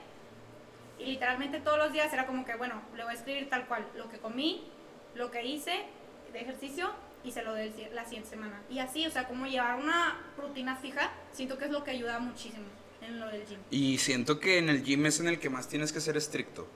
Y 1.00 1.06
literalmente 1.06 1.60
todos 1.60 1.78
los 1.78 1.92
días 1.92 2.12
era 2.14 2.26
como 2.26 2.46
que, 2.46 2.56
bueno, 2.56 2.82
le 2.96 3.04
voy 3.04 3.12
a 3.12 3.16
escribir 3.16 3.50
tal 3.50 3.66
cual 3.68 3.88
lo 3.96 4.10
que 4.10 4.20
comí, 4.20 4.70
lo 5.16 5.32
que 5.32 5.46
hice 5.46 5.86
de 6.32 6.40
ejercicio 6.42 6.92
y 7.24 7.32
se 7.32 7.42
lo 7.44 7.52
doy 7.52 7.74
la 7.94 8.04
siguiente 8.04 8.30
semana. 8.30 8.62
Y 8.70 8.80
así, 8.80 9.06
o 9.08 9.12
sea, 9.12 9.28
como 9.28 9.48
llevar 9.48 9.80
una 9.80 10.22
rutina 10.38 10.76
fija, 10.76 11.12
siento 11.32 11.58
que 11.58 11.66
es 11.66 11.72
lo 11.72 11.84
que 11.84 11.92
ayuda 11.92 12.20
muchísimo 12.20 12.66
en 13.02 13.20
lo 13.20 13.28
del 13.28 13.46
gym. 13.46 13.60
Y 13.72 13.98
siento 13.98 14.40
que 14.40 14.60
en 14.60 14.70
el 14.70 14.84
gym 14.84 15.06
es 15.06 15.20
en 15.20 15.28
el 15.28 15.40
que 15.40 15.50
más 15.50 15.68
tienes 15.68 15.92
que 15.92 16.00
ser 16.00 16.18
estricto. 16.18 16.68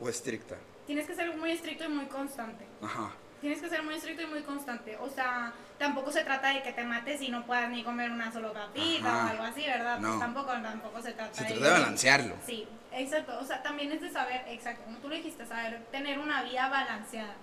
O 0.00 0.08
estricta. 0.08 0.56
Tienes 0.86 1.06
que 1.06 1.14
ser 1.14 1.34
muy 1.36 1.52
estricto 1.52 1.84
y 1.84 1.88
muy 1.88 2.06
constante. 2.06 2.64
Ajá. 2.82 3.12
Tienes 3.40 3.60
que 3.60 3.68
ser 3.68 3.82
muy 3.82 3.94
estricto 3.94 4.22
y 4.22 4.26
muy 4.26 4.42
constante. 4.42 4.96
O 4.98 5.08
sea, 5.08 5.52
tampoco 5.78 6.10
se 6.12 6.24
trata 6.24 6.52
de 6.54 6.62
que 6.62 6.72
te 6.72 6.84
mates 6.84 7.20
y 7.22 7.28
no 7.28 7.44
puedas 7.46 7.70
ni 7.70 7.84
comer 7.84 8.10
una 8.10 8.32
sola 8.32 8.52
papita 8.52 9.08
Ajá. 9.08 9.26
o 9.26 9.30
algo 9.30 9.42
así, 9.44 9.62
¿verdad? 9.66 9.98
No. 10.00 10.08
Pues 10.08 10.20
tampoco, 10.20 10.52
tampoco 10.52 11.02
se 11.02 11.12
trata 11.12 11.34
Se 11.34 11.44
de... 11.44 11.50
trata 11.50 11.64
de 11.66 11.72
balancearlo. 11.80 12.34
Sí, 12.46 12.66
exacto. 12.92 13.38
O 13.40 13.44
sea, 13.44 13.62
también 13.62 13.92
es 13.92 14.00
de 14.00 14.10
saber, 14.10 14.42
exacto, 14.48 14.82
como 14.84 14.98
tú 14.98 15.08
lo 15.08 15.14
dijiste, 15.16 15.46
saber 15.46 15.84
tener 15.90 16.18
una 16.18 16.42
vida 16.42 16.68
balanceada. 16.68 17.34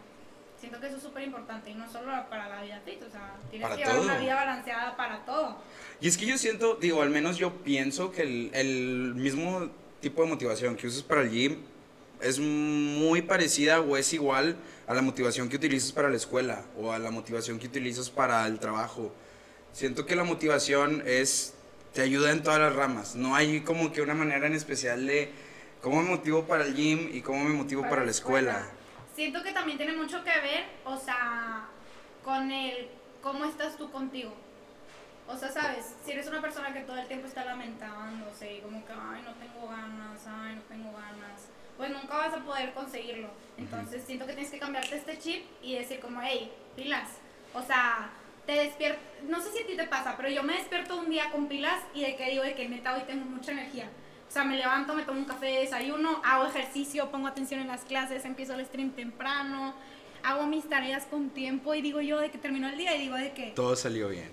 Siento 0.60 0.80
que 0.80 0.88
eso 0.88 0.96
es 0.96 1.04
súper 1.04 1.24
importante 1.24 1.72
y 1.72 1.74
no 1.74 1.92
solo 1.92 2.12
para 2.30 2.48
la 2.48 2.62
vida 2.62 2.80
fit, 2.86 3.02
o 3.04 3.10
sea, 3.12 3.36
tienes 3.50 3.68
Para 3.68 3.76
que 3.76 3.84
llevar 3.84 4.00
una 4.00 4.14
todo. 4.14 4.24
vida 4.24 4.36
balanceada 4.36 4.96
para 4.96 5.26
todo. 5.26 5.58
Y 6.00 6.08
es 6.08 6.18
que 6.18 6.26
yo 6.26 6.38
siento, 6.38 6.76
digo, 6.76 7.02
al 7.02 7.10
menos 7.10 7.36
yo 7.38 7.52
pienso 7.64 8.12
que 8.14 8.22
el, 8.22 8.50
el 8.54 9.14
mismo 9.14 9.70
tipo 10.00 10.22
de 10.24 10.30
motivación 10.30 10.78
que 10.78 10.88
usas 10.88 11.04
para 11.04 11.22
el 11.22 11.32
gym 11.32 11.58
es 12.22 12.40
muy 12.40 13.22
parecida 13.22 13.82
o 13.82 13.98
es 13.98 14.14
igual 14.14 14.56
a 14.88 14.94
la 14.94 15.02
motivación 15.02 15.50
que 15.50 15.56
utilizas 15.56 15.92
para 15.92 16.10
la 16.10 16.18
escuela 16.18 16.66
o 16.78 16.92
a 16.92 17.00
la 17.00 17.12
motivación 17.12 17.60
que 17.60 17.68
utilizas 17.68 18.10
para 18.10 18.46
el 18.48 18.60
trabajo. 18.60 19.14
Siento 19.72 20.06
que 20.06 20.16
la 20.16 20.24
motivación 20.24 21.04
es, 21.06 21.56
te 21.94 22.02
ayuda 22.02 22.32
en 22.32 22.44
todas 22.44 22.60
las 22.60 22.76
ramas. 22.76 23.16
No 23.16 23.36
hay 23.36 23.62
como 23.62 23.92
que 23.92 24.02
una 24.02 24.14
manera 24.14 24.48
en 24.48 24.54
especial 24.54 25.08
de 25.08 25.32
cómo 25.82 26.02
me 26.02 26.10
motivo 26.10 26.44
para 26.44 26.66
el 26.66 26.76
gym 26.76 27.10
y 27.14 27.22
cómo 27.22 27.44
me 27.44 27.54
motivo 27.54 27.82
para, 27.84 28.06
la 28.06 28.12
escuela. 28.12 28.68
Siento 29.16 29.42
que 29.44 29.52
también 29.52 29.78
tiene 29.78 29.94
mucho 29.94 30.24
que 30.24 30.32
ver, 30.32 30.66
o 30.86 30.98
sea, 30.98 31.68
con 32.24 32.52
el 32.52 32.88
cómo 33.22 33.46
estás 33.46 33.78
tú 33.78 33.92
contigo. 33.92 34.34
O 35.28 35.38
sea, 35.38 35.50
sabes, 35.50 35.96
si 36.04 36.12
eres 36.12 36.28
una 36.28 36.42
persona 36.42 36.74
que 36.74 36.82
todo 36.82 36.98
el 36.98 37.08
tiempo 37.08 37.28
está 37.28 37.46
lamentándose 37.46 38.58
y 38.58 38.60
como 38.60 38.86
que, 38.86 38.92
ay, 38.92 39.22
no 39.24 39.34
tengo 39.36 39.68
ganas, 39.70 40.22
ay, 40.28 40.56
no 40.56 40.62
tengo 40.64 40.92
ganas, 40.92 41.48
pues 41.78 41.90
nunca 41.92 42.18
vas 42.18 42.34
a 42.34 42.44
poder 42.44 42.74
conseguirlo. 42.74 43.30
Entonces 43.58 44.04
siento 44.06 44.26
que 44.26 44.34
tienes 44.34 44.52
que 44.52 44.60
cambiarte 44.60 44.96
este 44.96 45.18
chip 45.20 45.46
y 45.62 45.76
decir 45.76 46.00
como, 46.00 46.22
hey, 46.22 46.52
pilas. 46.76 47.10
O 47.54 47.62
sea, 47.62 48.10
te 48.46 48.54
despierto, 48.54 49.00
no 49.28 49.42
sé 49.42 49.52
si 49.52 49.64
a 49.64 49.68
ti 49.68 49.76
te 49.76 49.86
pasa, 49.88 50.16
pero 50.18 50.30
yo 50.30 50.44
me 50.44 50.54
despierto 50.54 50.98
un 50.98 51.10
día 51.10 51.32
con 51.32 51.48
pilas 51.48 51.82
y 51.94 52.02
de 52.02 52.16
que 52.16 52.30
digo 52.30 52.44
de 52.44 52.56
que 52.56 52.68
neta 52.68 52.94
hoy 52.94 53.02
tengo 53.08 53.26
mucha 53.26 53.52
energía. 53.52 53.90
O 54.28 54.32
sea, 54.34 54.44
me 54.44 54.58
levanto, 54.58 54.96
me 54.96 55.04
tomo 55.04 55.20
un 55.20 55.26
café, 55.26 55.60
desayuno, 55.60 56.20
hago 56.26 56.46
ejercicio, 56.48 57.10
pongo 57.12 57.28
atención 57.28 57.60
en 57.62 57.68
las 57.68 57.82
clases, 57.82 58.26
empiezo 58.26 58.56
el 58.56 58.66
stream 58.66 58.90
temprano, 58.92 59.76
hago 60.24 60.48
mis 60.48 60.68
tareas 60.68 61.06
con 61.06 61.30
tiempo 61.30 61.76
y 61.76 61.82
digo 61.82 62.02
yo 62.02 62.20
de 62.20 62.32
que 62.32 62.40
terminó 62.40 62.68
el 62.68 62.78
día 62.78 62.96
y 62.96 63.02
digo 63.02 63.16
de 63.16 63.32
que 63.34 63.52
Todo 63.52 63.76
salió 63.76 64.10
bien. 64.10 64.32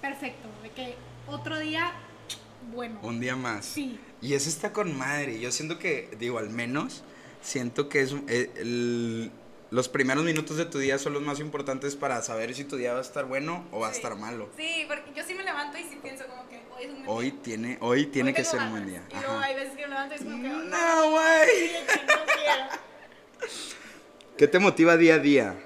perfecto, 0.00 0.48
de 0.62 0.70
que 0.70 0.94
otro 1.28 1.58
día 1.60 1.92
bueno. 2.74 2.98
Un 3.02 3.20
día 3.20 3.36
más. 3.36 3.64
Sí. 3.64 3.98
Y 4.22 4.34
eso 4.34 4.48
está 4.48 4.72
con 4.72 4.96
madre. 4.96 5.38
Yo 5.40 5.52
siento 5.52 5.78
que, 5.78 6.08
digo, 6.18 6.38
al 6.38 6.50
menos, 6.50 7.02
siento 7.42 7.88
que 7.88 8.00
es 8.00 8.14
eh, 8.28 8.50
el- 8.56 9.30
los 9.70 9.88
primeros 9.88 10.24
minutos 10.24 10.56
de 10.56 10.64
tu 10.64 10.78
día 10.78 10.96
son 10.98 11.12
los 11.12 11.22
más 11.22 11.40
importantes 11.40 11.96
para 11.96 12.22
saber 12.22 12.54
si 12.54 12.64
tu 12.64 12.76
día 12.76 12.92
va 12.92 13.00
a 13.00 13.02
estar 13.02 13.24
bueno 13.26 13.66
o 13.72 13.80
va 13.80 13.88
a 13.88 13.90
Sí. 13.90 13.96
estar 13.96 14.16
malo. 14.16 14.48
Sí, 14.56 14.84
porque 14.86 15.12
yo 15.14 15.22
sí 15.26 15.34
me 15.34 15.42
levanto 15.42 15.76
y 15.76 15.82
sí 15.82 15.98
pienso 16.02 16.24
como 16.28 16.48
que 16.48 16.60
hoy 16.76 16.84
es 16.84 16.90
un 16.90 17.04
buen 17.04 17.08
Hoy 17.08 17.30
día. 17.32 17.42
tiene, 17.42 17.78
hoy 17.80 18.06
tiene 18.06 18.30
Hoy 18.30 18.34
que 18.36 18.44
ser 18.44 18.60
un 18.60 18.70
buen 18.70 18.86
día. 18.86 19.02
Y 19.10 19.14
luego 19.20 19.38
hay 19.38 19.54
veces 19.56 19.72
que 19.76 19.82
me 19.82 19.88
levanto 19.88 20.14
y 20.14 20.18
es 20.18 20.22
como 20.24 20.42
que 20.42 20.48
No, 20.48 20.62
no, 20.62 21.10
güey. 21.10 21.70
no. 22.06 22.76
¿Qué 24.38 24.46
te 24.48 24.58
motiva 24.60 24.96
día 24.96 25.14
a 25.16 25.18
día? 25.18 25.56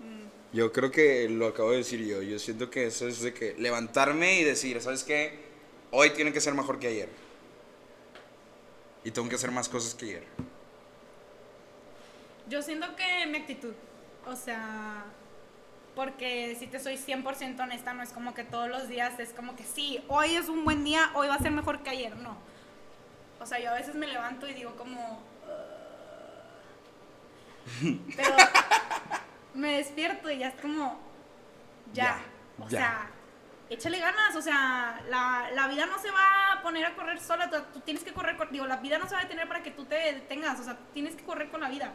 Mm. 0.00 0.56
Yo 0.56 0.72
creo 0.72 0.90
que 0.90 1.28
lo 1.28 1.48
acabo 1.48 1.72
de 1.72 1.78
decir 1.78 2.04
yo. 2.04 2.22
Yo 2.22 2.38
siento 2.38 2.70
que 2.70 2.86
eso 2.86 3.08
es 3.08 3.20
de 3.22 3.34
que 3.34 3.54
levantarme 3.58 4.38
y 4.40 4.44
decir, 4.44 4.80
¿sabes 4.80 5.02
qué? 5.04 5.43
Hoy 5.96 6.10
tiene 6.10 6.32
que 6.32 6.40
ser 6.40 6.54
mejor 6.54 6.80
que 6.80 6.88
ayer. 6.88 7.08
Y 9.04 9.12
tengo 9.12 9.28
que 9.28 9.36
hacer 9.36 9.52
más 9.52 9.68
cosas 9.68 9.94
que 9.94 10.06
ayer. 10.06 10.24
Yo 12.48 12.62
siento 12.62 12.96
que 12.96 13.26
mi 13.28 13.38
actitud, 13.38 13.74
o 14.26 14.34
sea, 14.34 15.04
porque 15.94 16.56
si 16.58 16.66
te 16.66 16.80
soy 16.80 16.96
100% 16.96 17.60
honesta, 17.60 17.94
no 17.94 18.02
es 18.02 18.10
como 18.10 18.34
que 18.34 18.42
todos 18.42 18.68
los 18.68 18.88
días 18.88 19.20
es 19.20 19.30
como 19.30 19.54
que 19.54 19.62
sí, 19.62 20.02
hoy 20.08 20.34
es 20.34 20.48
un 20.48 20.64
buen 20.64 20.82
día, 20.82 21.12
hoy 21.14 21.28
va 21.28 21.36
a 21.36 21.38
ser 21.38 21.52
mejor 21.52 21.84
que 21.84 21.90
ayer, 21.90 22.16
no. 22.16 22.36
O 23.40 23.46
sea, 23.46 23.60
yo 23.60 23.70
a 23.70 23.74
veces 23.74 23.94
me 23.94 24.08
levanto 24.08 24.48
y 24.48 24.54
digo 24.54 24.74
como... 24.74 25.22
Pero 28.16 28.36
me 29.54 29.76
despierto 29.76 30.28
y 30.28 30.38
ya 30.38 30.48
es 30.48 30.60
como... 30.60 30.98
Ya. 31.92 32.02
Ya, 32.02 32.64
o 32.64 32.68
ya. 32.68 32.78
sea, 32.78 33.10
échale 33.70 33.98
ganas, 33.98 34.36
o 34.36 34.42
sea, 34.42 35.02
la, 35.08 35.50
la 35.54 35.68
vida 35.68 35.86
no 35.86 35.98
se 35.98 36.10
va 36.10 36.52
a 36.52 36.62
poner 36.62 36.84
a 36.86 36.94
correr 36.94 37.20
sola, 37.20 37.48
tú, 37.50 37.56
tú 37.72 37.80
tienes 37.80 38.04
que 38.04 38.12
correr, 38.12 38.36
con- 38.36 38.50
digo, 38.50 38.66
la 38.66 38.76
vida 38.76 38.98
no 38.98 39.06
se 39.08 39.14
va 39.14 39.20
a 39.20 39.24
detener 39.24 39.48
para 39.48 39.62
que 39.62 39.70
tú 39.70 39.84
te 39.84 39.94
detengas, 39.96 40.60
o 40.60 40.64
sea, 40.64 40.78
tienes 40.92 41.14
que 41.16 41.24
correr 41.24 41.50
con 41.50 41.60
la 41.60 41.68
vida, 41.68 41.92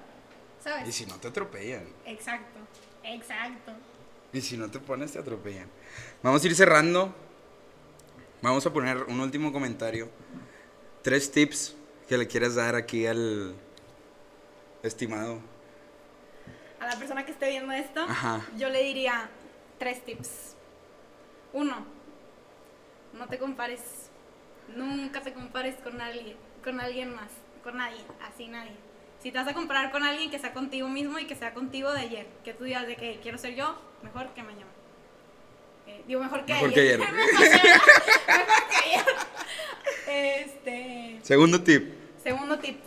¿sabes? 0.64 0.88
Y 0.88 0.92
si 0.92 1.06
no 1.06 1.16
te 1.20 1.28
atropellan. 1.30 1.88
Exacto, 2.06 2.60
exacto. 3.04 3.74
Y 4.34 4.42
si 4.42 4.58
no 4.58 4.70
te 4.70 4.80
pones, 4.80 5.12
te 5.14 5.20
atropellan. 5.20 5.68
Vamos 6.22 6.44
a 6.44 6.48
ir 6.48 6.56
cerrando. 6.56 7.14
Vamos 8.42 8.66
a 8.66 8.72
poner 8.72 8.98
un 9.04 9.20
último 9.20 9.52
comentario. 9.52 10.10
Tres 11.02 11.32
tips 11.32 11.76
que 12.08 12.18
le 12.18 12.28
quieras 12.28 12.56
dar 12.56 12.76
aquí 12.76 13.06
al 13.08 13.56
estimado. 14.84 15.40
A 16.80 16.86
la 16.88 16.96
persona 16.98 17.26
que 17.26 17.32
esté 17.32 17.50
viendo 17.50 17.74
esto, 17.74 18.02
Ajá. 18.02 18.42
yo 18.56 18.70
le 18.70 18.84
diría 18.84 19.30
tres 19.80 20.06
tips. 20.06 20.56
Uno, 21.54 21.86
no 23.14 23.28
te 23.28 23.38
compares. 23.38 23.82
Nunca 24.76 25.22
te 25.22 25.34
compares 25.34 25.76
con 25.78 26.00
alguien, 26.00 26.36
con 26.64 26.80
alguien 26.80 27.16
más, 27.16 27.32
con 27.64 27.78
nadie, 27.78 28.02
así 28.22 28.48
nadie. 28.48 28.76
Si 29.20 29.32
te 29.32 29.38
vas 29.38 29.48
a 29.48 29.54
comparar 29.54 29.92
con 29.92 30.04
alguien, 30.04 30.30
que 30.30 30.40
sea 30.40 30.54
contigo 30.54 30.88
mismo 30.88 31.18
y 31.20 31.26
que 31.26 31.36
sea 31.36 31.54
contigo 31.54 31.92
de 31.92 32.02
ayer. 32.02 32.28
Que 32.44 32.54
tú 32.54 32.64
digas 32.66 32.86
de 32.88 32.96
que 32.96 33.20
quiero 33.22 33.38
ser 33.38 33.56
yo, 33.56 33.76
mejor 34.04 34.30
que 34.34 34.44
mañana. 34.44 34.72
Eh, 35.88 36.04
digo, 36.08 36.22
mejor 36.22 36.46
que 36.46 36.54
Mejor 36.54 36.72
que 36.74 36.80
ayer. 36.82 37.02
ayer. 37.02 37.08
que 37.10 37.16
mejor 38.38 38.58
que 38.70 38.78
ayer. 38.86 39.06
Este, 40.08 41.20
Segundo 41.24 41.62
tip. 41.64 41.94
Segundo 42.24 42.60
tip. 42.60 42.80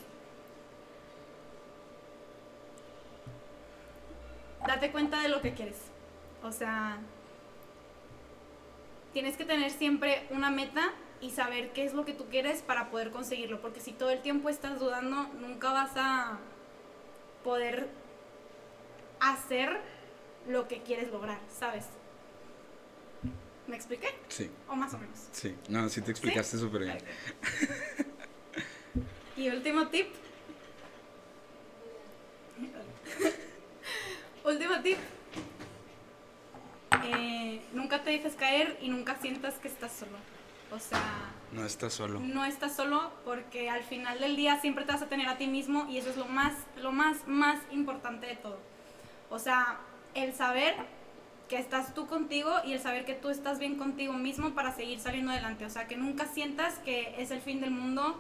Date 4.67 4.93
cuenta 4.93 5.21
de 5.21 5.29
lo 5.29 5.43
que 5.43 5.53
quieres. 5.55 5.77
O 6.43 6.53
sea, 6.53 6.99
tienes 9.13 9.37
que 9.37 9.45
tener 9.45 9.71
siempre 9.71 10.27
una 10.31 10.51
meta 10.51 10.93
y 11.21 11.31
saber 11.31 11.73
qué 11.73 11.85
es 11.85 11.95
lo 11.95 12.05
que 12.05 12.13
tú 12.13 12.27
quieres 12.29 12.63
para 12.63 12.91
poder 12.91 13.11
conseguirlo. 13.11 13.61
Porque 13.61 13.81
si 13.81 13.93
todo 13.93 14.11
el 14.11 14.23
tiempo 14.23 14.49
estás 14.49 14.79
dudando, 14.81 15.29
nunca 15.39 15.73
vas 15.73 15.93
a 15.97 16.39
poder 17.45 17.89
hacer 19.21 19.81
lo 20.49 20.67
que 20.67 20.83
quieres 20.83 21.11
lograr, 21.11 21.39
¿sabes? 21.49 21.87
¿Me 23.69 23.77
expliqué? 23.77 24.09
Sí, 24.29 24.51
O 24.69 24.75
más 24.75 24.93
o 24.95 24.99
menos. 24.99 25.29
sí. 25.31 25.55
No, 25.69 25.89
sí 25.89 26.01
te 26.03 26.11
explicaste 26.11 26.59
súper 26.59 26.83
bien. 26.83 26.99
Y 29.37 29.49
último 29.49 29.87
tip. 29.89 30.09
último 34.45 34.81
tip. 34.83 34.99
Eh, 37.05 37.63
nunca 37.73 38.03
te 38.03 38.11
dejes 38.11 38.35
caer 38.35 38.79
y 38.81 38.89
nunca 38.89 39.17
sientas 39.17 39.55
que 39.55 39.69
estás 39.69 39.93
solo. 39.93 40.17
O 40.71 40.79
sea, 40.79 41.31
No 41.53 41.65
estás 41.67 41.93
solo. 41.93 42.19
no 42.21 42.45
estás 42.47 42.75
solo 42.75 43.11
porque 43.25 43.69
al 43.69 43.83
final 43.83 44.19
del 44.21 44.37
día 44.37 44.59
siempre 44.61 44.85
te 44.85 44.93
vas 44.93 45.03
a 45.03 45.09
tener 45.09 45.29
a 45.29 45.37
ti 45.37 45.47
mismo 45.47 45.87
y 45.91 45.99
eso 45.99 46.09
es 46.11 46.17
lo 46.17 46.25
más, 46.27 46.55
lo 46.81 46.93
más, 46.93 47.27
más 47.27 47.59
importante 47.71 48.27
de 48.27 48.37
todo. 48.37 48.59
O 49.29 49.39
sea, 49.39 49.79
el 50.15 50.33
saber 50.35 50.75
que 51.49 51.59
estás 51.59 51.93
tú 51.95 52.07
contigo 52.07 52.51
y 52.65 52.73
el 52.73 52.81
saber 52.81 53.05
que 53.05 53.13
tú 53.15 53.29
estás 53.29 53.59
bien 53.59 53.77
contigo 53.77 54.15
mismo 54.15 54.55
para 54.55 54.73
seguir 54.75 54.99
saliendo 55.01 55.33
adelante. 55.33 55.67
O 55.67 55.71
sea, 55.71 55.87
que 55.87 55.97
nunca 55.97 56.25
sientas 56.27 56.79
que 56.79 57.15
es 57.21 57.31
el 57.31 57.43
fin 57.43 57.61
del 57.61 57.71
mundo 57.73 58.19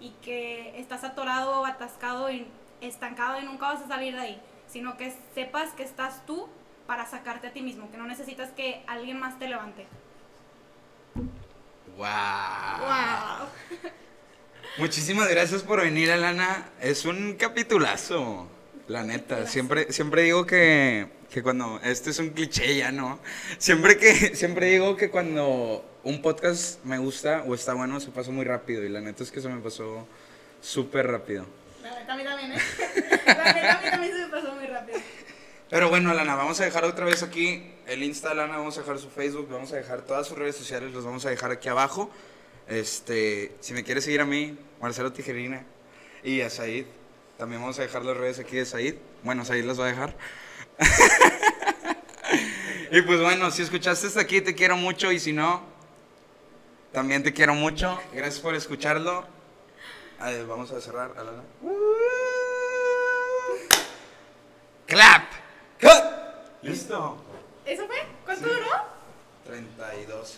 y 0.00 0.10
que 0.22 0.80
estás 0.80 1.04
atorado, 1.04 1.64
atascado 1.64 2.30
y 2.32 2.46
estancado 2.80 3.40
y 3.40 3.44
nunca 3.44 3.72
vas 3.74 3.82
a 3.82 3.86
salir 3.88 4.14
de 4.14 4.20
ahí. 4.20 4.42
Sino 4.66 4.96
que 4.96 5.14
sepas 5.34 5.70
que 5.74 5.84
estás 5.84 6.26
tú 6.26 6.48
para 6.86 7.06
sacarte 7.06 7.48
a 7.48 7.52
ti 7.52 7.62
mismo, 7.62 7.90
que 7.90 7.96
no 7.96 8.06
necesitas 8.06 8.50
que 8.50 8.82
alguien 8.86 9.18
más 9.18 9.38
te 9.38 9.48
levante. 9.48 9.86
¡Wow! 11.96 12.06
¡Wow! 12.80 13.48
Muchísimas 14.78 15.28
gracias 15.28 15.62
por 15.62 15.82
venir, 15.82 16.10
Alana. 16.10 16.70
Es 16.80 17.04
un 17.04 17.34
capitulazo, 17.34 18.48
la 18.88 19.02
neta. 19.02 19.46
Siempre, 19.46 19.92
siempre 19.92 20.22
digo 20.22 20.46
que, 20.46 21.08
que 21.30 21.42
cuando. 21.42 21.78
Este 21.82 22.10
es 22.10 22.18
un 22.18 22.30
cliché 22.30 22.76
ya, 22.76 22.90
¿no? 22.90 23.20
Siempre 23.58 23.98
que 23.98 24.34
siempre 24.34 24.66
digo 24.66 24.96
que 24.96 25.10
cuando 25.10 25.84
un 26.04 26.22
podcast 26.22 26.82
me 26.84 26.96
gusta 26.96 27.44
o 27.46 27.54
está 27.54 27.74
bueno, 27.74 28.00
se 28.00 28.10
pasa 28.10 28.30
muy 28.30 28.46
rápido. 28.46 28.82
Y 28.82 28.88
la 28.88 29.02
neta 29.02 29.22
es 29.22 29.30
que 29.30 29.42
se 29.42 29.48
me 29.50 29.60
pasó 29.60 30.06
súper 30.62 31.06
rápido. 31.06 31.44
La 31.82 31.90
neta 31.98 32.14
a 32.14 32.16
mí 32.16 32.24
también, 32.24 32.52
¿eh? 32.52 32.58
La 33.26 33.52
neta 33.52 33.78
a 33.78 33.82
mí 33.82 33.90
también 33.90 34.12
se 34.14 34.18
me 34.20 34.28
pasó 34.28 34.54
muy 34.54 34.66
rápido. 34.66 34.98
Pero 35.72 35.88
bueno, 35.88 36.10
Alana, 36.10 36.34
vamos 36.34 36.60
a 36.60 36.66
dejar 36.66 36.84
otra 36.84 37.06
vez 37.06 37.22
aquí 37.22 37.72
el 37.86 38.02
Insta 38.02 38.28
de 38.28 38.34
Alana, 38.34 38.58
vamos 38.58 38.76
a 38.76 38.82
dejar 38.82 38.98
su 38.98 39.08
Facebook, 39.08 39.48
vamos 39.50 39.72
a 39.72 39.76
dejar 39.76 40.02
todas 40.02 40.26
sus 40.26 40.36
redes 40.36 40.54
sociales, 40.54 40.92
los 40.92 41.02
vamos 41.02 41.24
a 41.24 41.30
dejar 41.30 41.50
aquí 41.50 41.70
abajo. 41.70 42.10
Este, 42.68 43.56
si 43.60 43.72
me 43.72 43.82
quieres 43.82 44.04
seguir 44.04 44.20
a 44.20 44.26
mí, 44.26 44.58
Marcelo 44.82 45.14
Tijerina 45.14 45.64
y 46.22 46.42
a 46.42 46.50
Said, 46.50 46.84
También 47.38 47.62
vamos 47.62 47.78
a 47.78 47.82
dejar 47.82 48.04
las 48.04 48.18
redes 48.18 48.38
aquí 48.38 48.56
de 48.56 48.66
Said. 48.66 48.96
Bueno, 49.22 49.46
Said 49.46 49.64
las 49.64 49.80
va 49.80 49.86
a 49.86 49.88
dejar. 49.88 50.14
y 52.92 53.00
pues 53.00 53.22
bueno, 53.22 53.50
si 53.50 53.62
escuchaste 53.62 54.08
hasta 54.08 54.20
aquí, 54.20 54.42
te 54.42 54.54
quiero 54.54 54.76
mucho. 54.76 55.10
Y 55.10 55.18
si 55.18 55.32
no, 55.32 55.62
también 56.92 57.22
te 57.22 57.32
quiero 57.32 57.54
mucho. 57.54 57.98
Gracias 58.12 58.40
por 58.40 58.54
escucharlo. 58.54 59.26
A 60.18 60.28
ver, 60.28 60.44
vamos 60.44 60.70
a 60.70 60.82
cerrar. 60.82 61.12
Alana. 61.16 61.44
Clap. 64.84 65.41
Cut. 65.82 66.04
Listo. 66.62 67.16
¿Eso 67.66 67.86
fue? 67.88 67.96
¿Cuánto 68.24 68.46
duró? 68.46 68.66
32. 69.44 70.28